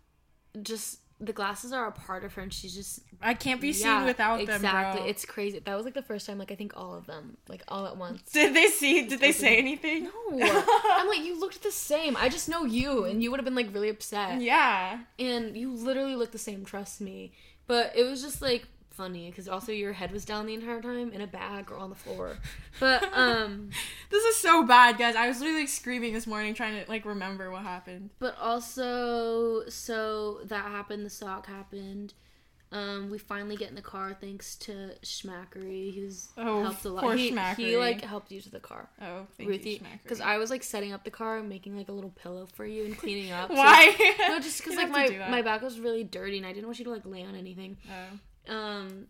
just 0.62 1.01
the 1.20 1.33
glasses 1.33 1.72
are 1.72 1.87
a 1.87 1.92
part 1.92 2.24
of 2.24 2.35
her, 2.35 2.42
and 2.42 2.53
she's 2.53 2.74
just 2.74 3.00
I 3.22 3.35
can't 3.35 3.61
be 3.61 3.72
seen 3.72 4.05
without 4.05 4.40
exactly. 4.40 4.46
them, 4.46 4.55
Exactly. 4.57 5.11
It's 5.11 5.24
crazy. 5.24 5.59
That 5.61 5.74
was 5.77 5.85
like 5.85 5.94
the 5.94 6.03
first 6.03 6.27
time, 6.27 6.38
like 6.38 6.50
I 6.50 6.55
think 6.57 6.72
all 6.77 6.94
of 6.94 7.07
them, 7.07 7.37
like 7.48 7.62
all 7.68 7.87
at 7.87 7.96
once. 7.96 8.22
Did 8.33 8.55
they 8.55 8.66
see? 8.66 9.07
Did 9.07 9.20
they 9.20 9.33
say 9.33 9.57
anything? 9.57 10.05
No, 10.05 10.11
I'm 10.92 11.09
like 11.09 11.24
you 11.24 11.38
looked 11.38 11.62
the 11.62 11.70
same. 11.70 12.16
I 12.16 12.29
just 12.29 12.48
know 12.48 12.64
you, 12.64 13.05
and 13.05 13.22
you 13.22 13.31
would 13.31 13.38
have 13.38 13.44
been 13.44 13.55
like 13.55 13.72
really 13.72 13.88
upset. 13.88 14.40
Yeah. 14.40 15.00
And 15.18 15.57
you 15.57 15.72
literally 15.72 16.16
look 16.16 16.33
the 16.33 16.38
same. 16.38 16.64
Trust 16.64 17.00
me. 17.00 17.33
But 17.66 17.92
it 17.96 18.05
was 18.05 18.20
just 18.20 18.42
like 18.42 18.66
funny 18.96 19.30
because 19.30 19.48
also 19.48 19.72
your 19.72 19.92
head 19.92 20.12
was 20.12 20.24
down 20.24 20.46
the 20.46 20.54
entire 20.54 20.80
time 20.80 21.12
in 21.12 21.20
a 21.20 21.26
bag 21.26 21.70
or 21.70 21.76
on 21.76 21.90
the 21.90 21.96
floor. 21.96 22.37
But 22.80 23.09
um, 23.12 23.70
This 24.11 24.24
is 24.24 24.37
so 24.38 24.64
bad, 24.64 24.98
guys. 24.98 25.14
I 25.16 25.28
was 25.28 25.38
literally 25.40 25.61
like, 25.61 25.68
screaming 25.68 26.12
this 26.12 26.26
morning 26.26 26.54
trying 26.54 26.83
to 26.85 26.90
like 26.90 27.04
remember 27.04 27.50
what 27.50 27.62
happened. 27.62 28.11
but 28.18 28.37
also 28.38 29.68
so 29.68 30.40
that 30.44 30.64
happened. 30.64 31.04
The 31.07 31.11
sock 31.11 31.46
happened. 31.46 32.14
Um, 32.72 33.09
we 33.09 33.18
finally 33.18 33.54
get 33.54 33.68
in 33.68 33.76
the 33.76 33.83
car 33.83 34.16
thanks 34.20 34.57
to 34.57 34.96
Schmackery, 35.04 35.94
who's 35.94 36.30
Oh, 36.37 36.64
helped 36.64 36.85
a 36.85 36.88
lot. 36.88 37.04
poor 37.04 37.14
he, 37.14 37.30
he 37.57 37.76
like 37.76 38.02
helped 38.02 38.33
you 38.33 38.40
to 38.40 38.50
the 38.50 38.59
car. 38.59 38.88
Oh, 39.00 39.28
thank 39.37 39.48
Ruthie, 39.48 39.80
because 40.02 40.20
I 40.20 40.38
was 40.38 40.50
like 40.50 40.64
setting 40.64 40.92
up 40.92 41.04
the 41.04 41.11
car 41.12 41.38
and 41.38 41.48
making 41.48 41.76
like 41.76 41.88
a 41.88 41.92
little 41.92 42.11
pillow 42.11 42.46
for 42.54 42.66
you 42.66 42.85
and 42.85 42.98
cleaning 42.98 43.30
up. 43.30 43.48
so- 43.50 43.54
Why? 43.54 43.94
no, 44.28 44.40
just 44.40 44.59
because 44.64 44.76
like 44.76 44.90
my 44.90 45.07
my 45.30 45.42
back 45.42 45.62
was 45.62 45.78
really 45.78 46.02
dirty 46.02 46.37
and 46.38 46.44
I 46.46 46.52
didn't 46.52 46.66
want 46.66 46.80
you 46.80 46.85
to 46.87 46.90
like 46.90 47.07
lay 47.07 47.22
on 47.22 47.37
anything. 47.37 47.76
Oh. 47.88 48.18
Um, 48.48 49.07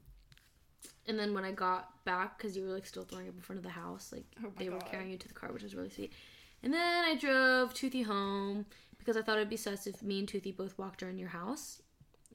and 1.06 1.18
then 1.18 1.34
when 1.34 1.44
I 1.44 1.52
got 1.52 2.04
back, 2.04 2.38
because 2.38 2.56
you 2.56 2.64
were 2.64 2.72
like 2.72 2.86
still 2.86 3.04
throwing 3.04 3.28
up 3.28 3.34
in 3.34 3.40
front 3.40 3.58
of 3.58 3.64
the 3.64 3.70
house, 3.70 4.10
like 4.12 4.24
Oh 4.44 4.50
they 4.58 4.68
were 4.68 4.78
carrying 4.78 5.10
you 5.10 5.18
to 5.18 5.28
the 5.28 5.34
car, 5.34 5.52
which 5.52 5.62
was 5.62 5.74
really 5.74 5.90
sweet. 5.90 6.12
And 6.62 6.72
then 6.72 7.04
I 7.04 7.14
drove 7.16 7.74
Toothy 7.74 8.02
home 8.02 8.64
because 8.98 9.16
I 9.16 9.22
thought 9.22 9.36
it'd 9.36 9.50
be 9.50 9.56
sus 9.56 9.86
if 9.86 10.02
me 10.02 10.20
and 10.20 10.28
Toothy 10.28 10.50
both 10.52 10.78
walked 10.78 11.02
around 11.02 11.18
your 11.18 11.28
house, 11.28 11.82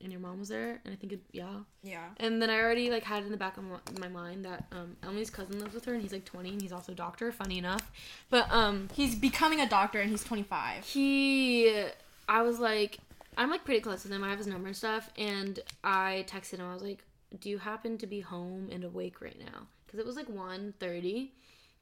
and 0.01 0.12
your 0.12 0.21
mom 0.21 0.39
was 0.39 0.49
there, 0.49 0.79
and 0.85 0.93
I 0.93 0.95
think 0.95 1.13
it 1.13 1.19
yeah. 1.31 1.55
Yeah. 1.83 2.05
And 2.17 2.39
then 2.41 2.49
I 2.51 2.59
already 2.62 2.89
like 2.91 3.03
had 3.03 3.23
it 3.23 3.25
in 3.25 3.31
the 3.31 3.38
back 3.38 3.57
of 3.57 3.63
my- 3.99 4.07
mind 4.07 4.45
that 4.45 4.65
um 4.71 4.95
Emily's 5.03 5.29
cousin 5.31 5.59
lives 5.59 5.73
with 5.73 5.85
her, 5.85 5.93
and 5.93 6.01
he's 6.01 6.13
like 6.13 6.25
twenty, 6.25 6.49
and 6.51 6.62
he's 6.62 6.71
also 6.71 6.91
a 6.91 6.95
doctor. 6.95 7.31
Funny 7.31 7.57
enough, 7.57 7.91
but 8.29 8.49
um 8.51 8.88
He's 8.93 9.15
becoming 9.15 9.59
a 9.62 9.67
doctor 9.67 9.99
and 9.99 10.09
he's 10.12 10.23
25. 10.23 10.85
he 10.85 11.85
i 12.27 12.43
was 12.43 12.59
like 12.59 12.99
i'm 13.39 13.49
like 13.49 13.63
pretty 13.65 13.80
close 13.82 14.04
with 14.04 14.12
him. 14.12 14.23
I 14.23 14.30
have 14.30 14.38
his 14.38 14.47
number 14.47 14.67
and 14.67 14.78
stuff 14.78 15.10
and 15.17 15.60
i 15.84 16.25
texted 16.28 16.60
him. 16.60 16.67
I 16.69 16.73
was 16.73 16.84
like 16.84 17.04
do 17.39 17.49
you 17.49 17.58
happen 17.60 17.97
to 17.99 18.08
be 18.08 18.19
home 18.21 18.69
and 18.71 18.84
awake 18.84 19.21
right 19.21 19.38
now? 19.39 19.67
Because 19.86 19.99
it 19.99 20.06
was 20.06 20.15
like 20.15 20.28
1.30 20.28 21.30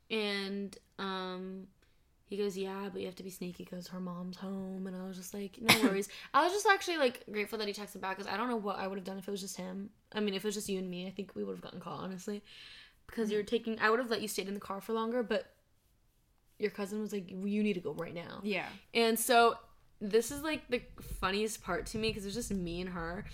and 0.09 0.77
um 0.99 1.67
he 2.29 2.37
goes 2.37 2.57
yeah 2.57 2.87
but 2.91 2.99
you 3.01 3.07
have 3.07 3.15
to 3.15 3.23
be 3.23 3.29
sneaky 3.29 3.63
because 3.63 3.87
her 3.87 3.99
mom's 3.99 4.37
home. 4.37 4.87
And 4.87 4.95
i 4.95 5.05
was 5.07 5.17
just 5.17 5.33
like 5.33 5.57
no 5.61 5.81
worries. 5.83 6.09
I 6.33 6.43
was 6.43 6.53
just 6.53 6.67
actually 6.67 6.97
like 6.97 7.23
grateful 7.31 7.57
that 7.59 7.67
he 7.67 7.73
texted 7.73 8.01
back 8.01 8.17
because 8.17 8.31
i 8.31 8.37
don't 8.37 8.49
know 8.49 8.57
what 8.57 8.77
i 8.77 8.87
would 8.87 8.97
have 8.97 9.05
done 9.05 9.17
if 9.17 9.27
it 9.27 9.31
was 9.31 9.41
just 9.41 9.57
him. 9.57 9.89
I 10.13 10.19
mean 10.19 10.33
if 10.33 10.43
it 10.45 10.47
was 10.47 10.55
just 10.55 10.69
you 10.69 10.79
and 10.79 10.89
me 10.89 11.07
i 11.07 11.11
think 11.11 11.35
we 11.35 11.43
would 11.43 11.53
have 11.53 11.61
gotten 11.61 11.79
caught 11.79 11.99
honestly. 11.99 12.43
Because 13.07 13.31
you're 13.31 13.43
taking 13.43 13.79
i 13.79 13.89
would 13.89 13.99
have 13.99 14.09
let 14.11 14.21
you 14.21 14.27
stay 14.27 14.45
in 14.45 14.53
the 14.53 14.59
car 14.59 14.81
for 14.81 14.93
longer 14.93 15.23
but 15.23 15.53
your 16.59 16.71
cousin 16.71 16.99
was 16.99 17.13
like 17.13 17.29
you 17.29 17.63
need 17.63 17.73
to 17.73 17.79
go 17.79 17.93
right 17.93 18.13
now. 18.13 18.41
Yeah. 18.43 18.65
and 18.93 19.17
so 19.17 19.55
this 19.99 20.31
is 20.31 20.41
like 20.41 20.67
the 20.69 20.81
funniest 21.19 21.63
part 21.63 21.85
to 21.87 21.97
me 21.97 22.09
because 22.09 22.25
it's 22.25 22.35
just 22.35 22.51
me 22.51 22.81
and 22.81 22.89
her. 22.89 23.25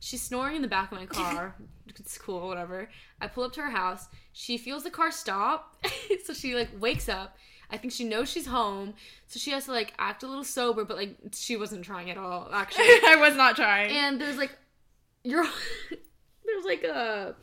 She's 0.00 0.22
snoring 0.22 0.56
in 0.56 0.62
the 0.62 0.68
back 0.68 0.90
of 0.90 0.98
my 0.98 1.06
car. 1.06 1.54
it's 1.86 2.18
cool, 2.18 2.48
whatever. 2.48 2.88
I 3.20 3.28
pull 3.28 3.44
up 3.44 3.52
to 3.54 3.62
her 3.62 3.70
house. 3.70 4.08
She 4.32 4.58
feels 4.58 4.82
the 4.82 4.90
car 4.90 5.12
stop. 5.12 5.76
so 6.24 6.32
she 6.32 6.54
like 6.54 6.68
wakes 6.80 7.08
up. 7.08 7.36
I 7.70 7.78
think 7.78 7.92
she 7.92 8.04
knows 8.04 8.28
she's 8.28 8.46
home. 8.46 8.94
So 9.28 9.38
she 9.38 9.50
has 9.52 9.64
to 9.66 9.72
like 9.72 9.94
act 9.98 10.22
a 10.22 10.26
little 10.26 10.44
sober, 10.44 10.84
but 10.84 10.96
like 10.96 11.16
she 11.32 11.56
wasn't 11.56 11.84
trying 11.84 12.10
at 12.10 12.18
all, 12.18 12.48
actually. 12.52 12.84
I 13.06 13.16
was 13.16 13.36
not 13.36 13.56
trying. 13.56 13.90
and 13.90 14.20
there's 14.20 14.36
like 14.36 14.56
you're 15.24 15.46
there's 16.44 16.64
like 16.64 16.84
a 16.84 17.34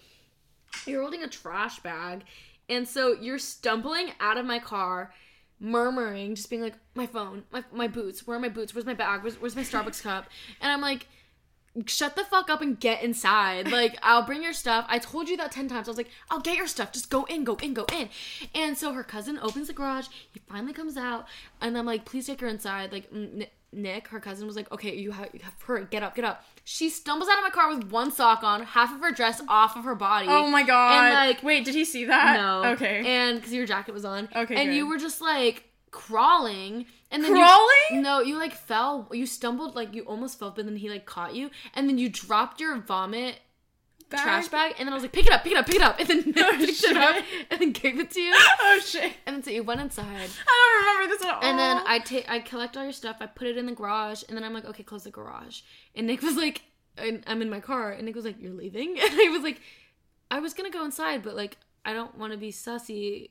you're 0.85 1.01
holding 1.01 1.23
a 1.23 1.27
trash 1.27 1.79
bag 1.79 2.23
and 2.69 2.87
so 2.87 3.13
you're 3.13 3.39
stumbling 3.39 4.11
out 4.19 4.37
of 4.37 4.45
my 4.45 4.59
car 4.59 5.13
murmuring 5.59 6.35
just 6.35 6.49
being 6.49 6.61
like 6.61 6.75
my 6.95 7.05
phone 7.05 7.43
my, 7.51 7.63
my 7.73 7.87
boots 7.87 8.25
where 8.25 8.37
are 8.37 8.39
my 8.39 8.49
boots? 8.49 8.73
Where's 8.73 8.85
my 8.85 8.93
bag? 8.93 9.23
Where's, 9.23 9.39
where's 9.41 9.55
my 9.55 9.63
starbucks 9.63 10.01
cup? 10.01 10.25
And 10.61 10.71
i'm 10.71 10.81
like 10.81 11.07
shut 11.85 12.15
the 12.15 12.23
fuck 12.23 12.49
up 12.49 12.61
and 12.61 12.79
get 12.79 13.03
inside. 13.03 13.71
Like 13.71 13.97
i'll 14.03 14.23
bring 14.23 14.41
your 14.43 14.53
stuff. 14.53 14.85
I 14.87 14.99
told 14.99 15.29
you 15.29 15.37
that 15.37 15.51
10 15.51 15.67
times. 15.67 15.87
I 15.87 15.91
was 15.91 15.97
like 15.97 16.09
i'll 16.29 16.39
get 16.39 16.57
your 16.57 16.67
stuff. 16.67 16.91
Just 16.91 17.09
go 17.09 17.25
in 17.25 17.43
go 17.43 17.55
in 17.55 17.73
go 17.73 17.85
in. 17.93 18.09
And 18.55 18.77
so 18.77 18.93
her 18.93 19.03
cousin 19.03 19.37
opens 19.41 19.67
the 19.67 19.73
garage. 19.73 20.07
He 20.31 20.39
finally 20.49 20.73
comes 20.73 20.97
out. 20.97 21.25
And 21.61 21.77
i'm 21.77 21.85
like 21.85 22.05
please 22.05 22.27
take 22.27 22.41
her 22.41 22.47
inside. 22.47 22.91
Like 22.91 23.07
N- 23.13 23.45
nick 23.71 24.07
her 24.07 24.19
cousin 24.19 24.47
was 24.47 24.55
like 24.55 24.71
okay 24.71 24.95
you 24.95 25.11
have, 25.11 25.29
you 25.33 25.39
have 25.43 25.53
her 25.63 25.81
get 25.83 26.01
up 26.01 26.15
get 26.15 26.25
up 26.25 26.43
she 26.63 26.89
stumbles 26.89 27.29
out 27.29 27.37
of 27.37 27.43
my 27.43 27.49
car 27.49 27.73
with 27.73 27.91
one 27.91 28.11
sock 28.11 28.43
on 28.43 28.63
half 28.63 28.93
of 28.93 28.99
her 29.01 29.11
dress 29.11 29.41
off 29.47 29.75
of 29.75 29.83
her 29.83 29.95
body 29.95 30.27
oh 30.29 30.47
my 30.47 30.63
god. 30.63 31.05
and 31.05 31.13
like 31.13 31.43
wait, 31.43 31.65
did 31.65 31.75
he 31.75 31.85
see 31.85 32.05
that? 32.05 32.37
no 32.37 32.71
Okay. 32.71 33.03
and 33.05 33.37
because 33.37 33.53
your 33.53 33.65
jacket 33.65 33.93
was 33.93 34.05
on 34.05 34.27
Okay, 34.35 34.55
and 34.55 34.73
you 34.73 34.87
were 34.87 34.97
just 34.97 35.21
like 35.21 35.65
crawling 35.91 36.85
and 37.11 37.23
then 37.23 37.31
Crawling? 37.31 37.69
you, 37.91 38.01
no 38.01 38.21
you 38.21 38.37
like 38.37 38.53
fell 38.53 39.07
you 39.11 39.25
stumbled 39.25 39.75
like 39.75 39.93
you 39.93 40.03
almost 40.03 40.37
fell 40.39 40.51
but 40.51 40.65
then 40.65 40.75
he 40.75 40.89
like 40.89 41.05
caught 41.05 41.35
you 41.35 41.49
and 41.73 41.89
then 41.89 41.97
you 41.97 42.09
dropped 42.09 42.59
your 42.61 42.77
vomit 42.77 43.39
Bag? 44.09 44.21
trash 44.21 44.47
bag? 44.47 44.75
and 44.79 44.87
then 44.87 44.93
I 44.93 44.95
was 44.95 45.03
like 45.03 45.11
pick 45.11 45.27
it 45.27 45.31
up 45.31 45.43
pick 45.43 45.51
it 45.51 45.57
up 45.57 45.65
pick 45.65 45.75
it 45.75 45.81
up. 45.81 45.99
And 45.99 46.07
then 46.07 46.33
oh, 46.37 46.57
picked 46.57 46.83
it 46.83 46.97
up 46.97 47.23
and 47.49 47.59
then 47.59 47.71
gave 47.71 47.99
it 47.99 48.11
to 48.11 48.21
you. 48.21 48.33
Oh 48.61 48.79
shit. 48.83 49.13
and 49.25 49.35
then 49.35 49.43
so 49.43 49.51
you 49.51 49.63
went 49.63 49.81
inside. 49.81 50.05
I 50.05 50.83
don't 50.85 50.97
remember 50.97 51.15
this 51.15 51.25
at 51.25 51.33
all. 51.35 51.43
and 51.43 51.59
then 51.59 51.81
I 51.85 51.99
take 51.99 52.29
I 52.29 52.39
collect 52.39 52.75
all 52.77 52.83
your 52.83 52.93
stuff 52.93 53.17
I 53.19 53.27
put 53.27 53.47
it 53.47 53.57
in 53.57 53.65
the 53.65 53.73
garage 53.73 54.23
and 54.27 54.37
then 54.37 54.43
I'm 54.43 54.53
like 54.53 54.65
okay 54.65 54.83
close 54.83 55.03
the 55.03 55.11
garage. 55.11 55.61
And 55.95 56.07
Nick 56.07 56.21
was 56.21 56.35
like 56.35 56.63
I'm 56.97 57.41
in 57.41 57.49
my 57.49 57.59
car 57.59 57.91
and 57.91 58.05
Nick 58.05 58.15
was 58.15 58.25
like 58.25 58.41
you're 58.41 58.53
leaving? 58.53 58.97
And 59.01 59.13
I 59.13 59.29
was 59.31 59.43
like 59.43 59.61
I 60.31 60.39
was 60.39 60.53
gonna 60.53 60.71
go 60.71 60.83
inside 60.83 61.23
but 61.23 61.35
like 61.35 61.57
I 61.85 61.93
don't 61.93 62.17
want 62.17 62.33
to 62.33 62.37
be 62.37 62.51
sussy 62.51 63.29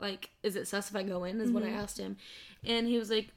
like 0.00 0.30
is 0.42 0.56
it 0.56 0.66
sus 0.66 0.90
if 0.90 0.96
I 0.96 1.02
go 1.02 1.24
in 1.24 1.40
is 1.40 1.50
what 1.50 1.62
I 1.62 1.66
mm-hmm. 1.66 1.78
asked 1.78 1.98
him. 1.98 2.16
And 2.64 2.86
he 2.86 2.98
was 2.98 3.10
like 3.10 3.28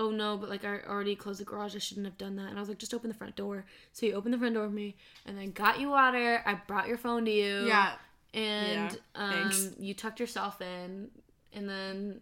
oh 0.00 0.10
no 0.10 0.36
but 0.36 0.48
like 0.48 0.64
I 0.64 0.80
already 0.88 1.14
closed 1.14 1.40
the 1.40 1.44
garage. 1.44 1.76
I 1.76 1.78
shouldn't 1.78 2.06
have 2.06 2.16
done 2.16 2.36
that. 2.36 2.48
And 2.48 2.56
I 2.56 2.60
was 2.60 2.68
like 2.68 2.78
just 2.78 2.94
open 2.94 3.08
the 3.08 3.14
front 3.14 3.36
door. 3.36 3.66
So 3.92 4.06
he 4.06 4.14
opened 4.14 4.32
the 4.32 4.38
front 4.38 4.54
door 4.54 4.66
for 4.66 4.74
me 4.74 4.96
and 5.26 5.38
I 5.38 5.46
got 5.46 5.78
you 5.78 5.90
water. 5.90 6.42
I 6.46 6.54
brought 6.66 6.88
your 6.88 6.96
phone 6.96 7.26
to 7.26 7.30
you. 7.30 7.66
Yeah. 7.66 7.92
and 8.32 8.92
Yeah, 8.92 8.96
um, 9.14 9.74
you 9.78 9.92
tucked 9.92 10.18
yourself 10.18 10.60
in 10.62 11.10
and 11.52 11.68
then 11.68 12.20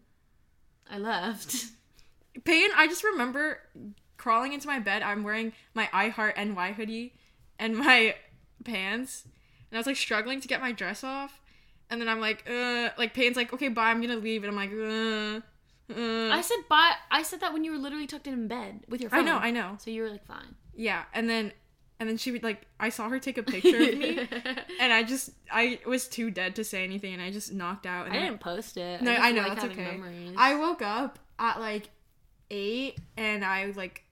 I 0.91 0.99
left. 0.99 1.67
Peyton, 2.45 2.71
I 2.77 2.87
just 2.89 3.05
remember 3.05 3.61
crawling 4.17 4.53
into 4.53 4.67
my 4.67 4.81
bed. 4.81 5.03
I'm 5.03 5.23
wearing 5.23 5.53
my 5.75 5.89
I 5.93 6.09
Heart 6.09 6.37
NY 6.37 6.73
hoodie 6.73 7.15
and 7.59 7.77
my 7.77 8.17
pants, 8.65 9.25
and 9.25 9.77
I 9.77 9.79
was 9.79 9.87
like 9.87 9.97
struggling 9.97 10.41
to 10.41 10.49
get 10.49 10.61
my 10.61 10.73
dress 10.73 11.03
off. 11.05 11.41
And 11.91 12.01
then 12.01 12.09
I'm 12.09 12.21
like, 12.21 12.49
uh, 12.49 12.91
like 12.99 13.15
Peyton's 13.15 13.37
like, 13.37 13.53
okay, 13.53 13.69
bye, 13.69 13.91
I'm 13.91 14.01
gonna 14.01 14.17
leave, 14.17 14.45
and 14.45 14.51
I'm 14.51 14.57
like, 14.57 14.71
uh, 14.71 15.41
uh. 15.91 16.31
I 16.35 16.41
said 16.43 16.57
bye. 16.69 16.93
I 17.11 17.23
said 17.23 17.41
that 17.41 17.53
when 17.53 17.65
you 17.65 17.73
were 17.73 17.79
literally 17.79 18.07
tucked 18.07 18.27
in 18.27 18.49
bed 18.49 18.81
with 18.89 19.01
your 19.01 19.11
phone. 19.11 19.21
I 19.21 19.23
know, 19.23 19.37
I 19.37 19.51
know, 19.51 19.77
So 19.81 19.91
you 19.91 20.03
were 20.03 20.11
like 20.11 20.25
fine. 20.27 20.55
yeah. 20.77 21.05
And 21.15 21.29
then, 21.29 21.53
and 22.01 22.09
then 22.09 22.17
she 22.17 22.31
would 22.33 22.43
like, 22.43 22.63
I 22.79 22.91
saw 22.91 23.09
her 23.09 23.19
take 23.19 23.39
a 23.39 23.43
picture 23.43 23.77
of 23.77 23.99
me, 23.99 24.19
and 24.81 24.93
I 24.93 25.03
just, 25.03 25.31
I 25.51 25.81
was 25.87 26.07
too 26.07 26.31
dead 26.31 26.55
to 26.57 26.65
say 26.65 26.85
anything, 26.85 27.13
and 27.13 27.23
I 27.23 27.31
just 27.31 27.53
knocked 27.53 27.87
out. 27.87 28.07
And 28.07 28.17
I 28.17 28.21
didn't 28.21 28.41
post 28.41 28.77
it. 28.77 29.03
No, 29.03 29.13
just 29.13 29.25
I 29.25 29.33
know 29.33 29.43
like 29.43 29.55
that's 29.61 29.65
okay. 29.73 29.85
Memories. 29.97 30.35
I 30.37 30.55
woke 30.57 30.83
up 30.83 31.19
at 31.39 31.59
like 31.61 31.89
eight, 32.51 32.99
and 33.17 33.45
I 33.45 33.67
like 33.77 34.05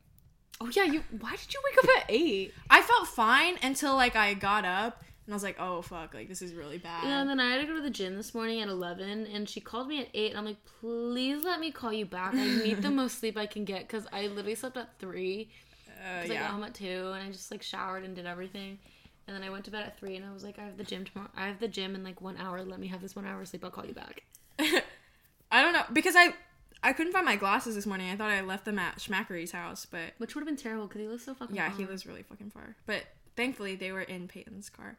oh 0.60 0.70
yeah, 0.74 0.84
you. 0.84 1.02
Why 1.20 1.30
did 1.36 1.52
you 1.52 1.60
wake 1.64 1.78
up 1.84 1.90
at 1.98 2.04
eight? 2.08 2.54
I 2.70 2.82
felt 2.82 3.06
fine 3.08 3.58
until 3.62 3.94
like 3.94 4.16
I 4.16 4.34
got 4.34 4.64
up 4.64 5.02
and 5.26 5.34
I 5.34 5.36
was 5.36 5.42
like, 5.42 5.56
oh 5.58 5.82
fuck, 5.82 6.14
like 6.14 6.28
this 6.28 6.40
is 6.40 6.54
really 6.54 6.78
bad. 6.78 7.04
Yeah, 7.04 7.20
and 7.20 7.28
then 7.28 7.40
I 7.40 7.50
had 7.50 7.60
to 7.60 7.66
go 7.66 7.74
to 7.74 7.82
the 7.82 7.90
gym 7.90 8.16
this 8.16 8.34
morning 8.34 8.60
at 8.60 8.68
eleven, 8.68 9.26
and 9.26 9.48
she 9.48 9.60
called 9.60 9.88
me 9.88 10.00
at 10.00 10.08
eight, 10.14 10.30
and 10.30 10.38
I'm 10.38 10.44
like, 10.46 10.64
please 10.80 11.44
let 11.44 11.60
me 11.60 11.70
call 11.72 11.92
you 11.92 12.06
back. 12.06 12.34
I 12.34 12.44
need 12.62 12.80
the 12.82 12.90
most 13.02 13.18
sleep 13.18 13.36
I 13.36 13.46
can 13.46 13.64
get 13.64 13.80
because 13.88 14.06
I 14.12 14.28
literally 14.28 14.54
slept 14.54 14.76
at 14.76 14.98
three. 14.98 15.50
Uh, 15.88 16.22
Because 16.22 16.30
I 16.36 16.40
got 16.40 16.50
home 16.50 16.62
at 16.64 16.74
two, 16.74 17.10
and 17.14 17.22
I 17.22 17.30
just 17.30 17.50
like 17.50 17.62
showered 17.62 18.04
and 18.04 18.14
did 18.14 18.26
everything. 18.26 18.78
And 19.26 19.34
then 19.34 19.42
I 19.42 19.50
went 19.50 19.64
to 19.64 19.72
bed 19.72 19.82
at 19.84 19.98
three, 19.98 20.14
and 20.14 20.24
I 20.24 20.32
was 20.32 20.44
like, 20.44 20.56
I 20.58 20.62
have 20.62 20.76
the 20.76 20.84
gym 20.84 21.04
tomorrow. 21.04 21.30
I 21.36 21.48
have 21.48 21.58
the 21.58 21.66
gym 21.66 21.96
in 21.96 22.04
like 22.04 22.20
one 22.20 22.36
hour. 22.36 22.62
Let 22.62 22.78
me 22.78 22.86
have 22.86 23.02
this 23.02 23.16
one 23.16 23.26
hour 23.26 23.40
of 23.40 23.48
sleep. 23.48 23.64
I'll 23.64 23.70
call 23.72 23.84
you 23.86 23.94
back. 23.94 24.22
I 25.50 25.62
don't 25.62 25.72
know 25.72 25.82
because 25.92 26.14
I 26.16 26.34
I 26.82 26.92
couldn't 26.92 27.12
find 27.12 27.24
my 27.24 27.36
glasses 27.36 27.74
this 27.74 27.86
morning. 27.86 28.10
I 28.10 28.16
thought 28.16 28.30
I 28.30 28.40
left 28.42 28.64
them 28.64 28.78
at 28.78 28.98
Shmachary's 28.98 29.50
house, 29.52 29.86
but 29.90 30.12
Which 30.18 30.34
would 30.34 30.42
have 30.42 30.46
been 30.46 30.56
terrible 30.56 30.86
because 30.86 31.00
he 31.00 31.08
lives 31.08 31.24
so 31.24 31.34
fucking. 31.34 31.56
yeah, 31.56 31.68
far. 31.70 31.78
he 31.78 31.86
lives 31.86 32.06
really 32.06 32.22
fucking 32.22 32.50
far. 32.50 32.76
But 32.86 33.04
thankfully 33.36 33.76
they 33.76 33.92
were 33.92 34.02
in 34.02 34.28
Peyton's 34.28 34.68
car. 34.68 34.98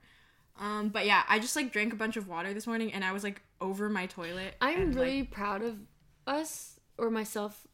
Um, 0.59 0.89
but 0.89 1.05
yeah, 1.05 1.23
I 1.27 1.39
just 1.39 1.55
like 1.55 1.71
drank 1.71 1.93
a 1.93 1.95
bunch 1.95 2.17
of 2.17 2.27
water 2.27 2.53
this 2.53 2.65
morning 2.65 2.91
and 2.93 3.03
I 3.03 3.11
was 3.11 3.23
like 3.23 3.41
over 3.61 3.89
my 3.89 4.05
toilet. 4.05 4.55
I'm 4.61 4.81
and, 4.81 4.95
really 4.95 5.21
like, 5.21 5.31
proud 5.31 5.61
of 5.61 5.77
us 6.25 6.79
or 6.97 7.09
myself 7.09 7.67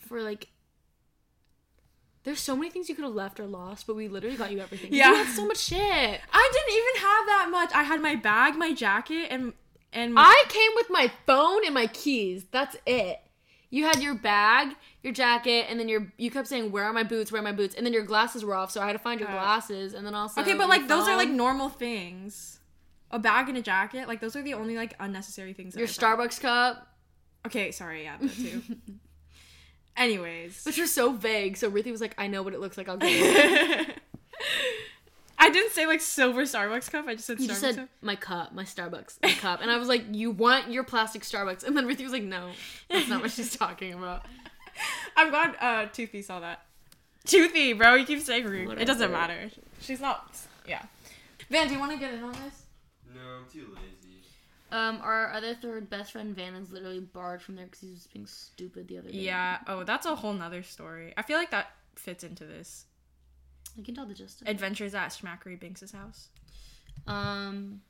for 0.00 0.22
like. 0.22 0.48
There's 2.22 2.40
so 2.40 2.56
many 2.56 2.70
things 2.70 2.88
you 2.88 2.94
could 2.94 3.04
have 3.04 3.14
left 3.14 3.38
or 3.38 3.46
lost, 3.46 3.86
but 3.86 3.96
we 3.96 4.08
literally 4.08 4.38
got 4.38 4.50
you 4.50 4.60
everything. 4.60 4.94
Yeah. 4.94 5.10
you 5.10 5.16
had 5.16 5.36
so 5.36 5.46
much 5.46 5.58
shit. 5.58 6.20
I 6.32 6.50
didn't 6.52 6.78
even 6.78 7.02
have 7.02 7.26
that 7.26 7.48
much. 7.50 7.70
I 7.74 7.82
had 7.82 8.00
my 8.00 8.14
bag, 8.14 8.56
my 8.56 8.72
jacket, 8.72 9.26
and 9.28 9.52
and 9.92 10.14
I 10.16 10.44
came 10.48 10.70
with 10.74 10.86
my 10.88 11.12
phone 11.26 11.66
and 11.66 11.74
my 11.74 11.86
keys. 11.86 12.46
That's 12.50 12.76
it. 12.86 13.20
You 13.74 13.84
had 13.84 14.00
your 14.00 14.14
bag, 14.14 14.76
your 15.02 15.12
jacket, 15.12 15.66
and 15.68 15.80
then 15.80 15.88
your 15.88 16.12
you 16.16 16.30
kept 16.30 16.46
saying, 16.46 16.70
"Where 16.70 16.84
are 16.84 16.92
my 16.92 17.02
boots? 17.02 17.32
Where 17.32 17.40
are 17.40 17.44
my 17.44 17.50
boots?" 17.50 17.74
And 17.74 17.84
then 17.84 17.92
your 17.92 18.04
glasses 18.04 18.44
were 18.44 18.54
off, 18.54 18.70
so 18.70 18.80
I 18.80 18.86
had 18.86 18.92
to 18.92 19.00
find 19.00 19.18
your 19.18 19.28
glasses, 19.28 19.94
and 19.94 20.06
then 20.06 20.14
also 20.14 20.40
okay, 20.42 20.54
but 20.54 20.68
like 20.68 20.86
those 20.86 21.08
are 21.08 21.16
like 21.16 21.28
normal 21.28 21.68
things. 21.68 22.60
A 23.10 23.18
bag 23.18 23.48
and 23.48 23.58
a 23.58 23.62
jacket, 23.62 24.06
like 24.06 24.20
those 24.20 24.36
are 24.36 24.42
the 24.42 24.54
only 24.54 24.76
like 24.76 24.94
unnecessary 25.00 25.52
things. 25.54 25.74
your. 25.74 25.88
Starbucks 25.88 26.40
cup, 26.40 26.94
Okay, 27.46 27.72
sorry, 27.72 28.04
yeah, 28.04 28.16
that 28.20 28.32
too. 28.32 28.62
Anyways, 29.96 30.64
which 30.64 30.78
are 30.78 30.86
so 30.86 31.12
vague. 31.12 31.56
So 31.56 31.68
Ruthie 31.68 31.92
was 31.92 32.00
like, 32.00 32.14
"I 32.16 32.26
know 32.26 32.42
what 32.42 32.54
it 32.54 32.60
looks 32.60 32.76
like. 32.78 32.88
I'll 32.88 32.96
get 32.96 33.10
it." 33.10 33.98
I 35.44 35.48
I 35.48 35.50
didn't 35.50 35.72
say 35.72 35.86
like 35.86 36.00
silver 36.00 36.42
Starbucks 36.42 36.90
cup. 36.90 37.06
I 37.06 37.14
just 37.14 37.26
said 37.26 37.38
You 37.40 37.46
Starbucks 37.46 37.48
just 37.48 37.60
said 37.60 37.76
cup. 37.76 37.88
my 38.02 38.16
cup, 38.16 38.54
my 38.54 38.64
Starbucks, 38.64 39.18
my 39.22 39.32
cup, 39.32 39.60
and 39.62 39.70
I 39.70 39.76
was 39.76 39.88
like, 39.88 40.04
"You 40.10 40.30
want 40.30 40.70
your 40.70 40.84
plastic 40.84 41.22
Starbucks?" 41.22 41.64
And 41.64 41.76
then 41.76 41.86
Ruthie 41.86 42.04
was 42.04 42.12
like, 42.12 42.22
"No, 42.22 42.50
that's 42.88 43.08
not 43.08 43.22
what 43.22 43.30
she's 43.30 43.56
talking 43.64 43.92
about." 43.94 44.24
I'm 45.16 45.30
glad 45.30 45.56
uh 45.60 45.86
Toothy 45.86 46.22
saw 46.22 46.40
that. 46.40 46.66
Toothy, 47.24 47.72
bro, 47.72 47.94
you 47.94 48.04
keep 48.04 48.20
saying 48.20 48.44
rude. 48.44 48.78
It 48.80 48.84
doesn't 48.86 49.10
matter. 49.12 49.50
She's 49.80 50.00
not. 50.00 50.36
Yeah. 50.66 50.82
Van, 51.50 51.68
do 51.68 51.74
you 51.74 51.80
want 51.80 51.92
to 51.92 51.98
get 51.98 52.12
in 52.14 52.22
on 52.22 52.32
this? 52.32 52.62
No, 53.14 53.20
I'm 53.20 53.44
too 53.52 53.66
lazy. 53.74 54.22
Um, 54.72 54.98
our 55.02 55.30
other 55.32 55.54
third 55.54 55.88
best 55.88 56.12
friend 56.12 56.34
Van 56.34 56.54
is 56.54 56.72
literally 56.72 57.00
barred 57.00 57.40
from 57.40 57.54
there 57.54 57.66
because 57.66 57.80
he 57.80 57.90
was 57.90 58.08
being 58.12 58.26
stupid 58.26 58.88
the 58.88 58.98
other 58.98 59.10
day. 59.10 59.18
Yeah. 59.18 59.58
Oh, 59.68 59.84
that's 59.84 60.04
a 60.04 60.16
whole 60.16 60.32
nother 60.32 60.62
story. 60.62 61.14
I 61.16 61.22
feel 61.22 61.38
like 61.38 61.50
that 61.52 61.70
fits 61.94 62.24
into 62.24 62.44
this. 62.44 62.86
I 63.78 63.82
can 63.82 63.94
tell 63.94 64.06
the 64.06 64.14
gist. 64.14 64.42
Of 64.42 64.48
it. 64.48 64.50
Adventures 64.50 64.94
at 64.94 65.08
Shmachary 65.08 65.58
Binks's 65.58 65.92
house. 65.92 66.28
Um, 67.06 67.80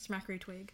Shmachary 0.00 0.40
Twig. 0.40 0.72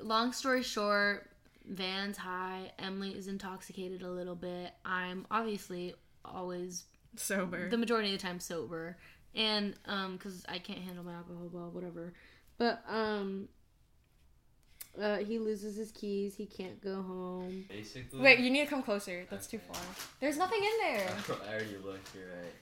long 0.00 0.32
story 0.32 0.62
short, 0.62 1.30
Van's 1.66 2.16
high. 2.16 2.72
Emily 2.78 3.10
is 3.10 3.28
intoxicated 3.28 4.02
a 4.02 4.10
little 4.10 4.34
bit. 4.34 4.72
I'm 4.84 5.26
obviously 5.30 5.94
always 6.24 6.84
Sober. 7.16 7.68
the 7.70 7.78
majority 7.78 8.14
of 8.14 8.20
the 8.20 8.26
time 8.26 8.40
sober, 8.40 8.98
and 9.34 9.74
um, 9.86 10.16
because 10.16 10.44
I 10.48 10.58
can't 10.58 10.80
handle 10.80 11.04
my 11.04 11.14
alcohol, 11.14 11.48
well, 11.52 11.70
whatever. 11.70 12.12
But 12.58 12.84
um, 12.88 13.48
uh, 15.00 15.18
he 15.18 15.38
loses 15.38 15.76
his 15.76 15.90
keys. 15.90 16.34
He 16.36 16.46
can't 16.46 16.80
go 16.82 17.02
home. 17.02 17.64
Basically. 17.68 18.20
Wait, 18.20 18.38
you 18.40 18.50
need 18.50 18.64
to 18.64 18.70
come 18.70 18.82
closer. 18.82 19.26
That's 19.30 19.46
too 19.46 19.58
far. 19.58 19.80
There's 20.20 20.36
nothing 20.36 20.60
in 20.62 20.70
there. 20.92 21.08
I 21.48 21.54
already 21.54 21.76
looked. 21.84 22.14
You're 22.14 22.28
right. 22.28 22.52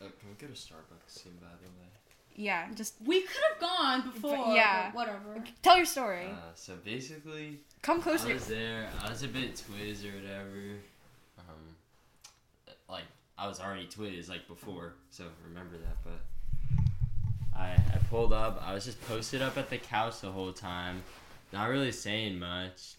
Uh, 0.00 0.04
can 0.20 0.28
we 0.28 0.34
go 0.38 0.46
to 0.46 0.58
Starbucks 0.58 1.08
soon, 1.08 1.32
by 1.40 1.48
the 1.62 1.68
way? 1.68 1.88
Yeah, 2.36 2.68
just 2.74 2.94
We 3.04 3.22
could 3.22 3.42
have 3.50 3.60
gone 3.60 4.10
before. 4.12 4.36
But 4.46 4.54
yeah. 4.54 4.90
but 4.90 4.96
whatever. 4.96 5.42
tell 5.62 5.76
your 5.76 5.86
story. 5.86 6.26
Uh, 6.26 6.36
so 6.54 6.74
basically, 6.84 7.58
Come 7.82 7.98
I 7.98 8.02
closer. 8.02 8.32
was 8.32 8.46
there. 8.46 8.88
I 9.04 9.08
was 9.10 9.24
a 9.24 9.28
bit 9.28 9.54
twiz 9.56 10.04
or 10.04 10.14
whatever. 10.14 10.78
Um, 11.40 11.74
like 12.88 13.04
I 13.36 13.48
was 13.48 13.58
already 13.58 13.86
twiz 13.86 14.28
like 14.28 14.46
before, 14.46 14.92
so 15.10 15.24
remember 15.48 15.76
that. 15.78 15.96
But 16.04 17.58
I 17.58 17.70
I 17.72 17.98
pulled 18.08 18.32
up. 18.32 18.62
I 18.64 18.72
was 18.72 18.84
just 18.84 19.00
posted 19.08 19.42
up 19.42 19.58
at 19.58 19.68
the 19.68 19.78
couch 19.78 20.20
the 20.20 20.30
whole 20.30 20.52
time, 20.52 21.02
not 21.52 21.68
really 21.68 21.90
saying 21.90 22.38
much. 22.38 22.94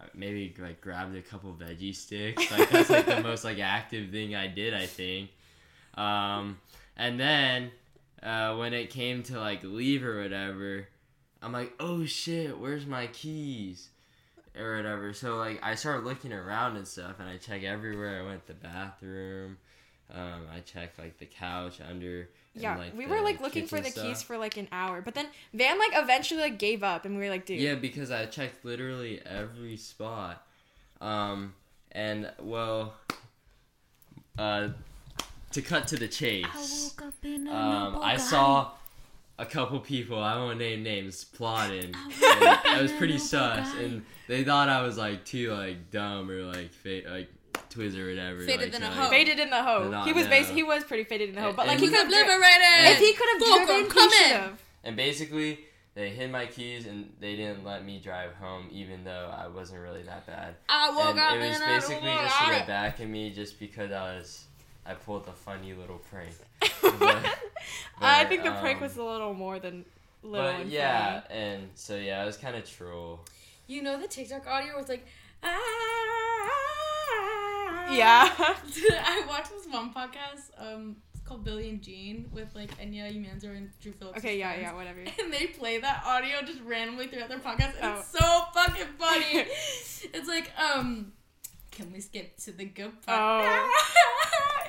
I 0.00 0.06
maybe 0.12 0.52
like 0.58 0.80
grabbed 0.80 1.14
a 1.16 1.22
couple 1.22 1.54
veggie 1.54 1.94
sticks. 1.94 2.50
Like 2.50 2.68
that's 2.70 2.90
like 2.90 3.06
the 3.06 3.20
most 3.22 3.44
like 3.44 3.60
active 3.60 4.10
thing 4.10 4.34
I 4.34 4.48
did. 4.48 4.74
I 4.74 4.86
think. 4.86 5.30
Um, 5.96 6.58
and 6.96 7.18
then 7.18 7.70
uh, 8.22 8.56
when 8.56 8.74
it 8.74 8.90
came 8.90 9.22
to 9.24 9.38
like 9.38 9.62
leave 9.62 10.04
or 10.04 10.22
whatever, 10.22 10.88
I'm 11.42 11.52
like, 11.52 11.72
oh 11.80 12.04
shit, 12.04 12.58
where's 12.58 12.86
my 12.86 13.06
keys? 13.08 13.88
Or 14.58 14.76
whatever. 14.76 15.12
So 15.12 15.36
like 15.36 15.60
I 15.62 15.74
started 15.74 16.04
looking 16.04 16.32
around 16.32 16.76
and 16.76 16.88
stuff 16.88 17.16
and 17.18 17.28
I 17.28 17.36
check 17.36 17.62
everywhere. 17.62 18.22
I 18.22 18.26
went 18.26 18.46
to 18.46 18.52
the 18.52 18.58
bathroom. 18.58 19.58
Um, 20.14 20.46
I 20.54 20.60
checked 20.60 20.98
like 20.98 21.18
the 21.18 21.26
couch 21.26 21.80
under. 21.86 22.28
and, 22.54 22.62
Yeah, 22.62 22.76
like, 22.76 22.96
we 22.96 23.04
the 23.04 23.10
were 23.10 23.20
like 23.20 23.40
looking 23.40 23.66
for 23.66 23.80
the 23.80 23.90
keys 23.90 24.22
for 24.22 24.38
like 24.38 24.56
an 24.56 24.68
hour, 24.70 25.02
but 25.02 25.14
then 25.14 25.26
Van 25.52 25.78
like 25.78 25.90
eventually 25.94 26.40
like 26.40 26.58
gave 26.58 26.82
up, 26.82 27.04
and 27.04 27.16
we 27.16 27.24
were 27.24 27.30
like, 27.30 27.44
dude. 27.44 27.60
Yeah, 27.60 27.74
because 27.74 28.10
I 28.10 28.26
checked 28.26 28.64
literally 28.64 29.20
every 29.26 29.76
spot. 29.76 30.46
Um, 31.00 31.54
and 31.92 32.30
well, 32.40 32.94
uh, 34.38 34.68
to 35.56 35.62
cut 35.62 35.88
to 35.88 35.96
the 35.96 36.06
chase. 36.06 36.94
up 37.02 37.14
in 37.24 37.48
Um, 37.48 37.98
I 38.02 38.16
saw 38.18 38.72
a 39.38 39.46
couple 39.46 39.80
people, 39.80 40.22
I 40.22 40.36
won't 40.36 40.58
name 40.58 40.82
names, 40.82 41.24
plotting. 41.24 41.94
and 41.94 42.78
it 42.78 42.82
was 42.82 42.92
pretty 42.92 43.16
sus, 43.18 43.74
and 43.76 44.04
they 44.28 44.44
thought 44.44 44.68
I 44.68 44.82
was 44.82 44.98
like 44.98 45.24
too 45.24 45.52
like 45.54 45.90
dumb 45.90 46.30
or 46.30 46.42
like 46.44 46.72
fa- 46.72 47.02
like 47.08 47.28
twiz 47.70 47.96
or 47.96 48.08
whatever. 48.10 48.40
Faded 48.40 48.60
like, 48.64 48.72
than 48.72 48.80
to, 48.82 48.86
a 48.86 48.90
like- 48.90 48.98
hoe. 48.98 49.08
Faded 49.10 49.38
in 49.40 49.48
the 49.50 49.62
hoe. 49.62 50.02
He 50.04 50.12
was 50.12 50.24
know. 50.24 50.30
bas- 50.30 50.48
he 50.50 50.62
was 50.62 50.84
pretty 50.84 51.04
faded 51.04 51.30
in 51.30 51.34
the 51.36 51.40
hoe, 51.40 51.52
but 51.54 51.66
like 51.66 51.78
he 51.80 51.88
could 51.88 51.96
have 51.96 52.08
driven. 52.08 52.28
liberated. 52.28 52.92
If 52.92 52.98
he 52.98 53.14
could 53.14 53.28
have 53.32 53.38
Fulcrum, 53.42 53.66
driven, 53.66 53.90
come 53.90 54.10
he 54.10 54.16
in. 54.16 54.22
should 54.28 54.36
have. 54.36 54.62
And 54.84 54.94
basically, 54.96 55.60
they 55.94 56.10
hid 56.10 56.30
my 56.30 56.44
keys 56.44 56.86
and 56.86 57.10
they 57.18 57.34
didn't 57.34 57.64
let 57.64 57.82
me 57.84 57.98
drive 57.98 58.34
home, 58.34 58.68
even 58.70 59.04
though 59.04 59.32
I 59.34 59.48
wasn't 59.48 59.80
really 59.80 60.02
that 60.02 60.26
bad. 60.26 60.54
I 60.68 60.90
woke 60.90 61.10
and 61.16 61.18
up 61.20 61.34
it 61.36 61.48
was 61.48 61.60
and 61.60 61.66
basically 61.66 62.08
woke 62.10 62.20
just 62.20 62.38
to 62.38 62.44
up. 62.44 62.50
get 62.52 62.66
back 62.66 63.00
at 63.00 63.08
me, 63.08 63.30
just 63.30 63.58
because 63.58 63.90
I 63.90 64.16
was. 64.18 64.44
I 64.88 64.94
pulled 64.94 65.26
a 65.28 65.32
funny 65.32 65.72
little 65.74 65.98
prank. 66.10 66.30
But- 66.98 67.38
I 68.00 68.24
think 68.24 68.44
the 68.44 68.52
prank 68.52 68.76
um, 68.76 68.82
was 68.82 68.96
a 68.96 69.02
little 69.04 69.34
more 69.34 69.58
than 69.58 69.84
little. 70.22 70.46
But 70.52 70.60
and 70.62 70.70
yeah, 70.70 71.22
and 71.30 71.68
so 71.74 71.96
yeah, 71.96 72.22
it 72.22 72.26
was 72.26 72.36
kind 72.36 72.54
of 72.56 72.64
troll. 72.68 73.20
You 73.66 73.82
know 73.82 73.98
the 74.00 74.06
TikTok 74.08 74.46
audio 74.46 74.76
was 74.76 74.88
like, 74.88 75.04
ah. 75.42 75.48
funny. 77.86 77.98
Yeah. 77.98 78.28
I 78.38 79.24
watched 79.28 79.50
this 79.50 79.66
one 79.72 79.92
podcast. 79.92 80.50
Um, 80.58 80.96
it's 81.14 81.22
called 81.22 81.44
Billy 81.44 81.68
and 81.70 81.82
Jean 81.82 82.28
with 82.32 82.54
like 82.54 82.76
Enya 82.78 83.10
Umanzor 83.12 83.56
and 83.56 83.70
Drew 83.80 83.92
Phillips. 83.92 84.18
okay. 84.18 84.38
Yeah. 84.38 84.54
Yeah. 84.60 84.74
Whatever. 84.74 85.00
And 85.22 85.32
they 85.32 85.46
play 85.46 85.78
that 85.78 86.02
audio 86.04 86.42
just 86.44 86.60
randomly 86.62 87.06
throughout 87.08 87.28
their 87.28 87.38
podcast, 87.38 87.74
and 87.80 87.94
Oh. 87.94 87.98
it's 88.00 88.08
so 88.10 88.44
fucking 88.54 88.86
funny. 88.98 89.46
it's 90.14 90.28
like, 90.28 90.50
um, 90.58 91.12
can 91.76 91.92
we 91.92 92.00
skip 92.00 92.36
to 92.38 92.52
the 92.52 92.64
good 92.64 92.92
part? 93.04 93.44
Oh. 93.44 93.72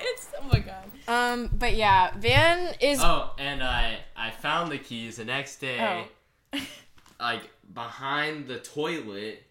it's 0.00 0.28
oh 0.40 0.46
my 0.46 0.58
god. 0.60 0.84
Um. 1.08 1.50
But 1.52 1.74
yeah, 1.74 2.12
Van 2.18 2.74
is. 2.80 3.00
Oh, 3.02 3.32
and 3.38 3.62
I 3.62 3.98
I 4.16 4.30
found 4.30 4.70
the 4.70 4.78
keys 4.78 5.16
the 5.16 5.24
next 5.24 5.56
day, 5.60 6.06
Oh. 6.52 6.58
like 7.20 7.48
behind 7.72 8.46
the 8.46 8.58
toilet. 8.58 9.42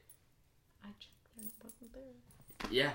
I 0.84 0.88
checked 1.00 1.28
there, 1.36 1.46
it 1.46 1.54
wasn't 1.64 1.94
there. 1.94 2.72
Yeah, 2.72 2.92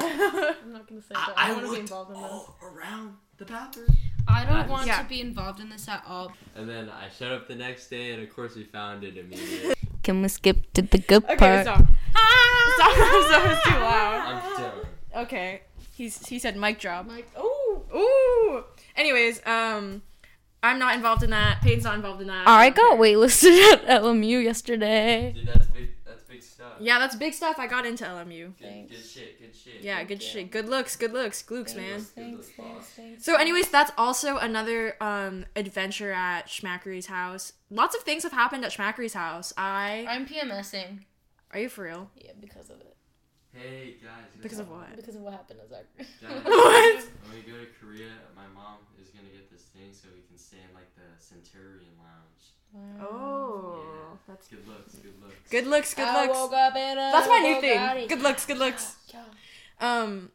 I'm 0.64 0.72
not 0.72 0.88
gonna 0.88 1.02
say 1.02 1.14
that. 1.14 1.34
I, 1.36 1.44
I 1.44 1.48
don't 1.48 1.64
want 1.64 1.68
to 1.68 1.74
be 1.74 1.80
involved 1.80 2.10
in 2.10 2.16
this. 2.22 2.30
all 2.32 2.56
around 2.62 3.14
the 3.36 3.44
bathroom. 3.44 3.88
I 4.30 4.44
don't 4.44 4.52
Nice. 4.54 4.68
want 4.68 4.86
Yeah. 4.86 5.02
to 5.02 5.08
be 5.08 5.20
involved 5.22 5.60
in 5.60 5.68
this 5.70 5.88
at 5.88 6.02
all. 6.06 6.32
And 6.54 6.68
then 6.68 6.90
I 6.90 7.08
showed 7.08 7.32
up 7.32 7.48
the 7.48 7.54
next 7.54 7.88
day, 7.88 8.12
and 8.12 8.22
of 8.22 8.28
course 8.34 8.56
we 8.56 8.64
found 8.64 9.04
it 9.04 9.16
immediately. 9.16 9.74
Can 10.08 10.22
we 10.22 10.28
skip 10.28 10.72
to 10.72 10.80
the 10.80 10.96
good 10.96 11.22
okay. 11.24 11.36
part? 11.36 11.66
Stop. 11.66 11.80
Stop. 11.84 12.92
Stop. 12.96 13.52
It's 13.52 13.62
too 13.62 13.74
loud. 13.74 14.24
I'm 14.24 14.56
done. 14.56 14.72
Okay. 15.16 15.60
He's 15.94 16.26
he 16.26 16.38
said 16.38 16.56
mic 16.56 16.80
drop. 16.80 17.06
Like, 17.06 17.30
oh, 17.36 17.82
Ooh. 17.94 18.64
Anyways, 18.96 19.46
um, 19.46 20.00
I'm 20.62 20.78
not 20.78 20.94
involved 20.94 21.24
in 21.24 21.28
that. 21.28 21.60
Peyton's 21.60 21.84
not 21.84 21.96
involved 21.96 22.22
in 22.22 22.28
that. 22.28 22.48
I 22.48 22.70
don't 22.70 22.76
got 22.76 22.90
care. 22.92 22.98
waitlisted 22.98 23.72
at 23.86 24.02
LMU 24.02 24.42
yesterday. 24.42 25.34
Dude, 25.34 25.67
stuff. 26.58 26.72
Yeah, 26.80 26.98
that's 26.98 27.14
big 27.14 27.34
stuff. 27.34 27.56
I 27.58 27.66
got 27.68 27.86
into 27.86 28.04
LMU. 28.04 28.52
Good, 28.58 28.88
good 28.88 29.04
shit. 29.04 29.38
Good 29.40 29.54
shit. 29.54 29.80
Yeah, 29.80 30.02
good 30.02 30.22
shit. 30.22 30.50
Good 30.50 30.68
looks. 30.68 30.96
Good 30.96 31.12
looks. 31.12 31.40
Glukes, 31.42 31.76
man. 31.76 32.06
Good 32.16 32.32
looks, 32.32 32.50
boss. 32.58 32.98
So, 33.18 33.36
anyways, 33.36 33.68
that's 33.70 33.92
also 33.96 34.38
another 34.38 34.96
um 35.00 35.46
adventure 35.54 36.12
at 36.12 36.46
Shmachary's 36.48 37.06
house. 37.06 37.52
Lots 37.70 37.94
of 37.94 38.02
things 38.02 38.24
have 38.24 38.32
happened 38.32 38.64
at 38.64 38.72
Shmachary's 38.72 39.14
house. 39.14 39.52
I 39.56 40.04
I'm 40.08 40.26
PMSing. 40.26 41.04
are 41.52 41.60
you 41.60 41.68
for 41.68 41.84
real? 41.84 42.10
Yeah, 42.16 42.32
because 42.40 42.70
of 42.70 42.80
it. 42.80 42.96
Hey 43.52 43.96
guys. 44.02 44.26
Because 44.42 44.58
of 44.58 44.68
what? 44.70 44.94
Because 44.96 45.14
of 45.16 45.22
what 45.22 45.32
happened 45.32 45.60
is 45.64 45.70
that. 45.70 45.86
Guys, 45.96 46.06
What? 46.44 47.04
When 47.22 47.32
we 47.38 47.42
go 47.50 47.56
to 47.58 47.66
Korea, 47.80 48.10
my 48.36 48.46
mom 48.54 48.78
is 49.00 49.08
gonna 49.10 49.30
get 49.32 49.50
this 49.50 49.62
thing 49.74 49.90
so 49.92 50.08
we 50.14 50.22
can 50.28 50.36
stay 50.38 50.58
in 50.58 50.74
like 50.74 50.90
the 50.96 51.06
Centurion 51.22 51.94
Lounge. 51.98 52.27
Oh, 53.00 53.80
Yeah. 53.82 54.16
that's 54.28 54.48
Good 54.48 54.66
looks. 54.68 54.94
Good 54.94 55.14
looks. 55.22 55.50
good 55.50 55.66
looks. 55.66 55.94
Good 55.94 56.06
I 56.08 56.26
looks. 56.26 56.38
woke 56.38 56.52
up 56.52 56.76
in 56.76 56.92
a 56.98 57.10
That's 57.12 57.28
my 57.28 57.38
new 57.38 57.56
Bugatti. 57.56 57.60
thing. 57.60 58.08
Good 58.08 58.22
looks. 58.22 58.46
Good 58.46 58.58
looks. 58.58 58.96
Yeah. 59.12 59.24
Um, 59.80 60.30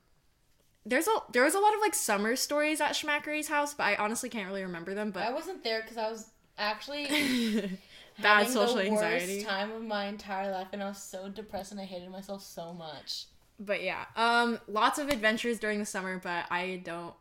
there's 0.86 1.08
a 1.08 1.12
there 1.32 1.44
was 1.44 1.56
a 1.56 1.60
lot 1.60 1.74
of 1.74 1.80
like 1.82 1.94
summer 1.96 2.36
stories 2.36 2.82
at 2.82 2.92
Shmachary's 2.94 3.48
house, 3.48 3.74
but 3.74 3.84
I 3.84 3.96
honestly 3.96 4.30
can't 4.30 4.48
really 4.48 4.64
remember 4.64 4.94
them. 4.94 5.12
But 5.12 5.24
I 5.24 5.32
wasn't 5.32 5.64
there 5.64 5.82
because 5.82 5.98
I 5.98 6.10
was 6.10 6.28
actually 6.58 7.06
bad 8.22 8.48
social 8.50 8.76
the 8.76 8.86
anxiety. 8.88 9.36
worst 9.38 9.48
time 9.48 9.72
of 9.72 9.82
my 9.84 10.06
entire 10.06 10.52
life, 10.52 10.68
and 10.74 10.84
I 10.84 10.88
was 10.90 11.02
so 11.02 11.30
depressed 11.30 11.72
and 11.72 11.80
I 11.80 11.86
hated 11.86 12.10
myself 12.10 12.42
so 12.44 12.74
much. 12.74 13.26
But 13.60 13.84
yeah, 13.84 14.06
um, 14.16 14.60
lots 14.68 14.98
of 15.00 15.10
adventures 15.10 15.60
during 15.60 15.80
the 15.80 15.86
summer, 15.86 16.20
but 16.22 16.46
I 16.52 16.82
don't, 16.84 17.14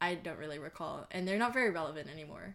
I 0.00 0.14
don't 0.14 0.38
really 0.38 0.58
recall, 0.58 1.06
and 1.10 1.26
they're 1.28 1.38
not 1.38 1.52
very 1.52 1.70
relevant 1.70 2.08
anymore. 2.08 2.54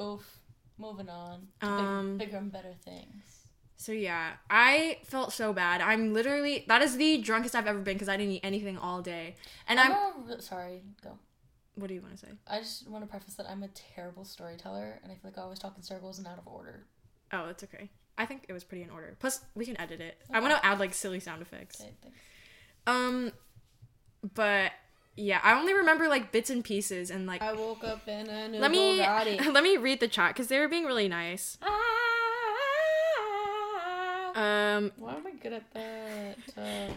Oof. 0.00 0.38
Moving 0.82 1.08
on 1.08 1.46
to 1.60 1.66
Um, 1.66 2.18
big, 2.18 2.26
bigger 2.26 2.38
and 2.38 2.52
better 2.52 2.74
things. 2.84 3.46
So 3.76 3.92
yeah, 3.92 4.32
I 4.50 4.98
felt 5.04 5.32
so 5.32 5.52
bad. 5.52 5.80
I'm 5.80 6.12
literally 6.12 6.64
that 6.66 6.82
is 6.82 6.96
the 6.96 7.18
drunkest 7.18 7.54
I've 7.54 7.68
ever 7.68 7.78
been 7.78 7.94
because 7.94 8.08
I 8.08 8.16
didn't 8.16 8.32
eat 8.32 8.40
anything 8.42 8.76
all 8.76 9.00
day, 9.00 9.36
and 9.68 9.78
I'm. 9.78 9.92
I'm 9.92 10.28
a, 10.28 10.42
sorry. 10.42 10.82
Go. 11.02 11.18
What 11.76 11.86
do 11.86 11.94
you 11.94 12.00
want 12.00 12.18
to 12.18 12.26
say? 12.26 12.32
I 12.48 12.58
just 12.58 12.88
want 12.88 13.04
to 13.04 13.08
preface 13.08 13.34
that 13.34 13.48
I'm 13.48 13.62
a 13.62 13.68
terrible 13.68 14.24
storyteller, 14.24 15.00
and 15.02 15.10
I 15.10 15.14
feel 15.14 15.30
like 15.30 15.38
I 15.38 15.42
always 15.42 15.58
talk 15.58 15.74
in 15.76 15.82
circles 15.82 16.18
and 16.18 16.26
out 16.26 16.38
of 16.38 16.46
order. 16.46 16.84
Oh, 17.32 17.48
it's 17.48 17.62
okay. 17.62 17.90
I 18.18 18.26
think 18.26 18.44
it 18.48 18.52
was 18.52 18.64
pretty 18.64 18.82
in 18.82 18.90
order. 18.90 19.16
Plus, 19.20 19.40
we 19.54 19.64
can 19.64 19.80
edit 19.80 20.00
it. 20.00 20.18
I 20.32 20.40
want 20.40 20.52
to 20.54 20.66
add 20.66 20.78
like 20.80 20.94
silly 20.94 21.20
sound 21.20 21.42
effects. 21.42 21.80
Okay. 21.80 22.12
Um, 22.86 23.32
but 24.34 24.72
yeah, 25.16 25.40
I 25.42 25.58
only 25.58 25.74
remember 25.74 26.08
like 26.08 26.32
bits 26.32 26.50
and 26.50 26.64
pieces 26.64 27.10
and 27.10 27.26
like 27.26 27.42
I 27.42 27.52
woke 27.52 27.84
up 27.84 28.06
in 28.08 28.28
a 28.28 28.48
new 28.48 28.58
let 28.58 28.70
me 28.70 28.98
Bugatti. 28.98 29.46
let 29.52 29.62
me 29.62 29.76
read 29.76 30.00
the 30.00 30.08
chat 30.08 30.34
because 30.34 30.48
they 30.48 30.58
were 30.58 30.68
being 30.68 30.84
really 30.84 31.08
nice. 31.08 31.58
Um, 34.34 34.92
Why 34.96 35.14
am 35.16 35.26
I 35.26 35.32
good 35.42 35.52
at 35.52 35.72
that? 35.74 36.36
Uh, 36.56 36.92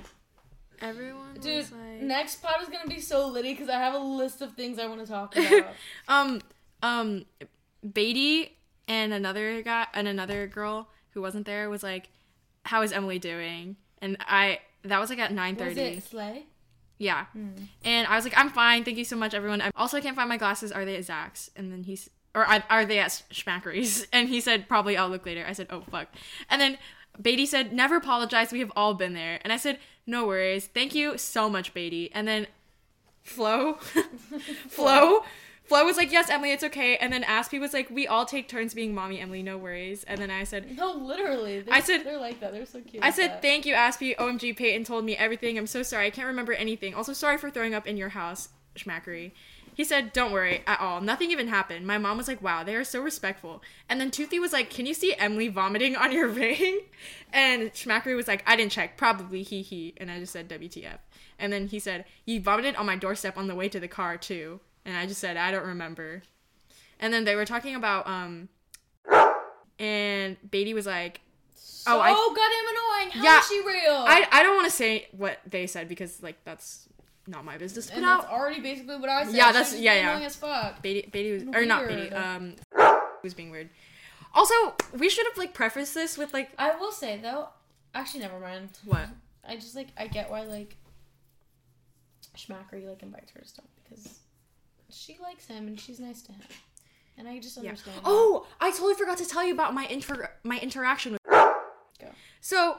everyone 0.82 1.34
dude, 1.42 1.66
like, 1.72 2.02
next 2.02 2.42
pod 2.42 2.62
is 2.62 2.68
gonna 2.70 2.88
be 2.88 3.00
so 3.00 3.28
litty 3.28 3.52
because 3.54 3.70
I 3.70 3.78
have 3.78 3.94
a 3.94 4.00
list 4.00 4.42
of 4.42 4.54
things 4.54 4.78
I 4.80 4.88
want 4.88 5.02
to 5.02 5.08
talk 5.08 5.36
about. 5.38 5.74
um, 6.08 6.42
um, 6.84 7.26
Beatty 7.94 8.58
and 8.88 9.14
another 9.14 9.62
guy 9.62 9.88
and 9.94 10.08
another 10.08 10.48
girl 10.48 10.90
who 11.12 11.22
wasn't 11.22 11.46
there 11.46 11.70
was 11.70 11.84
like, 11.84 12.10
"How 12.64 12.82
is 12.82 12.92
Emily 12.92 13.20
doing?" 13.20 13.78
And 14.02 14.18
I 14.22 14.60
that 14.84 15.00
was 15.00 15.10
like 15.10 15.20
at 15.20 15.32
nine 15.34 15.56
thirty. 15.56 15.70
was 15.70 15.98
it 15.98 16.04
Slay? 16.04 16.46
Yeah. 16.98 17.26
Hmm. 17.28 17.50
And 17.84 18.08
I 18.08 18.16
was 18.16 18.24
like, 18.24 18.38
I'm 18.38 18.50
fine. 18.50 18.84
Thank 18.84 18.98
you 18.98 19.06
so 19.06 19.16
much, 19.16 19.34
everyone. 19.34 19.62
I 19.62 19.72
also 19.76 20.00
can't 20.00 20.16
find 20.16 20.30
my 20.30 20.38
glasses. 20.38 20.72
Are 20.72 20.86
they 20.86 20.96
at 20.96 21.06
Zach's? 21.06 21.50
And 21.56 21.72
then 21.72 21.84
he's, 21.84 22.10
or 22.34 22.46
are 22.46 22.64
are 22.70 22.86
they 22.86 23.00
at 23.00 23.24
Shmachary's? 23.32 24.08
And 24.14 24.30
he 24.30 24.42
said, 24.42 24.68
probably 24.68 24.98
I'll 24.98 25.10
look 25.10 25.26
later. 25.26 25.46
I 25.48 25.54
said, 25.54 25.68
oh, 25.70 25.82
fuck. 25.82 26.08
And 26.50 26.62
then 26.62 26.78
Beatty 27.22 27.46
said, 27.46 27.74
never 27.74 27.96
apologize. 27.98 28.52
We 28.52 28.60
have 28.60 28.72
all 28.76 28.94
been 28.94 29.14
there. 29.14 29.40
And 29.44 29.52
I 29.52 29.58
said, 29.58 29.80
no 30.08 30.26
worries. 30.26 30.68
Thank 30.68 30.96
you 30.96 31.18
so 31.18 31.50
much, 31.50 31.74
Beatty. 31.74 32.12
And 32.14 32.28
then 32.28 32.48
Flo, 33.24 33.74
Flo, 34.70 35.24
Flo 35.66 35.84
was 35.84 35.98
like, 35.98 36.12
yes, 36.12 36.30
Emily, 36.30 36.52
it's 36.52 36.64
okay. 36.64 36.96
And 36.98 37.12
then 37.12 37.24
Aspie 37.24 37.60
was 37.60 37.74
like, 37.74 37.90
we 37.90 38.06
all 38.08 38.26
take 38.26 38.48
turns 38.48 38.76
being 38.76 38.94
mommy, 38.94 39.20
Emily, 39.20 39.42
no 39.42 39.58
worries. 39.58 40.04
And 40.04 40.20
then 40.22 40.30
I 40.30 40.44
said, 40.44 40.78
No, 40.78 40.94
literally. 40.94 41.62
They're, 41.62 41.74
I 41.74 41.80
said- 41.80 42.04
they're 42.04 42.20
like 42.20 42.40
that. 42.40 42.52
They're 42.54 42.66
so 42.68 42.82
cute. 42.82 43.04
I 43.04 43.10
said, 43.10 43.32
that. 43.32 43.42
thank 43.42 43.66
you, 43.66 43.74
Aspie. 43.74 44.16
OMG, 44.16 44.56
Peyton 44.56 44.84
told 44.84 45.06
me 45.06 45.16
everything. 45.18 45.58
I'm 45.58 45.66
so 45.68 45.82
sorry. 45.82 46.06
I 46.06 46.10
can't 46.12 46.28
remember 46.28 46.54
anything. 46.54 46.94
Also, 46.94 47.14
sorry 47.14 47.38
for 47.40 47.50
throwing 47.50 47.74
up 47.74 47.88
in 47.88 47.98
your 47.98 48.10
house, 48.10 48.50
Shmachary. 48.76 49.32
He 49.74 49.84
said, 49.84 50.14
don't 50.14 50.32
worry 50.32 50.64
at 50.68 50.80
all. 50.80 51.02
Nothing 51.02 51.32
even 51.32 51.50
happened. 51.50 51.86
My 51.86 51.98
mom 51.98 52.16
was 52.18 52.30
like, 52.30 52.42
wow, 52.42 52.64
they 52.64 52.76
are 52.76 52.86
so 52.86 53.02
respectful. 53.02 53.62
And 53.90 54.00
then 54.00 54.10
Toothy 54.10 54.40
was 54.40 54.54
like, 54.54 54.70
can 54.70 54.86
you 54.86 54.94
see 54.94 55.14
Emily 55.16 55.50
vomiting 55.50 55.98
on 55.98 56.14
your 56.14 56.28
ring? 56.30 56.80
And 57.34 57.74
Shmachary 57.74 58.16
was 58.16 58.28
like, 58.28 58.42
I 58.48 58.56
didn't 58.56 58.72
check. 58.72 58.98
Probably 58.98 59.44
he 59.44 59.62
he. 59.64 59.94
And 59.98 60.10
I 60.10 60.20
just 60.20 60.32
said, 60.32 60.48
WTF. 60.48 61.00
And 61.38 61.52
then 61.52 61.68
he 61.68 61.80
said, 61.80 62.06
you 62.24 62.40
vomited 62.40 62.76
on 62.78 62.86
my 62.86 62.96
doorstep 62.96 63.36
on 63.38 63.48
the 63.48 63.56
way 63.56 63.68
to 63.68 63.80
the 63.80 63.90
car, 63.90 64.16
too. 64.16 64.62
And 64.86 64.96
I 64.96 65.06
just 65.08 65.20
said, 65.20 65.36
I 65.38 65.52
don't 65.52 65.66
remember. 65.66 66.22
And 67.00 67.14
then 67.14 67.26
they 67.26 67.36
were 67.36 67.46
talking 67.46 67.76
about, 67.76 68.08
um, 68.08 68.50
and 69.80 70.38
Beatty 70.50 70.74
was 70.74 70.86
like, 70.86 71.22
So 71.56 71.98
oh, 71.98 72.00
I- 72.00 72.12
goddamn 72.12 73.10
annoying. 73.10 73.12
How 73.12 73.24
Yeah, 73.24 73.40
is 73.40 73.48
she 73.48 73.60
real? 73.66 74.06
I, 74.08 74.28
I 74.32 74.44
don't 74.44 74.56
want 74.56 74.68
to 74.70 74.76
say 74.76 75.08
what 75.12 75.40
they 75.50 75.68
said 75.68 75.90
because 75.90 76.22
like 76.24 76.38
that's 76.46 76.88
not 77.28 77.44
my 77.44 77.58
business 77.58 77.88
put 77.88 77.96
and 77.98 78.06
that's 78.06 78.26
already 78.26 78.62
basically 78.62 78.98
what 78.98 79.10
I 79.10 79.26
said. 79.26 79.34
Yeah, 79.36 79.52
that's- 79.52 79.78
yeah, 79.78 79.94
yeah. 79.96 80.10
Annoying 80.12 80.26
as 80.26 80.36
fuck. 80.36 80.82
Beatty, 80.82 81.10
Beatty 81.12 81.32
was 81.34 81.56
or 81.56 81.66
not 81.66 81.88
Beatty. 81.88 82.12
Um, 82.12 82.56
was 83.24 83.34
being 83.34 83.50
weird. 83.50 83.70
Also, 84.34 84.54
we 84.98 85.10
should 85.10 85.26
have 85.28 85.38
like 85.38 85.54
prefaced 85.54 85.94
this 85.94 86.18
with 86.18 86.34
like 86.34 86.52
I 86.60 86.76
will 86.78 86.92
say 86.92 87.18
though, 87.22 87.50
actually, 87.94 88.20
never 88.22 88.40
mind. 88.40 88.70
what? 88.86 89.08
I 89.48 89.56
just 89.56 89.76
like 89.76 89.88
I 89.98 90.08
get 90.08 90.30
why 90.30 90.42
like 90.44 90.76
Shmachary 92.38 92.88
like 92.88 93.02
invites 93.02 93.32
her 93.32 93.42
to 93.42 93.48
stuff 93.48 93.66
because 93.84 94.20
she 94.92 95.18
likes 95.22 95.48
him 95.48 95.68
and 95.68 95.80
she's 95.80 96.00
nice 96.00 96.22
to 96.24 96.32
him, 96.32 96.42
and 97.18 97.28
I 97.28 97.40
just 97.40 97.58
understand. 97.58 97.98
that. 97.98 98.04
Oh, 98.06 98.46
I 98.60 98.72
totally 98.72 98.94
forgot 98.96 99.18
to 99.20 99.26
tell 99.26 99.44
you 99.44 99.54
about 99.54 99.74
my 99.74 99.86
inter 99.86 100.32
my 100.44 100.60
interaction 100.60 101.14
with. 101.14 101.22
Go. 101.30 102.10
So 102.42 102.78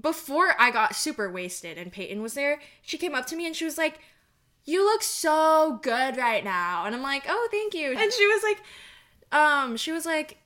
before 0.00 0.54
I 0.58 0.70
got 0.70 0.94
super 0.94 1.30
wasted 1.30 1.76
and 1.78 1.92
Peyton 1.92 2.22
was 2.22 2.34
there, 2.34 2.60
she 2.82 2.96
came 2.98 3.14
up 3.14 3.26
to 3.26 3.36
me 3.36 3.46
and 3.46 3.54
she 3.56 3.64
was 3.64 3.76
like, 3.78 3.98
"You 4.64 4.84
look 4.84 5.02
so 5.02 5.78
good 5.82 6.16
right 6.16 6.44
now," 6.44 6.84
and 6.86 6.94
I'm 6.94 7.02
like, 7.02 7.24
"Oh, 7.28 7.48
thank 7.50 7.74
you." 7.74 7.90
And 7.96 8.12
she 8.12 8.26
was 8.26 8.42
like, 8.42 8.62
um, 9.32 9.76
she 9.76 9.92
was 9.92 10.06
like. 10.06 10.36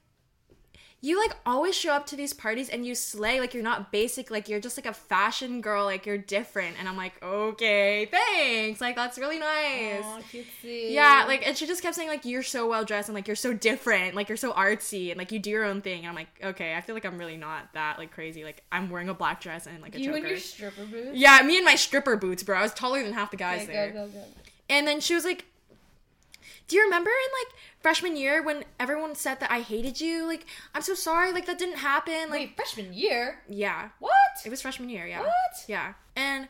You 1.05 1.18
like 1.20 1.36
always 1.44 1.74
show 1.76 1.92
up 1.92 2.07
to 2.07 2.16
these 2.16 2.32
parties 2.32 2.70
and 2.70 2.86
you 2.86 2.94
slay 2.94 3.38
like 3.38 3.52
you're 3.52 3.62
not 3.62 3.92
basic 3.92 4.30
like 4.30 4.48
you're 4.48 4.59
just 4.59 4.78
like 4.78 4.86
a 4.86 4.94
fashion 4.94 5.61
girl 5.61 5.84
like 5.84 6.07
you're 6.07 6.16
different 6.16 6.76
and 6.78 6.88
I'm 6.88 6.96
like 6.96 7.22
okay 7.22 8.07
thanks 8.07 8.80
like 8.80 8.96
that's 8.96 9.18
really 9.18 9.38
nice 9.38 10.02
Aw, 10.02 10.20
cutesy. 10.32 10.92
yeah, 10.92 11.24
like 11.28 11.46
and 11.46 11.55
she 11.59 11.66
just 11.66 11.82
kept 11.82 11.94
saying 11.94 12.09
like 12.09 12.24
you're 12.24 12.42
so 12.42 12.66
well 12.66 12.86
dressed 12.86 13.09
and 13.11 13.14
like 13.14 13.26
you're 13.26 13.36
so 13.36 13.52
different, 13.52 14.14
like 14.14 14.30
you're 14.30 14.38
so 14.38 14.52
artsy 14.55 15.11
and 15.11 15.18
like 15.18 15.30
you 15.30 15.38
do 15.38 15.50
your 15.50 15.64
own 15.64 15.82
thing. 15.82 15.98
And 16.00 16.09
I'm 16.09 16.14
like, 16.14 16.28
okay, 16.42 16.74
I 16.74 16.80
feel 16.80 16.94
like 16.94 17.05
I'm 17.05 17.18
really 17.18 17.36
not 17.36 17.72
that 17.74 17.98
like 17.98 18.11
crazy. 18.11 18.42
Like 18.42 18.62
I'm 18.72 18.88
wearing 18.88 19.11
a 19.11 19.14
black 19.14 19.42
dress 19.42 19.66
and 19.66 19.82
like 19.82 19.94
a 19.94 19.98
you 20.00 20.07
choker. 20.07 20.16
and 20.18 20.28
your 20.28 20.38
stripper 20.38 20.86
boots. 20.86 21.11
yeah, 21.12 21.42
me 21.44 21.57
and 21.57 21.66
my 21.66 21.74
stripper 21.74 22.16
boots, 22.16 22.42
bro. 22.42 22.59
I 22.59 22.62
was 22.62 22.72
taller 22.72 23.02
than 23.05 23.12
half 23.12 23.30
the 23.30 23.36
guys 23.36 23.64
Okay, 23.64 23.72
there. 23.72 23.90
go 23.90 24.07
go 24.07 24.12
go. 24.12 24.24
And 24.70 24.86
then 24.88 25.00
she 25.00 25.14
was 25.14 25.24
like, 25.26 25.44
"Do 26.68 26.76
you 26.76 26.82
remember 26.84 27.10
in 27.10 27.30
like 27.46 27.60
freshman 27.80 28.16
year 28.16 28.42
when 28.42 28.64
everyone 28.80 29.14
said 29.14 29.40
that 29.40 29.50
I 29.50 29.60
hated 29.60 30.00
you? 30.00 30.26
Like 30.26 30.46
I'm 30.74 30.82
so 30.82 30.94
sorry. 30.94 31.32
Like 31.32 31.46
that 31.46 31.58
didn't 31.58 31.76
happen. 31.78 32.30
Like 32.30 32.40
Wait, 32.40 32.56
freshman 32.56 32.92
year? 32.92 33.40
yeah, 33.48 33.90
What? 33.98 34.12
it 34.44 34.50
was 34.50 34.62
freshman 34.62 34.88
year. 34.88 35.06
Yeah. 35.06 35.20
What? 35.20 35.64
Yeah. 35.68 35.94
And 36.16 36.48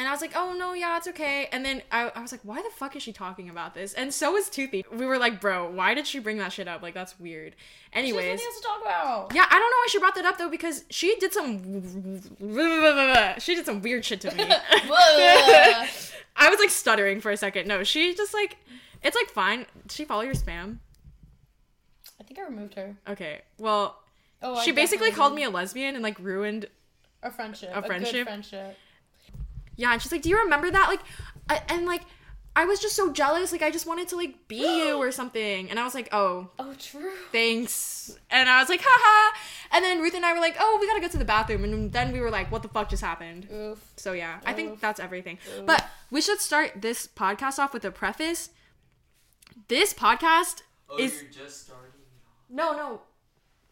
and 0.00 0.08
I 0.08 0.12
was 0.12 0.22
like, 0.22 0.32
oh 0.34 0.54
no, 0.58 0.72
yeah, 0.72 0.96
it's 0.96 1.06
okay. 1.08 1.46
And 1.52 1.62
then 1.64 1.82
I, 1.92 2.10
I 2.16 2.22
was 2.22 2.32
like, 2.32 2.40
why 2.42 2.62
the 2.62 2.70
fuck 2.70 2.96
is 2.96 3.02
she 3.02 3.12
talking 3.12 3.50
about 3.50 3.74
this? 3.74 3.92
And 3.92 4.12
so 4.14 4.32
was 4.32 4.48
Toothy. 4.48 4.82
We 4.90 5.04
were 5.04 5.18
like, 5.18 5.40
bro, 5.40 5.70
why 5.70 5.92
did 5.92 6.06
she 6.06 6.18
bring 6.18 6.38
that 6.38 6.52
shit 6.54 6.66
up? 6.66 6.80
Like 6.82 6.94
that's 6.94 7.20
weird. 7.20 7.54
She 7.92 7.98
has 8.00 8.04
Anyways. 8.04 8.40
to 8.40 8.62
talk 8.62 8.80
about. 8.80 9.32
Yeah, 9.34 9.44
I 9.46 9.58
don't 9.58 9.60
know 9.60 9.76
why 9.76 9.86
she 9.90 9.98
brought 9.98 10.14
that 10.14 10.24
up 10.24 10.38
though 10.38 10.48
because 10.48 10.84
she 10.88 11.14
did 11.20 11.32
some 11.34 11.58
she 13.40 13.54
did 13.54 13.66
some 13.66 13.82
weird 13.82 14.04
shit 14.04 14.22
to 14.22 14.34
me. 14.34 14.44
I 16.36 16.48
was 16.48 16.58
like 16.58 16.70
stuttering 16.70 17.20
for 17.20 17.30
a 17.30 17.36
second. 17.36 17.68
No, 17.68 17.84
she 17.84 18.14
just 18.14 18.32
like 18.32 18.56
it's 19.02 19.14
like 19.16 19.28
fine. 19.28 19.66
Did 19.82 19.92
she 19.92 20.04
follow 20.06 20.22
your 20.22 20.34
spam? 20.34 20.78
I 22.18 22.24
think 22.24 22.38
I 22.40 22.44
removed 22.44 22.74
her. 22.74 22.96
Okay. 23.08 23.42
Well, 23.58 23.96
Oh, 24.42 24.54
I 24.54 24.64
she 24.64 24.72
basically 24.72 25.10
called 25.10 25.34
me 25.34 25.42
a 25.44 25.50
lesbian 25.50 25.94
and 25.94 26.02
like 26.02 26.18
ruined 26.18 26.66
a 27.22 27.30
friendship. 27.30 27.70
a 27.74 27.80
A, 27.80 27.82
friendship? 27.82 28.12
good 28.12 28.24
friendship. 28.24 28.78
Yeah, 29.80 29.92
and 29.92 30.00
she's 30.02 30.12
like, 30.12 30.22
"Do 30.22 30.28
you 30.28 30.38
remember 30.38 30.70
that?" 30.70 30.88
Like, 30.88 31.00
I, 31.48 31.62
and 31.68 31.86
like, 31.86 32.02
I 32.54 32.64
was 32.66 32.80
just 32.80 32.94
so 32.96 33.12
jealous. 33.12 33.52
Like, 33.52 33.62
I 33.62 33.70
just 33.70 33.86
wanted 33.86 34.08
to 34.08 34.16
like 34.16 34.46
be 34.48 34.56
you 34.86 34.96
or 34.96 35.10
something. 35.10 35.70
And 35.70 35.78
I 35.80 35.84
was 35.84 35.94
like, 35.94 36.08
"Oh, 36.12 36.50
Oh, 36.58 36.74
true. 36.78 37.12
thanks." 37.32 38.16
And 38.30 38.48
I 38.48 38.60
was 38.60 38.68
like, 38.68 38.80
"Haha." 38.84 39.36
And 39.72 39.84
then 39.84 40.00
Ruth 40.00 40.14
and 40.14 40.24
I 40.26 40.32
were 40.34 40.40
like, 40.40 40.56
"Oh, 40.60 40.78
we 40.80 40.86
gotta 40.86 41.00
go 41.00 41.08
to 41.08 41.18
the 41.18 41.24
bathroom." 41.24 41.64
And 41.64 41.92
then 41.92 42.12
we 42.12 42.20
were 42.20 42.30
like, 42.30 42.50
"What 42.52 42.62
the 42.62 42.68
fuck 42.68 42.90
just 42.90 43.02
happened?" 43.02 43.48
Oof. 43.52 43.78
So 43.96 44.12
yeah, 44.12 44.40
I 44.44 44.52
think 44.52 44.80
that's 44.80 45.00
everything. 45.00 45.38
Oof. 45.58 45.66
But 45.66 45.88
we 46.10 46.20
should 46.20 46.40
start 46.40 46.82
this 46.82 47.06
podcast 47.06 47.58
off 47.58 47.72
with 47.72 47.84
a 47.84 47.90
preface. 47.90 48.50
This 49.68 49.94
podcast 49.94 50.62
Oh, 50.88 50.98
is 50.98 51.22
you're 51.22 51.30
just 51.30 51.66
starting. 51.66 51.92
no, 52.48 52.72
no. 52.76 53.00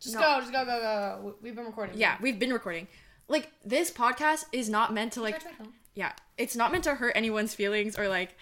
Just 0.00 0.14
No. 0.14 0.20
go, 0.20 0.40
just 0.40 0.52
go, 0.52 0.64
go, 0.64 0.78
go, 0.78 0.80
go. 0.80 1.20
We- 1.24 1.32
We've 1.48 1.56
been 1.56 1.66
recording. 1.66 1.98
Yeah, 1.98 2.16
we've 2.20 2.38
been 2.38 2.52
recording. 2.52 2.86
Like 3.26 3.50
this 3.64 3.90
podcast 3.90 4.44
is 4.52 4.68
not 4.68 4.94
meant 4.94 5.12
to 5.14 5.20
like 5.20 5.34
Touch 5.42 5.44
my 5.58 5.64
phone. 5.64 5.72
Yeah, 5.98 6.12
it's 6.36 6.54
not 6.54 6.70
meant 6.70 6.84
to 6.84 6.94
hurt 6.94 7.12
anyone's 7.16 7.54
feelings 7.54 7.98
or 7.98 8.08
like 8.08 8.36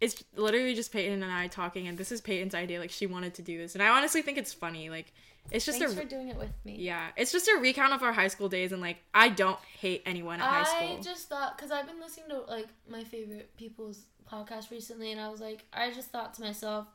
it's 0.00 0.22
literally 0.36 0.74
just 0.74 0.92
Peyton 0.92 1.20
and 1.20 1.32
I 1.32 1.48
talking 1.48 1.88
and 1.88 1.98
this 1.98 2.12
is 2.12 2.20
Peyton's 2.20 2.54
idea 2.54 2.78
like 2.78 2.92
she 2.92 3.06
wanted 3.06 3.34
to 3.34 3.42
do 3.42 3.58
this 3.58 3.74
and 3.74 3.82
I 3.82 3.88
honestly 3.88 4.22
think 4.22 4.38
it's 4.38 4.52
funny 4.52 4.88
like 4.88 5.12
it's 5.50 5.64
just 5.64 5.80
Thanks 5.80 5.94
a 5.94 5.96
for 5.96 6.04
doing 6.04 6.28
it 6.28 6.36
with 6.36 6.52
me. 6.64 6.76
yeah, 6.78 7.08
it's 7.16 7.32
just 7.32 7.48
a 7.48 7.58
recount 7.60 7.92
of 7.92 8.04
our 8.04 8.12
high 8.12 8.28
school 8.28 8.48
days 8.48 8.70
and 8.70 8.80
like 8.80 8.98
I 9.12 9.28
don't 9.30 9.58
hate 9.80 10.02
anyone 10.06 10.40
at 10.40 10.46
high 10.46 10.62
school. 10.62 10.96
I 10.98 11.00
just 11.00 11.28
thought 11.28 11.56
because 11.56 11.72
I've 11.72 11.86
been 11.86 12.00
listening 12.00 12.28
to 12.30 12.40
like 12.42 12.68
my 12.88 13.02
favorite 13.02 13.56
people's 13.56 14.06
podcast 14.30 14.70
recently, 14.70 15.12
and 15.12 15.20
I 15.20 15.28
was 15.28 15.40
like, 15.40 15.64
I 15.72 15.92
just 15.92 16.10
thought 16.10 16.34
to 16.34 16.42
myself, 16.42 16.86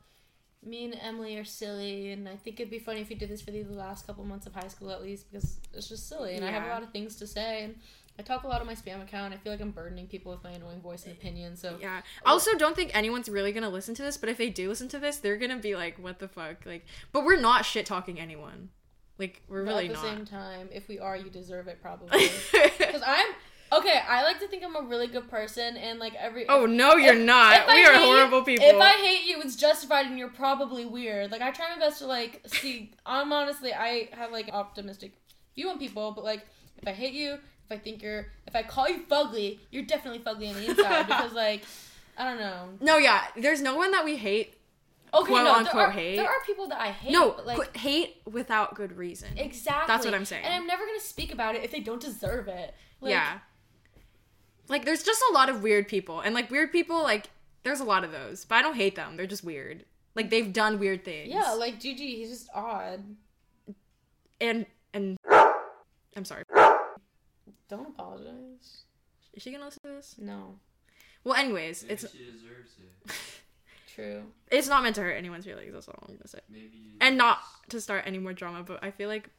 me 0.65 0.85
and 0.85 0.97
Emily 1.01 1.37
are 1.37 1.45
silly, 1.45 2.11
and 2.11 2.27
I 2.27 2.35
think 2.35 2.59
it'd 2.59 2.69
be 2.69 2.79
funny 2.79 3.01
if 3.01 3.09
we 3.09 3.15
did 3.15 3.29
this 3.29 3.41
for 3.41 3.51
the 3.51 3.63
last 3.63 4.05
couple 4.05 4.23
months 4.25 4.45
of 4.45 4.53
high 4.53 4.67
school 4.67 4.91
at 4.91 5.01
least 5.01 5.31
because 5.31 5.57
it's 5.73 5.87
just 5.87 6.09
silly, 6.09 6.35
and 6.35 6.45
I 6.45 6.51
have 6.51 6.65
a 6.65 6.69
lot 6.69 6.83
of 6.83 6.91
things 6.91 7.15
to 7.17 7.27
say, 7.27 7.63
and 7.63 7.75
I 8.21 8.23
talk 8.23 8.43
a 8.43 8.47
lot 8.47 8.61
on 8.61 8.67
my 8.67 8.75
spam 8.75 9.01
account. 9.01 9.33
I 9.33 9.37
feel 9.37 9.51
like 9.51 9.61
I'm 9.61 9.71
burdening 9.71 10.05
people 10.05 10.31
with 10.31 10.43
my 10.43 10.51
annoying 10.51 10.79
voice 10.79 11.05
and 11.05 11.13
opinion, 11.13 11.55
so 11.57 11.77
yeah. 11.81 12.01
I 12.23 12.29
also 12.29 12.55
don't 12.55 12.75
think 12.75 12.95
anyone's 12.95 13.27
really 13.27 13.51
gonna 13.51 13.69
listen 13.69 13.95
to 13.95 14.03
this, 14.03 14.15
but 14.15 14.29
if 14.29 14.37
they 14.37 14.49
do 14.51 14.69
listen 14.69 14.87
to 14.89 14.99
this, 14.99 15.17
they're 15.17 15.37
gonna 15.37 15.57
be 15.57 15.75
like, 15.75 15.97
"What 15.97 16.19
the 16.19 16.27
fuck?" 16.27 16.65
Like, 16.65 16.85
but 17.11 17.25
we're 17.25 17.39
not 17.41 17.65
shit 17.65 17.87
talking 17.87 18.19
anyone. 18.19 18.69
Like, 19.17 19.41
we're 19.47 19.63
But 19.65 19.71
really 19.71 19.87
at 19.89 19.95
the 19.95 20.01
not. 20.07 20.15
same 20.17 20.25
time, 20.25 20.69
if 20.71 20.87
we 20.87 20.99
are, 20.99 21.17
you 21.17 21.29
deserve 21.31 21.67
it 21.67 21.81
probably. 21.81 22.29
Because 22.77 23.01
I'm 23.05 23.27
okay. 23.73 24.01
I 24.07 24.23
like 24.23 24.39
to 24.39 24.47
think 24.47 24.63
I'm 24.63 24.75
a 24.75 24.81
really 24.87 25.07
good 25.07 25.27
person, 25.29 25.77
and 25.77 25.97
like 25.97 26.13
every 26.15 26.47
oh 26.47 26.65
no, 26.67 26.97
you're 26.97 27.15
if- 27.15 27.25
not. 27.25 27.55
if 27.57 27.69
I 27.69 27.73
we 27.75 27.85
are 27.85 27.93
hate 27.93 28.05
horrible 28.05 28.43
people. 28.43 28.67
If 28.67 28.79
I 28.79 28.89
hate 29.03 29.25
you, 29.27 29.41
it's 29.41 29.55
justified, 29.55 30.05
and 30.05 30.19
you're 30.19 30.29
probably 30.29 30.85
weird. 30.85 31.31
Like 31.31 31.41
I 31.41 31.49
try 31.51 31.73
my 31.73 31.79
best 31.79 31.99
to 31.99 32.05
like 32.07 32.41
see. 32.45 32.91
I'm 33.05 33.31
honestly, 33.33 33.73
I 33.73 34.09
have 34.13 34.31
like 34.31 34.49
optimistic 34.53 35.13
view 35.55 35.69
on 35.69 35.79
people, 35.79 36.11
but 36.11 36.23
like 36.23 36.45
if 36.77 36.87
I 36.87 36.91
hate 36.91 37.13
you, 37.13 37.37
if 37.71 37.79
I 37.79 37.81
think 37.81 38.03
you're, 38.03 38.27
if 38.47 38.55
I 38.55 38.63
call 38.63 38.89
you 38.89 39.03
fugly, 39.09 39.59
you're 39.71 39.83
definitely 39.83 40.19
fugly 40.19 40.49
on 40.49 40.55
the 40.55 40.69
inside 40.69 41.07
because 41.07 41.33
like 41.33 41.63
I 42.17 42.29
don't 42.29 42.39
know. 42.39 42.69
no, 42.81 42.97
yeah, 42.97 43.23
there's 43.37 43.61
no 43.61 43.75
one 43.75 43.91
that 43.91 44.03
we 44.05 44.17
hate. 44.17 44.55
Okay, 45.13 45.27
Quote, 45.27 45.43
no, 45.43 45.55
unquote, 45.55 45.73
there 45.73 45.81
are, 45.87 45.91
hate. 45.91 46.15
there 46.15 46.25
are 46.29 46.41
people 46.45 46.67
that 46.69 46.79
I 46.79 46.91
hate. 46.91 47.11
no, 47.11 47.31
but, 47.31 47.45
like 47.45 47.73
qu- 47.73 47.79
hate 47.79 48.21
without 48.29 48.75
good 48.75 48.95
reason. 48.97 49.29
exactly. 49.37 49.87
That's 49.87 50.05
what 50.05 50.13
I'm 50.13 50.23
saying. 50.23 50.45
And 50.45 50.53
I'm 50.53 50.65
never 50.67 50.85
gonna 50.85 50.99
speak 51.01 51.33
about 51.33 51.55
it 51.55 51.63
if 51.63 51.71
they 51.71 51.81
don't 51.81 51.99
deserve 51.99 52.47
it. 52.47 52.73
Like, 53.01 53.11
yeah. 53.11 53.39
like 54.69 54.85
there's 54.85 55.03
just 55.03 55.21
a 55.31 55.33
lot 55.33 55.49
of 55.49 55.63
weird 55.63 55.87
people 55.87 56.21
and 56.21 56.35
like 56.35 56.49
weird 56.51 56.71
people 56.71 57.01
like 57.01 57.29
there's 57.63 57.79
a 57.79 57.83
lot 57.83 58.03
of 58.03 58.11
those 58.11 58.45
but 58.45 58.55
i 58.55 58.61
don't 58.61 58.75
hate 58.75 58.95
them 58.95 59.17
they're 59.17 59.25
just 59.25 59.43
weird 59.43 59.83
like 60.15 60.29
they've 60.29 60.53
done 60.53 60.77
weird 60.77 61.03
things 61.03 61.33
Yeah, 61.33 61.53
like 61.53 61.79
Gigi, 61.79 62.17
he's 62.17 62.29
just 62.29 62.49
odd. 62.53 63.03
and 64.39 64.67
and 64.93 65.17
i'm 66.15 66.25
sorry 66.25 66.43
Don't 67.71 67.87
apologize. 67.89 68.83
is 69.33 69.41
she 69.41 69.51
gonna 69.51 69.65
listen 69.65 69.81
to 69.83 69.89
this 69.89 70.15
No. 70.19 70.59
well 71.23 71.35
anyways 71.35 71.81
Maybe 71.83 71.93
it's 71.93 72.11
she 72.11 72.25
deserves 72.25 72.75
it. 73.07 73.13
True. 73.95 74.23
it's 74.51 74.67
not 74.69 74.83
meant 74.83 74.95
to 74.95 75.01
hurt 75.01 75.11
anyone's 75.17 75.45
feelings 75.45 75.73
that's 75.73 75.87
all 75.89 75.99
i'm 76.07 76.15
gonna 76.15 76.27
say 76.27 76.39
Maybe. 76.49 76.95
and 77.01 77.17
not 77.17 77.39
to 77.69 77.81
start 77.81 78.03
any 78.05 78.19
more 78.19 78.31
drama 78.33 78.63
but 78.63 78.83
i 78.83 78.91
feel 78.91 79.09
like 79.09 79.29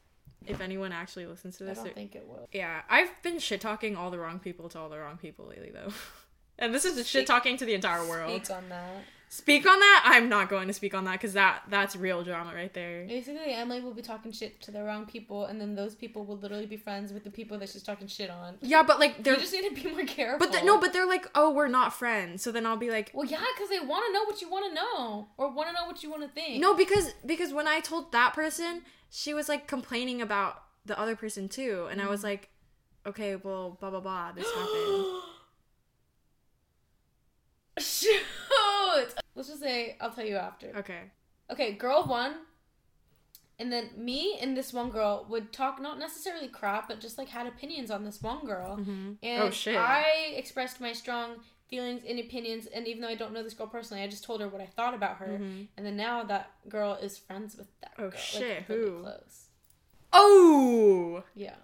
if 0.45 0.59
anyone 0.61 0.91
actually 0.91 1.25
listens 1.25 1.55
to 1.57 1.63
this, 1.63 1.79
I 1.79 1.83
don't 1.85 1.95
think 1.95 2.15
it 2.15 2.27
will. 2.27 2.47
yeah 2.51 2.81
i've 2.89 3.09
been 3.23 3.39
shit 3.39 3.61
talking 3.61 3.95
all 3.95 4.11
the 4.11 4.19
wrong 4.19 4.39
people 4.39 4.67
to 4.69 4.79
all 4.79 4.89
the 4.89 4.99
wrong 4.99 5.17
people 5.17 5.45
lately 5.47 5.71
though 5.73 5.91
and 6.59 6.73
this 6.73 6.85
is 6.85 7.07
shit 7.07 7.25
talking 7.25 7.57
to 7.57 7.65
the 7.65 7.73
entire 7.73 8.05
world 8.07 8.45
Speak 8.45 8.55
on 8.57 8.69
that. 8.69 9.03
Speak 9.35 9.65
on 9.65 9.79
that 9.79 10.03
i'm 10.05 10.29
not 10.29 10.47
going 10.47 10.67
to 10.67 10.73
speak 10.73 10.93
on 10.93 11.05
that 11.05 11.13
because 11.13 11.33
that 11.33 11.63
that's 11.67 11.95
real 11.95 12.23
drama 12.23 12.53
right 12.53 12.73
there 12.75 13.03
Basically, 13.07 13.51
Emily 13.51 13.81
will 13.81 13.93
be 13.95 14.03
talking 14.03 14.31
shit 14.31 14.61
to 14.61 14.69
the 14.69 14.83
wrong 14.83 15.07
people, 15.07 15.45
and 15.45 15.59
then 15.59 15.73
those 15.73 15.95
people 15.95 16.23
will 16.23 16.37
literally 16.37 16.67
be 16.67 16.77
friends 16.77 17.11
with 17.11 17.23
the 17.23 17.31
people 17.31 17.57
that 17.57 17.69
she's 17.69 17.81
talking 17.81 18.05
shit 18.07 18.29
on. 18.29 18.57
yeah 18.61 18.83
but 18.83 18.99
like 18.99 19.23
they're 19.23 19.35
just 19.37 19.51
need 19.51 19.67
to 19.67 19.73
be 19.73 19.89
more 19.91 20.05
careful. 20.05 20.37
but 20.37 20.51
the, 20.51 20.63
no 20.63 20.79
but 20.79 20.93
they're 20.93 21.07
like 21.07 21.25
oh 21.33 21.49
we're 21.51 21.67
not 21.67 21.91
friends 21.93 22.43
so 22.43 22.51
then 22.51 22.63
i'll 22.67 22.77
be 22.77 22.91
like 22.91 23.09
Well, 23.13 23.25
yeah, 23.25 23.41
because 23.55 23.69
they 23.69 23.79
want 23.79 24.05
to 24.05 24.13
know 24.13 24.23
what 24.25 24.39
you 24.39 24.49
want 24.51 24.65
to 24.69 24.73
know, 24.75 25.27
or 25.37 25.49
want 25.51 25.67
to 25.69 25.73
know 25.73 25.87
what 25.87 26.03
you 26.03 26.11
want 26.11 26.21
to 26.21 26.29
think. 26.29 26.61
no 26.61 26.75
because 26.75 27.13
because 27.25 27.51
when 27.51 27.67
i 27.67 27.79
told 27.79 28.11
that 28.11 28.33
person 28.35 28.83
she 29.09 29.33
was 29.33 29.49
like 29.49 29.65
complaining 29.67 30.21
about 30.21 30.61
the 30.85 30.97
other 30.99 31.15
person 31.15 31.49
too 31.49 31.87
and 31.89 31.99
i 31.99 32.05
Mm. 32.05 32.09
was 32.11 32.23
like 32.23 32.49
okay 33.07 33.35
well 33.35 33.77
blah 33.79 33.89
blah 33.89 33.99
blah 33.99 34.31
this 34.31 34.45
happened! 34.51 35.05
Let's 39.35 39.49
just 39.49 39.61
say 39.61 39.97
I'll 40.01 40.11
tell 40.11 40.25
you 40.25 40.35
after. 40.37 40.71
okay 40.77 41.11
Okay, 41.51 41.73
girl 41.73 42.05
one, 42.05 42.35
and 43.59 43.71
then 43.71 43.89
me 43.97 44.37
and 44.41 44.55
this 44.57 44.73
one 44.73 44.89
girl 44.89 45.25
would 45.29 45.51
talk 45.53 45.79
not 45.81 45.99
necessarily 45.99 46.47
crap, 46.47 46.87
but 46.87 46.99
just 46.99 47.17
like 47.17 47.29
had 47.29 47.45
opinions 47.47 47.91
on 47.91 48.03
this 48.05 48.21
one 48.21 48.45
girl. 48.45 48.77
Mhm. 48.77 49.17
And 49.21 49.43
Oh, 49.43 49.49
shit. 49.51 49.75
I 49.75 50.33
expressed 50.35 50.79
my 50.81 50.93
strong 50.93 51.43
feelings 51.67 52.03
and 52.07 52.19
opinions, 52.19 52.65
and 52.67 52.87
even 52.87 53.01
though 53.01 53.07
I 53.09 53.15
don't 53.15 53.33
know 53.33 53.43
this 53.43 53.53
girl 53.53 53.67
personally, 53.67 54.03
I 54.03 54.07
just 54.07 54.23
told 54.23 54.41
her 54.41 54.47
what 54.47 54.61
I 54.61 54.65
thought 54.67 54.93
about 54.93 55.17
her. 55.17 55.27
Mhm. 55.39 55.67
And 55.75 55.85
then 55.85 55.95
now 55.97 56.23
that 56.23 56.51
girl 56.69 56.93
is 56.95 57.17
friends 57.17 57.55
with 57.57 57.67
that 57.81 57.93
Oh, 57.97 58.09
girl. 58.09 58.19
shit, 58.19 58.59
Like, 58.59 58.69
really 58.69 58.89
who? 58.89 59.01
close. 59.01 59.47
oh 60.11 61.23
Yeah. 61.35 61.55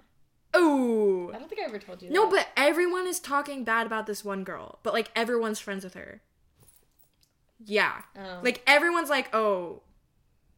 oh 0.54 1.32
I 1.34 1.38
don't 1.40 1.48
think 1.50 1.62
I 1.62 1.66
ever 1.66 1.80
told 1.80 2.02
you 2.02 2.10
No, 2.10 2.24
that. 2.24 2.32
but 2.32 2.48
everyone 2.58 3.08
is 3.08 3.20
talking 3.20 3.64
bad 3.64 3.86
about 3.88 4.08
this 4.08 4.26
one 4.26 4.44
girl, 4.44 4.80
but 4.84 4.94
like 4.94 5.12
everyone's 5.16 5.60
friends 5.60 5.84
with 5.84 5.94
her. 5.94 6.22
Yeah, 7.66 7.94
Um, 8.16 8.44
like 8.44 8.62
everyone's 8.68 9.10
like, 9.10 9.34
oh, 9.36 9.82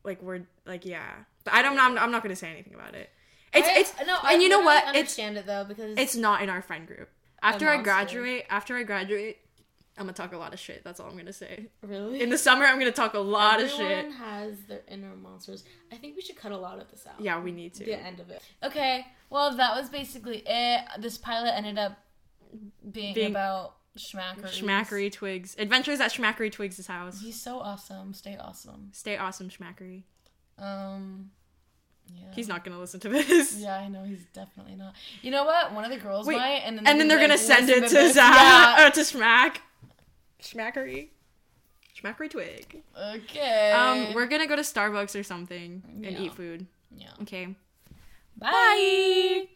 like 0.03 0.21
we're 0.21 0.41
like 0.65 0.85
yeah, 0.85 1.09
but 1.43 1.53
I 1.53 1.61
don't. 1.61 1.79
I'm, 1.79 1.97
I'm 1.97 2.11
not 2.11 2.21
gonna 2.23 2.35
say 2.35 2.49
anything 2.51 2.73
about 2.75 2.93
it. 2.95 3.09
It's 3.53 3.67
I- 3.67 3.79
it's 3.79 3.93
no, 4.07 4.17
I 4.21 4.33
and 4.33 4.41
you 4.43 4.49
know 4.49 4.61
what? 4.61 4.83
It's 4.83 4.87
Understand 5.17 5.37
it 5.37 5.45
though 5.45 5.63
because 5.67 5.97
it's 5.97 6.15
not 6.15 6.41
in 6.41 6.49
our 6.49 6.61
friend 6.61 6.87
group. 6.87 7.09
After 7.41 7.67
I 7.67 7.81
graduate, 7.81 8.45
after 8.49 8.75
I 8.77 8.83
graduate, 8.83 9.39
I'm 9.97 10.03
gonna 10.05 10.13
talk 10.13 10.31
a 10.33 10.37
lot 10.37 10.53
of 10.53 10.59
shit. 10.59 10.83
That's 10.83 10.99
all 10.99 11.09
I'm 11.09 11.17
gonna 11.17 11.33
say. 11.33 11.67
really 11.81 12.21
In 12.21 12.29
the 12.29 12.37
summer, 12.37 12.65
I'm 12.65 12.77
gonna 12.77 12.91
talk 12.91 13.15
a 13.15 13.19
lot 13.19 13.59
Everyone 13.59 13.65
of 13.71 13.77
shit. 13.77 13.91
Everyone 13.97 14.11
has 14.17 14.59
their 14.67 14.81
inner 14.87 15.15
monsters. 15.15 15.63
I 15.91 15.95
think 15.95 16.15
we 16.15 16.21
should 16.21 16.35
cut 16.37 16.51
a 16.51 16.57
lot 16.57 16.79
of 16.79 16.89
this 16.91 17.05
out. 17.07 17.19
Yeah, 17.19 17.41
we 17.41 17.51
need 17.51 17.73
to. 17.75 17.83
The 17.83 17.95
end 17.99 18.19
of 18.19 18.29
it. 18.29 18.43
Okay, 18.63 19.07
well 19.31 19.55
that 19.57 19.75
was 19.75 19.89
basically 19.89 20.43
it. 20.45 20.81
This 20.99 21.17
pilot 21.17 21.53
ended 21.55 21.79
up 21.79 21.97
being, 22.91 23.13
Being- 23.15 23.31
about 23.31 23.75
Shmachary. 23.97 24.45
Shmachary 24.49 25.11
Twigs. 25.11 25.55
Adventures 25.59 25.99
at 25.99 26.11
Shmachary 26.13 26.51
Twigs' 26.51 26.85
house. 26.87 27.19
He's 27.21 27.39
so 27.41 27.59
awesome. 27.59 28.13
Stay 28.13 28.37
awesome. 28.37 28.89
Stay 28.93 29.17
awesome, 29.17 29.49
Shmachary. 29.49 30.03
Um, 30.57 31.31
yeah. 32.13 32.27
He's 32.33 32.47
not 32.47 32.63
gonna 32.63 32.79
listen 32.79 32.99
to 33.01 33.09
this. 33.09 33.57
Yeah, 33.61 33.77
I 33.77 33.87
know 33.89 34.03
he's 34.03 34.23
definitely 34.33 34.75
not. 34.75 34.93
You 35.21 35.31
know 35.31 35.43
what? 35.43 35.73
One 35.73 35.83
of 35.83 35.91
the 35.91 35.97
girls 35.97 36.25
Wait, 36.27 36.37
might, 36.37 36.61
and 36.65 36.77
then 36.77 36.87
and 36.87 36.99
then 36.99 37.07
they're 37.07 37.17
be 37.17 37.23
gonna 37.23 37.37
send 37.37 37.69
it 37.69 37.81
"Listen 37.83 37.97
to. 38.07 38.13
Zach 38.13 38.33
Yeah. 38.35 38.87
or 38.87 38.91
to 38.91 38.99
Schmack. 39.01 39.57
Shmachary. 40.41 41.09
Shmachary 42.01 42.29
Twig. 42.29 42.81
Okay. 42.97 43.71
Um, 43.71 44.13
we're 44.13 44.25
gonna 44.27 44.47
go 44.47 44.55
to 44.55 44.61
Starbucks 44.61 45.19
or 45.19 45.23
something 45.23 45.83
and 45.87 46.05
Yeah. 46.05 46.19
eat 46.21 46.33
food. 46.33 46.65
yeah. 46.95 47.09
Okay. 47.23 47.55
Bye. 48.37 49.47